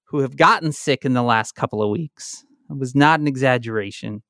who 0.04 0.20
have 0.20 0.36
gotten 0.36 0.70
sick 0.70 1.04
in 1.04 1.14
the 1.14 1.22
last 1.22 1.56
couple 1.56 1.82
of 1.82 1.90
weeks. 1.90 2.44
It 2.70 2.78
was 2.78 2.94
not 2.94 3.18
an 3.18 3.26
exaggeration. 3.26 4.22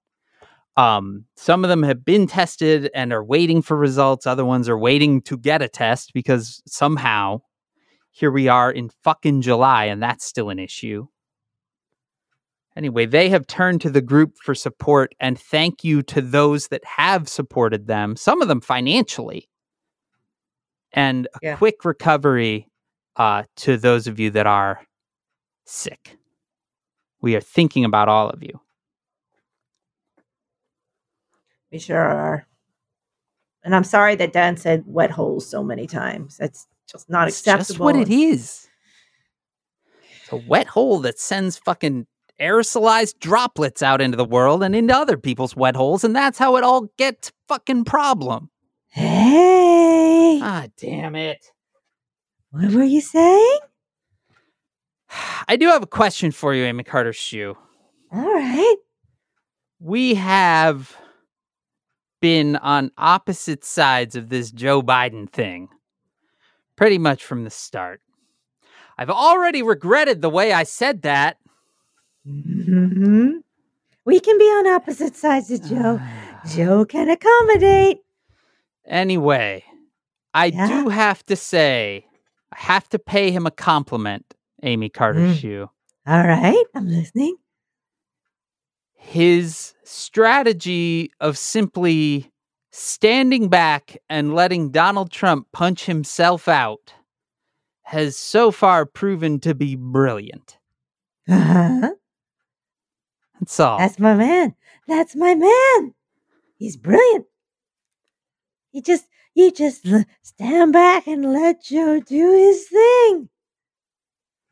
Um, 0.78 1.26
some 1.36 1.64
of 1.64 1.68
them 1.68 1.82
have 1.82 2.02
been 2.02 2.26
tested 2.26 2.90
and 2.94 3.12
are 3.12 3.24
waiting 3.24 3.60
for 3.60 3.76
results. 3.76 4.26
Other 4.26 4.44
ones 4.44 4.70
are 4.70 4.78
waiting 4.78 5.20
to 5.22 5.36
get 5.36 5.60
a 5.60 5.68
test 5.68 6.12
because 6.14 6.62
somehow 6.66 7.42
here 8.10 8.30
we 8.30 8.48
are 8.48 8.70
in 8.70 8.90
fucking 9.04 9.42
July 9.42 9.84
and 9.84 10.02
that's 10.02 10.24
still 10.24 10.50
an 10.50 10.58
issue. 10.58 11.06
Anyway, 12.76 13.06
they 13.06 13.28
have 13.28 13.46
turned 13.46 13.80
to 13.80 13.90
the 13.90 14.00
group 14.00 14.36
for 14.42 14.54
support 14.54 15.14
and 15.18 15.38
thank 15.38 15.82
you 15.82 16.02
to 16.02 16.20
those 16.20 16.68
that 16.68 16.84
have 16.84 17.28
supported 17.28 17.86
them, 17.86 18.14
some 18.16 18.40
of 18.40 18.48
them 18.48 18.60
financially. 18.60 19.48
And 20.92 21.26
a 21.34 21.38
Yeah. 21.42 21.56
quick 21.56 21.84
recovery 21.84 22.68
uh, 23.16 23.42
to 23.56 23.76
those 23.76 24.06
of 24.06 24.20
you 24.20 24.30
that 24.30 24.46
are 24.46 24.86
sick. 25.64 26.16
We 27.20 27.34
are 27.34 27.40
thinking 27.40 27.84
about 27.84 28.08
all 28.08 28.30
of 28.30 28.42
you. 28.42 28.60
We 31.72 31.78
sure 31.78 31.98
are. 31.98 32.46
And 33.64 33.74
I'm 33.74 33.84
sorry 33.84 34.14
that 34.14 34.32
Dan 34.32 34.56
said 34.56 34.84
wet 34.86 35.10
holes 35.10 35.46
so 35.46 35.62
many 35.62 35.86
times. 35.86 36.36
That's 36.38 36.66
just 36.90 37.08
not 37.10 37.28
It's 37.28 37.38
acceptable. 37.40 37.66
just 37.66 37.78
what 37.80 37.96
it 37.96 38.08
is. 38.10 38.68
It's 40.22 40.32
a 40.32 40.36
wet 40.36 40.66
hole 40.68 40.98
that 41.00 41.18
sends 41.18 41.58
fucking 41.58 42.06
aerosolized 42.40 43.18
droplets 43.20 43.82
out 43.82 44.00
into 44.00 44.16
the 44.16 44.24
world 44.24 44.62
and 44.62 44.74
into 44.74 44.94
other 44.96 45.16
people's 45.16 45.56
wet 45.56 45.74
holes, 45.76 46.04
and 46.04 46.14
that's 46.14 46.38
how 46.38 46.56
it 46.56 46.64
all 46.64 46.88
gets 46.98 47.32
fucking 47.48 47.84
problem. 47.84 48.50
Hey, 48.90 50.38
Ah, 50.42 50.66
damn 50.76 51.14
it. 51.16 51.44
what 52.50 52.72
were 52.72 52.82
you 52.84 53.00
saying? 53.00 53.58
I 55.48 55.56
do 55.56 55.66
have 55.68 55.82
a 55.82 55.86
question 55.86 56.30
for 56.30 56.54
you, 56.54 56.64
Amy 56.64 56.84
Carter 56.84 57.12
Shoe. 57.12 57.56
All 58.12 58.20
right. 58.34 58.76
We 59.80 60.14
have 60.14 60.96
been 62.20 62.56
on 62.56 62.90
opposite 62.98 63.64
sides 63.64 64.16
of 64.16 64.28
this 64.28 64.50
Joe 64.50 64.82
Biden 64.82 65.30
thing 65.30 65.68
pretty 66.78 66.96
much 66.96 67.24
from 67.24 67.42
the 67.42 67.50
start. 67.50 68.00
I've 68.96 69.10
already 69.10 69.62
regretted 69.64 70.22
the 70.22 70.30
way 70.30 70.52
I 70.52 70.62
said 70.62 71.02
that. 71.02 71.36
hmm 72.24 73.30
We 74.04 74.20
can 74.20 74.38
be 74.38 74.44
on 74.44 74.68
opposite 74.68 75.16
sides 75.16 75.50
of 75.50 75.64
Joe. 75.64 76.00
Joe 76.46 76.84
can 76.84 77.10
accommodate. 77.10 77.98
Anyway, 78.86 79.64
I 80.32 80.46
Yeah. 80.46 80.68
do 80.68 80.88
have 80.88 81.26
to 81.26 81.34
say, 81.34 82.06
I 82.52 82.56
have 82.60 82.88
to 82.90 82.98
pay 83.00 83.32
him 83.32 83.44
a 83.44 83.50
compliment, 83.50 84.34
Amy 84.62 84.88
Carter 84.88 85.20
Mm. 85.22 85.34
Shoe. 85.40 85.70
All 86.06 86.22
right, 86.22 86.64
I'm 86.76 86.86
listening. 86.88 87.36
His 88.94 89.74
strategy 89.84 91.10
of 91.20 91.36
simply 91.38 92.30
standing 92.78 93.48
back 93.48 93.96
and 94.08 94.34
letting 94.34 94.70
Donald 94.70 95.10
Trump 95.10 95.48
punch 95.52 95.86
himself 95.86 96.48
out 96.48 96.94
has 97.82 98.16
so 98.16 98.50
far 98.50 98.86
proven 98.86 99.40
to 99.40 99.54
be 99.54 99.74
brilliant. 99.76 100.58
Uh-huh. 101.28 101.90
That's 103.40 103.60
all. 103.60 103.78
That's 103.78 103.98
my 103.98 104.14
man. 104.14 104.54
That's 104.86 105.16
my 105.16 105.34
man. 105.34 105.94
He's 106.56 106.76
brilliant. 106.76 107.26
He 108.70 108.82
just, 108.82 109.06
you 109.34 109.50
just 109.50 109.86
stand 110.22 110.72
back 110.72 111.06
and 111.06 111.32
let 111.32 111.62
Joe 111.62 112.00
do 112.00 112.32
his 112.32 112.68
thing. 112.68 113.28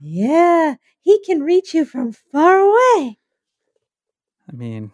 Yeah, 0.01 0.77
he 1.01 1.20
can 1.24 1.43
reach 1.43 1.74
you 1.74 1.85
from 1.85 2.12
far 2.12 2.59
away. 2.59 3.18
I 4.49 4.53
mean, 4.53 4.91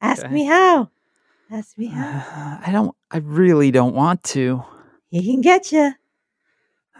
Ask 0.00 0.24
Okay. 0.24 0.32
me 0.32 0.44
how. 0.44 0.90
Ask 1.50 1.78
me 1.78 1.86
how. 1.86 2.58
I 2.64 2.70
don't, 2.72 2.94
I 3.10 3.18
really 3.18 3.70
don't 3.70 3.94
want 3.94 4.22
to. 4.24 4.64
He 5.10 5.22
can 5.32 5.40
get 5.40 5.70
you. 5.72 5.92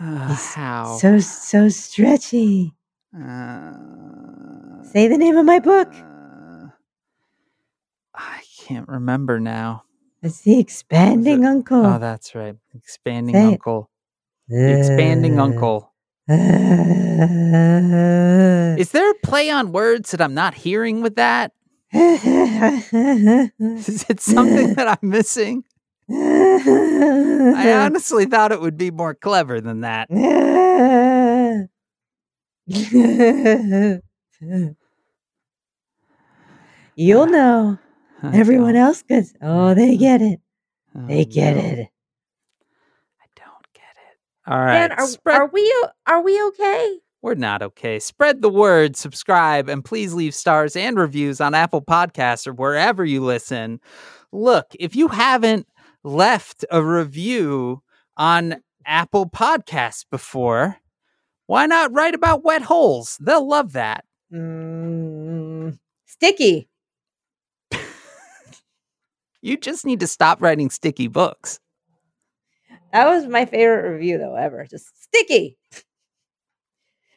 Uh, 0.01 0.35
how? 0.35 0.97
So, 0.99 1.19
so 1.19 1.69
stretchy. 1.69 2.75
Uh, 3.15 3.73
Say 4.85 5.09
the 5.09 5.19
name 5.19 5.37
of 5.37 5.45
my 5.45 5.59
book. 5.59 5.89
uh, 5.93 6.69
I 8.15 8.43
can't 8.59 8.89
remember 8.89 9.41
now. 9.41 9.83
It's 10.23 10.41
the 10.43 10.59
expanding 10.61 11.45
uncle. 11.45 11.85
Oh, 11.85 11.99
that's 11.99 12.35
right. 12.35 12.57
Expanding 12.75 13.35
Say 13.35 13.47
it. 13.49 13.53
uncle. 13.55 13.91
The 14.49 14.73
expanding 14.73 15.39
Uh, 15.41 15.45
uncle. 15.45 15.93
uh, 16.29 16.35
Is 18.79 18.91
there 18.93 19.11
a 19.11 19.15
play 19.23 19.51
on 19.51 19.73
words 19.73 20.11
that 20.13 20.21
I'm 20.21 20.35
not 20.35 20.55
hearing 20.55 21.03
with 21.03 21.17
that? 21.17 21.53
Is 21.93 22.93
it 24.09 24.21
something 24.21 24.75
that 24.75 24.99
I'm 25.03 25.09
missing? 25.09 25.65
I 26.11 27.73
honestly 27.85 28.27
thought 28.27 28.53
it 28.53 28.61
would 28.61 28.77
be 28.77 28.91
more 28.91 29.15
clever 29.15 29.61
than 29.61 29.81
that. 29.81 30.09
You'll 36.97 37.23
uh, 37.23 37.27
know. 37.27 37.79
I 38.23 38.37
Everyone 38.37 38.75
don't- 38.75 38.83
else 38.83 39.03
gets. 39.03 39.33
Oh, 39.43 39.75
they 39.75 39.91
mm-hmm. 39.93 40.01
get 40.01 40.23
it. 40.23 40.41
oh, 40.97 41.07
They 41.07 41.25
get 41.25 41.57
no, 41.57 41.63
it. 41.63 41.89
I 43.21 43.27
don't 43.37 43.67
get 43.75 43.97
it. 43.97 44.19
All 44.47 44.59
right. 44.59 44.89
Dan, 44.89 44.93
are, 44.93 45.07
spread- 45.07 45.37
are 45.37 45.51
we 45.53 45.87
are 46.07 46.23
we 46.23 46.43
okay? 46.49 46.99
We're 47.27 47.35
not 47.35 47.61
okay. 47.61 47.99
Spread 47.99 48.41
the 48.41 48.49
word, 48.49 48.95
subscribe, 48.95 49.69
and 49.69 49.85
please 49.85 50.15
leave 50.15 50.33
stars 50.33 50.77
and 50.77 50.97
reviews 50.97 51.41
on 51.41 51.55
Apple 51.55 51.83
Podcasts 51.83 52.47
or 52.47 52.53
wherever 52.53 53.05
you 53.05 53.21
listen. 53.21 53.81
Look, 54.31 54.67
if 54.79 54.95
you 54.95 55.09
haven't 55.09 55.67
left 56.05 56.65
a 56.71 56.81
review 56.85 57.83
on 58.17 58.63
Apple 58.87 59.29
Podcasts 59.29 60.05
before, 60.09 60.77
why 61.47 61.67
not 61.67 61.93
write 61.93 62.15
about 62.15 62.45
wet 62.45 62.63
holes? 62.63 63.19
They'll 63.21 63.49
love 63.49 63.73
that. 63.73 64.05
Mm, 64.33 65.81
sticky. 66.05 66.69
You 69.43 69.57
just 69.57 69.85
need 69.85 69.99
to 69.99 70.07
stop 70.07 70.41
writing 70.41 70.71
sticky 70.71 71.09
books. 71.09 71.59
That 72.93 73.07
was 73.07 73.27
my 73.27 73.47
favorite 73.47 73.91
review 73.91 74.17
though 74.17 74.37
ever. 74.37 74.65
Just 74.71 75.03
sticky. 75.03 75.57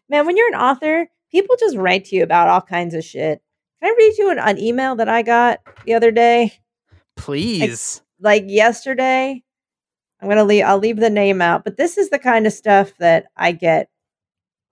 Man, 0.09 0.25
when 0.25 0.35
you're 0.35 0.53
an 0.53 0.59
author, 0.59 1.07
people 1.31 1.55
just 1.59 1.77
write 1.77 2.05
to 2.05 2.15
you 2.15 2.23
about 2.23 2.49
all 2.49 2.61
kinds 2.61 2.95
of 2.95 3.03
shit. 3.03 3.41
Can 3.81 3.91
I 3.91 3.95
read 3.97 4.17
you 4.17 4.31
an, 4.31 4.39
an 4.39 4.57
email 4.57 4.95
that 4.95 5.07
I 5.07 5.21
got 5.21 5.59
the 5.85 5.93
other 5.93 6.11
day? 6.11 6.53
Please. 7.15 7.61
like 8.19 8.45
yesterday? 8.47 9.43
I'm 10.21 10.27
gonna 10.27 10.43
leave 10.43 10.65
i'll 10.65 10.77
leave 10.77 10.97
the 10.97 11.09
name 11.09 11.41
out 11.41 11.63
but 11.63 11.77
this 11.77 11.97
is 11.97 12.09
the 12.09 12.19
kind 12.19 12.45
of 12.45 12.53
stuff 12.53 12.91
that 12.99 13.27
i 13.37 13.51
get. 13.51 13.89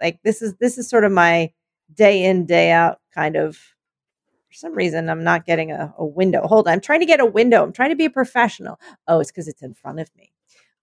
Like 0.02 0.20
this 0.24 0.42
is 0.42 0.56
this 0.56 0.78
is 0.78 0.90
sort 0.90 1.06
of 1.06 1.12
my 1.12 1.54
day 1.94 2.26
in 2.26 2.46
day 2.46 2.72
out 2.72 3.00
kind 3.14 3.36
of 3.38 3.56
for 3.56 4.54
some 4.54 4.74
reason 4.74 5.10
i'm 5.10 5.24
not 5.24 5.46
getting 5.46 5.72
a, 5.72 5.94
a 5.98 6.06
window. 6.06 6.46
Hold 6.48 6.68
on 6.68 6.74
i'm 6.74 6.82
trying 6.82 7.00
to 7.00 7.06
get 7.06 7.22
a 7.22 7.26
window. 7.26 7.64
I'm 7.64 7.72
trying 7.72 7.92
to 7.92 7.96
be 7.96 8.06
a 8.06 8.10
professional. 8.10 8.80
Oh 9.08 9.20
it's 9.20 9.32
because 9.32 9.48
it's 9.48 9.62
in 9.62 9.74
front 9.74 10.00
of 10.00 10.10
me. 10.18 10.34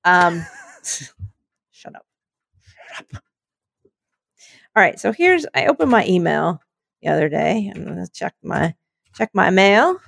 Um 0.04 0.46
shut 1.70 1.94
up. 1.94 2.06
Shut 2.94 3.06
up 3.14 3.22
all 4.76 4.82
right 4.82 4.98
so 5.00 5.12
here's 5.12 5.46
i 5.54 5.66
opened 5.66 5.90
my 5.90 6.06
email 6.06 6.60
the 7.02 7.08
other 7.08 7.28
day 7.28 7.70
and 7.74 7.96
let's 7.96 8.10
check 8.10 8.34
my 8.42 8.74
check 9.14 9.30
my 9.34 9.50
mail 9.50 9.98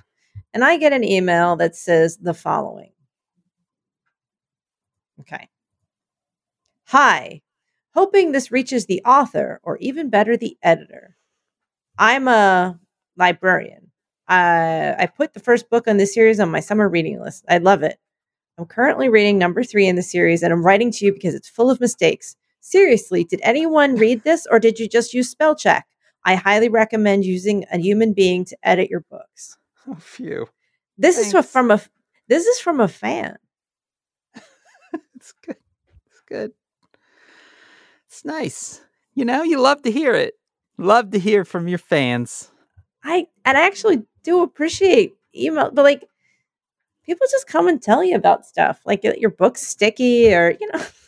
and 0.56 0.64
I 0.64 0.78
get 0.78 0.94
an 0.94 1.04
email 1.04 1.56
that 1.56 1.76
says 1.76 2.16
the 2.16 2.32
following. 2.32 2.92
Okay. 5.20 5.50
Hi, 6.84 7.42
hoping 7.92 8.32
this 8.32 8.50
reaches 8.50 8.86
the 8.86 9.02
author 9.04 9.60
or 9.62 9.76
even 9.78 10.08
better, 10.08 10.34
the 10.34 10.56
editor. 10.62 11.14
I'm 11.98 12.26
a 12.26 12.80
librarian. 13.18 13.90
I 14.28 14.94
I 14.98 15.06
put 15.06 15.34
the 15.34 15.40
first 15.40 15.68
book 15.68 15.86
on 15.86 15.98
this 15.98 16.14
series 16.14 16.40
on 16.40 16.50
my 16.50 16.60
summer 16.60 16.88
reading 16.88 17.20
list. 17.20 17.44
I 17.50 17.58
love 17.58 17.82
it. 17.82 17.98
I'm 18.56 18.64
currently 18.64 19.10
reading 19.10 19.36
number 19.36 19.62
three 19.62 19.86
in 19.86 19.96
the 19.96 20.02
series, 20.02 20.42
and 20.42 20.54
I'm 20.54 20.64
writing 20.64 20.90
to 20.92 21.04
you 21.04 21.12
because 21.12 21.34
it's 21.34 21.50
full 21.50 21.68
of 21.68 21.80
mistakes. 21.80 22.34
Seriously, 22.66 23.22
did 23.22 23.38
anyone 23.44 23.94
read 23.94 24.24
this 24.24 24.44
or 24.50 24.58
did 24.58 24.80
you 24.80 24.88
just 24.88 25.14
use 25.14 25.30
spell 25.30 25.54
check? 25.54 25.86
I 26.24 26.34
highly 26.34 26.68
recommend 26.68 27.24
using 27.24 27.64
a 27.70 27.78
human 27.78 28.12
being 28.12 28.44
to 28.44 28.56
edit 28.64 28.90
your 28.90 29.04
books. 29.08 29.56
Oh, 29.88 29.94
phew. 30.00 30.48
This 30.98 31.16
is 31.16 31.32
from 31.48 31.70
a 31.70 31.80
this 32.26 32.44
is 32.44 32.58
from 32.58 32.80
a 32.80 32.88
fan. 32.88 33.36
It's 35.14 35.30
good. 35.44 35.58
It's 36.10 36.22
good. 36.26 36.50
It's 38.08 38.24
nice. 38.24 38.80
You 39.14 39.24
know, 39.24 39.44
you 39.44 39.60
love 39.60 39.82
to 39.82 39.92
hear 39.92 40.14
it. 40.14 40.34
Love 40.76 41.12
to 41.12 41.20
hear 41.20 41.44
from 41.44 41.68
your 41.68 41.78
fans. 41.78 42.50
I 43.04 43.28
and 43.44 43.56
I 43.56 43.64
actually 43.64 44.02
do 44.24 44.42
appreciate 44.42 45.14
email, 45.36 45.70
but 45.70 45.84
like 45.84 46.02
people 47.04 47.28
just 47.30 47.46
come 47.46 47.68
and 47.68 47.80
tell 47.80 48.02
you 48.02 48.16
about 48.16 48.44
stuff, 48.44 48.80
like 48.84 49.04
your 49.04 49.30
book's 49.30 49.64
sticky 49.64 50.34
or 50.34 50.56
you 50.60 50.68
know. 50.72 50.82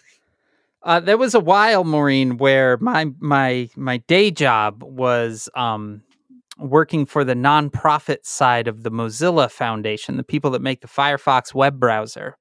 Uh, 0.82 1.00
there 1.00 1.18
was 1.18 1.34
a 1.34 1.40
while, 1.40 1.84
Maureen, 1.84 2.36
where 2.36 2.76
my 2.78 3.06
my 3.18 3.68
my 3.76 3.98
day 3.98 4.30
job 4.30 4.82
was 4.82 5.48
um, 5.56 6.02
working 6.58 7.04
for 7.04 7.24
the 7.24 7.34
nonprofit 7.34 8.24
side 8.24 8.68
of 8.68 8.82
the 8.82 8.90
Mozilla 8.90 9.50
Foundation, 9.50 10.16
the 10.16 10.22
people 10.22 10.50
that 10.52 10.62
make 10.62 10.80
the 10.80 10.88
Firefox 10.88 11.52
web 11.52 11.80
browser. 11.80 12.36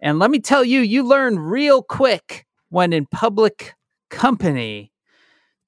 And 0.00 0.18
let 0.18 0.30
me 0.30 0.40
tell 0.40 0.64
you, 0.64 0.80
you 0.80 1.04
learn 1.04 1.38
real 1.38 1.82
quick 1.82 2.46
when 2.70 2.92
in 2.92 3.06
public 3.06 3.74
company 4.10 4.92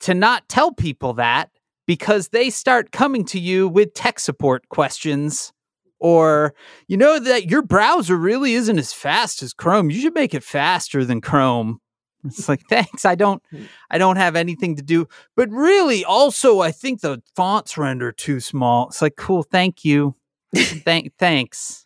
to 0.00 0.14
not 0.14 0.48
tell 0.48 0.72
people 0.72 1.14
that 1.14 1.50
because 1.86 2.28
they 2.28 2.50
start 2.50 2.92
coming 2.92 3.24
to 3.26 3.38
you 3.38 3.68
with 3.68 3.94
tech 3.94 4.18
support 4.18 4.68
questions 4.68 5.52
or 6.00 6.54
you 6.88 6.96
know 6.96 7.18
that 7.18 7.50
your 7.50 7.62
browser 7.62 8.16
really 8.16 8.54
isn't 8.54 8.78
as 8.78 8.92
fast 8.92 9.42
as 9.42 9.54
Chrome. 9.54 9.90
You 9.90 10.00
should 10.00 10.14
make 10.14 10.34
it 10.34 10.42
faster 10.42 11.04
than 11.04 11.20
Chrome. 11.20 11.80
It's 12.24 12.48
like, 12.48 12.62
thanks. 12.68 13.04
I 13.04 13.14
don't 13.14 13.42
I 13.90 13.98
don't 13.98 14.16
have 14.16 14.34
anything 14.36 14.76
to 14.76 14.82
do. 14.82 15.06
But 15.36 15.50
really, 15.50 16.04
also 16.04 16.60
I 16.60 16.70
think 16.70 17.00
the 17.02 17.22
fonts 17.36 17.76
render 17.76 18.12
too 18.12 18.40
small. 18.40 18.88
It's 18.88 19.02
like, 19.02 19.16
cool, 19.16 19.42
thank 19.42 19.84
you. 19.84 20.14
Thank 20.54 21.12
thanks. 21.18 21.84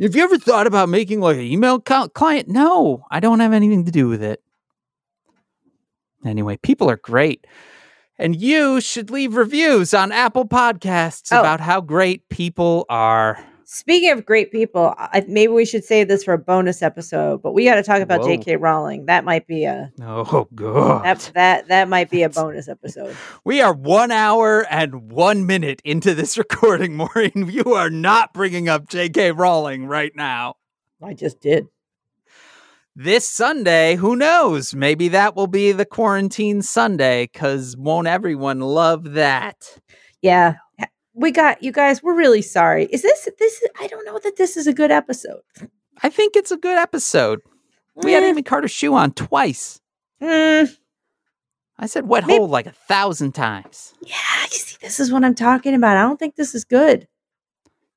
Have 0.00 0.14
you 0.16 0.22
ever 0.22 0.38
thought 0.38 0.66
about 0.66 0.88
making 0.88 1.20
like 1.20 1.36
an 1.36 1.42
email 1.42 1.78
client? 1.80 2.48
No, 2.48 3.04
I 3.10 3.20
don't 3.20 3.40
have 3.40 3.52
anything 3.52 3.84
to 3.84 3.90
do 3.90 4.08
with 4.08 4.22
it. 4.22 4.42
Anyway, 6.24 6.56
people 6.62 6.90
are 6.90 6.96
great. 6.96 7.46
And 8.18 8.36
you 8.36 8.80
should 8.80 9.10
leave 9.10 9.34
reviews 9.36 9.94
on 9.94 10.12
Apple 10.12 10.46
Podcasts 10.46 11.32
Oh. 11.32 11.40
about 11.40 11.60
how 11.60 11.80
great 11.80 12.28
people 12.28 12.84
are. 12.88 13.42
Speaking 13.72 14.10
of 14.10 14.26
great 14.26 14.50
people, 14.50 14.92
I, 14.98 15.24
maybe 15.28 15.52
we 15.52 15.64
should 15.64 15.84
save 15.84 16.08
this 16.08 16.24
for 16.24 16.34
a 16.34 16.38
bonus 16.38 16.82
episode. 16.82 17.40
But 17.40 17.52
we 17.52 17.64
got 17.64 17.76
to 17.76 17.84
talk 17.84 18.00
about 18.00 18.22
Whoa. 18.22 18.26
J.K. 18.26 18.56
Rowling. 18.56 19.06
That 19.06 19.24
might 19.24 19.46
be 19.46 19.62
a 19.62 19.92
Oh, 20.02 20.48
God. 20.56 21.04
that 21.04 21.30
that 21.36 21.68
that 21.68 21.88
might 21.88 22.10
be 22.10 22.24
a 22.24 22.28
bonus 22.28 22.68
episode. 22.68 23.16
We 23.44 23.60
are 23.60 23.72
one 23.72 24.10
hour 24.10 24.66
and 24.68 25.12
one 25.12 25.46
minute 25.46 25.80
into 25.84 26.14
this 26.14 26.36
recording, 26.38 26.96
Maureen. 26.96 27.48
You 27.48 27.74
are 27.74 27.90
not 27.90 28.34
bringing 28.34 28.68
up 28.68 28.88
J.K. 28.88 29.30
Rowling 29.30 29.86
right 29.86 30.12
now. 30.16 30.56
I 31.00 31.14
just 31.14 31.40
did. 31.40 31.68
This 32.96 33.24
Sunday, 33.24 33.94
who 33.94 34.16
knows? 34.16 34.74
Maybe 34.74 35.06
that 35.08 35.36
will 35.36 35.46
be 35.46 35.70
the 35.70 35.86
quarantine 35.86 36.60
Sunday 36.62 37.30
because 37.32 37.76
won't 37.76 38.08
everyone 38.08 38.58
love 38.58 39.12
that? 39.12 39.78
Yeah, 40.22 40.56
we 41.14 41.30
got 41.30 41.62
you 41.62 41.72
guys. 41.72 42.02
We're 42.02 42.14
really 42.16 42.42
sorry. 42.42 42.84
Is 42.86 43.02
this 43.02 43.28
this? 43.38 43.62
I 43.80 43.86
don't 43.86 44.04
know 44.04 44.18
that 44.22 44.36
this 44.36 44.56
is 44.56 44.66
a 44.66 44.72
good 44.72 44.90
episode. 44.90 45.40
I 46.02 46.08
think 46.08 46.36
it's 46.36 46.50
a 46.50 46.56
good 46.56 46.78
episode. 46.78 47.40
We 47.94 48.12
had 48.12 48.22
Amy 48.22 48.42
Carter 48.42 48.68
Shoe 48.68 48.94
on 48.94 49.12
twice. 49.12 49.80
mm, 50.22 50.70
I 51.78 51.86
said 51.86 52.06
wet 52.08 52.26
Maybe- 52.26 52.38
hole 52.38 52.48
like 52.48 52.66
a 52.66 52.72
thousand 52.72 53.32
times. 53.32 53.94
yeah, 54.02 54.14
you 54.44 54.58
see, 54.58 54.76
this 54.80 55.00
is 55.00 55.12
what 55.12 55.24
I'm 55.24 55.34
talking 55.34 55.74
about. 55.74 55.96
I 55.96 56.02
don't 56.02 56.18
think 56.18 56.36
this 56.36 56.54
is 56.54 56.64
good. 56.64 57.06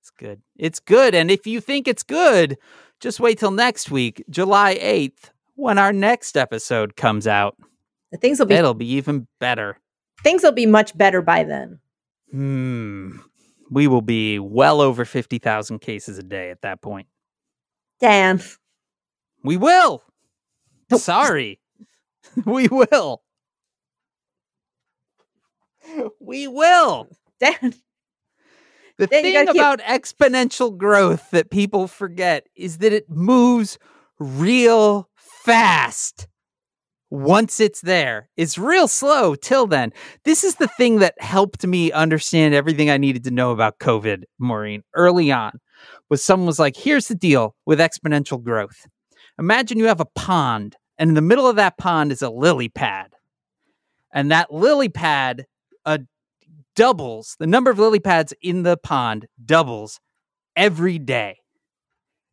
It's 0.01 0.09
good. 0.09 0.41
It's 0.57 0.80
good. 0.80 1.16
And 1.16 1.32
if 1.32 1.47
you 1.47 1.61
think 1.61 1.88
it's 1.88 2.03
good, 2.03 2.57
just 2.99 3.20
wait 3.20 3.39
till 3.39 3.51
next 3.51 3.89
week, 3.91 4.24
July 4.30 4.76
8th, 4.76 5.32
when 5.55 5.78
our 5.78 5.93
next 5.93 6.36
episode 6.36 6.95
comes 6.97 7.28
out. 7.28 7.55
The 8.11 8.18
things 8.18 8.39
will 8.39 8.45
be 8.47 8.55
It'll 8.55 8.74
be 8.74 8.91
even 8.93 9.28
better. 9.39 9.78
things 10.24 10.43
will 10.43 10.51
be 10.51 10.66
much 10.66 10.97
better 10.97 11.22
by 11.22 11.43
then. 11.43 11.80
Hmm. 12.34 13.18
We 13.70 13.88
will 13.88 14.02
be 14.02 14.40
well 14.40 14.82
over 14.82 15.06
50,000 15.06 15.80
cases 15.80 16.18
a 16.18 16.24
day 16.24 16.50
at 16.50 16.62
that 16.62 16.82
point. 16.82 17.08
Dan, 18.00 18.42
We 19.44 19.56
will. 19.58 20.04
Nope. 20.90 21.00
Sorry. 21.02 21.60
we 22.46 22.68
will. 22.68 23.22
We 26.20 26.48
will. 26.48 27.08
Dan, 27.40 27.74
The 28.98 29.08
Then 29.08 29.24
thing 29.24 29.34
gotta 29.34 29.46
keep- 29.54 29.56
about 29.62 29.80
exponential 29.82 30.76
growth 30.78 31.30
that 31.32 31.50
people 31.52 31.88
forget 31.88 32.48
is 32.56 32.80
that 32.80 32.94
it 32.94 33.10
moves 33.10 33.78
real 34.20 35.10
fast. 35.16 36.28
Once 37.14 37.59
it's 37.59 37.82
there, 37.82 38.28
it's 38.38 38.57
real 38.57 38.88
slow 38.88 39.36
till 39.36 39.68
then. 39.68 39.93
This 40.26 40.43
is 40.43 40.55
the 40.55 40.68
thing 40.68 40.97
that 40.97 41.14
helped 41.20 41.64
me 41.64 41.91
understand 41.91 42.55
everything 42.55 42.89
I 42.89 42.97
needed 42.97 43.24
to 43.26 43.32
know 43.32 43.51
about 43.51 43.78
COVID, 43.78 44.24
Maureen, 44.39 44.82
early 44.95 45.32
on. 45.32 45.59
Was 46.09 46.26
someone 46.26 46.47
was 46.47 46.57
like, 46.57 46.76
here's 46.76 47.09
the 47.09 47.14
deal 47.14 47.55
with 47.68 47.78
exponential 47.78 48.41
growth. 48.41 48.88
Imagine 49.38 49.78
you 49.78 49.86
have 49.86 49.99
a 49.99 50.07
pond, 50.16 50.76
and 50.97 51.09
in 51.09 51.14
the 51.14 51.22
middle 51.22 51.47
of 51.47 51.55
that 51.57 51.78
pond 51.78 52.11
is 52.11 52.24
a 52.24 52.32
lily 52.32 52.68
pad. 52.68 53.11
And 54.11 54.32
that 54.32 54.51
lily 54.51 54.89
pad 54.89 55.45
uh, 55.86 55.99
doubles 56.76 57.36
the 57.38 57.45
number 57.45 57.70
of 57.70 57.78
lily 57.78 57.99
pads 57.99 58.34
in 58.41 58.64
the 58.64 58.76
pond 58.76 59.28
doubles 59.45 59.99
every 60.55 60.97
day 60.97 61.38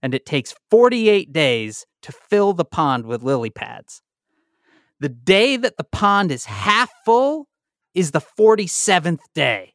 and 0.02 0.14
it 0.14 0.24
takes 0.24 0.54
48 0.70 1.34
days 1.34 1.84
to 2.00 2.12
fill 2.12 2.54
the 2.54 2.64
pond 2.64 3.04
with 3.04 3.22
lily 3.22 3.50
pads 3.50 4.00
the 5.00 5.08
day 5.08 5.56
that 5.56 5.76
the 5.76 5.84
pond 5.84 6.30
is 6.30 6.44
half 6.44 6.90
full 7.04 7.46
is 7.94 8.12
the 8.12 8.20
47th 8.20 9.20
day. 9.34 9.74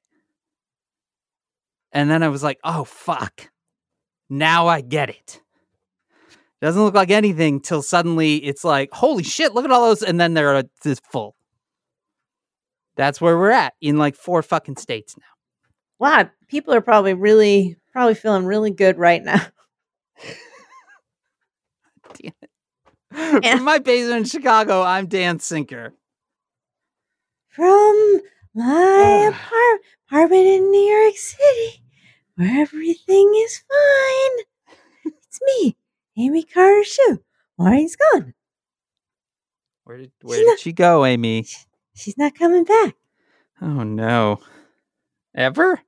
And 1.92 2.10
then 2.10 2.24
i 2.24 2.28
was 2.30 2.44
like 2.44 2.60
oh 2.64 2.84
fuck. 2.84 3.50
Now 4.30 4.68
i 4.68 4.82
get 4.82 5.10
it. 5.10 5.42
Doesn't 6.62 6.82
look 6.82 6.96
like 6.96 7.12
anything 7.12 7.60
till 7.60 7.82
suddenly 7.82 8.38
it's 8.38 8.64
like 8.64 8.90
holy 8.92 9.24
shit 9.24 9.54
look 9.54 9.66
at 9.66 9.72
all 9.72 9.88
those 9.88 10.04
and 10.04 10.20
then 10.20 10.34
they're 10.34 10.64
this 10.84 11.00
full. 11.12 11.36
That's 12.96 13.20
where 13.20 13.38
we're 13.38 13.52
at 13.52 13.74
in 13.82 13.98
like 13.98 14.16
four 14.16 14.42
fucking 14.42 14.78
states 14.78 15.16
now. 15.18 15.24
Wow, 16.00 16.30
people 16.48 16.74
are 16.74 16.82
probably 16.82 17.14
really 17.14 17.78
probably 17.92 18.16
feeling 18.16 18.46
really 18.46 18.72
good 18.72 18.98
right 18.98 19.24
now. 19.24 19.42
From 23.44 23.64
my 23.64 23.80
basement 23.80 24.18
in 24.20 24.26
Chicago, 24.26 24.82
I'm 24.82 25.08
Dan 25.08 25.40
Sinker. 25.40 25.94
From 27.50 28.22
my 28.54 29.30
apart- 29.32 29.82
apartment 30.08 30.46
in 30.48 30.70
New 30.72 30.92
York 30.94 31.16
City, 31.16 31.82
where 32.36 32.62
everything 32.62 33.32
is 33.46 33.58
fine. 33.60 34.46
It's 35.06 35.40
me, 35.48 35.78
Amy 36.18 36.44
Carter 36.44 36.84
Shoe. 36.84 37.24
Maureen's 37.58 37.96
gone. 37.96 38.34
Where 39.86 39.98
did 39.98 40.12
where 40.22 40.40
did 40.44 40.60
she 40.60 40.74
go, 40.74 41.06
Amy? 41.06 41.46
She's 41.96 42.18
not 42.18 42.36
coming 42.36 42.64
back. 42.66 42.96
Oh 43.62 43.84
no. 43.84 44.40
Ever? 45.34 45.80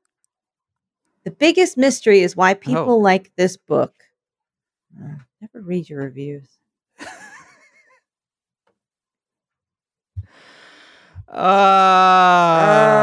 The 1.25 1.31
biggest 1.31 1.77
mystery 1.77 2.21
is 2.21 2.35
why 2.37 2.53
people 2.53 2.91
Oh. 2.91 2.97
like 2.97 3.31
this 3.35 3.57
book. 3.57 3.93
Uh, 4.97 5.15
never 5.41 5.61
read 5.61 5.89
your 5.89 6.03
reviews. 6.03 6.47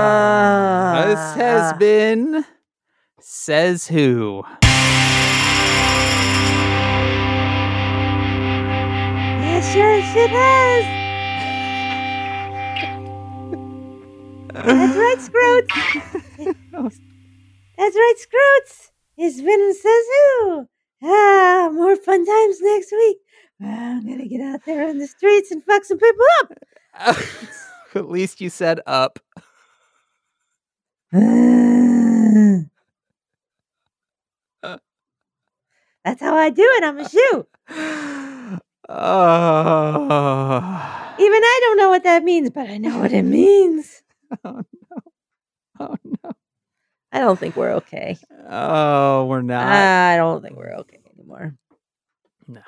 Uh, 0.04 1.06
this 1.06 1.20
has 1.34 1.72
Ah. 1.72 1.76
been 1.78 2.44
Says 3.20 3.86
Who. 3.88 4.44
Yes, 9.44 9.72
sure, 9.72 9.94
it 9.94 10.30
has. 10.30 10.84
That's 14.54 14.96
right, 14.96 15.20
Scroots. 15.20 15.74
That's 17.78 17.96
right, 17.96 18.14
Scroots. 18.18 18.90
It's 19.16 19.40
been 19.40 19.74
says 19.74 20.06
who. 20.14 20.68
Ah, 21.02 21.70
more 21.72 21.96
fun 21.96 22.24
times 22.24 22.60
next 22.60 22.92
week. 22.92 23.18
I'm 23.64 24.06
gonna 24.06 24.26
get 24.28 24.40
out 24.40 24.64
there 24.66 24.88
on 24.88 24.98
the 24.98 25.06
streets 25.08 25.50
and 25.50 25.64
fuck 25.64 25.84
some 25.84 25.98
people 25.98 26.24
up. 26.40 26.52
At 27.94 28.10
least 28.10 28.40
you 28.40 28.50
said 28.50 28.80
up. 28.86 29.18
That's 36.04 36.20
how 36.20 36.36
I 36.36 36.50
do 36.50 36.62
it. 36.62 36.84
I'm 36.84 36.98
a 36.98 37.08
shoe. 37.08 37.46
Oh. 38.88 38.94
Even 41.18 41.42
I 41.42 41.58
don't 41.62 41.78
know 41.78 41.88
what 41.88 42.02
that 42.04 42.24
means, 42.24 42.50
but 42.50 42.68
I 42.68 42.76
know 42.78 42.98
what 42.98 43.12
it 43.12 43.22
means. 43.24 44.02
Oh 44.44 44.62
no. 44.90 45.02
Oh 45.78 45.96
no. 46.04 46.32
I 47.12 47.20
don't 47.20 47.38
think 47.38 47.54
we're 47.56 47.74
okay. 47.74 48.18
Oh, 48.48 49.26
we're 49.26 49.42
not. 49.42 49.64
I 49.64 50.16
don't 50.16 50.42
think 50.42 50.56
we're 50.56 50.74
okay 50.78 50.98
anymore. 51.16 51.54
no. 52.48 52.60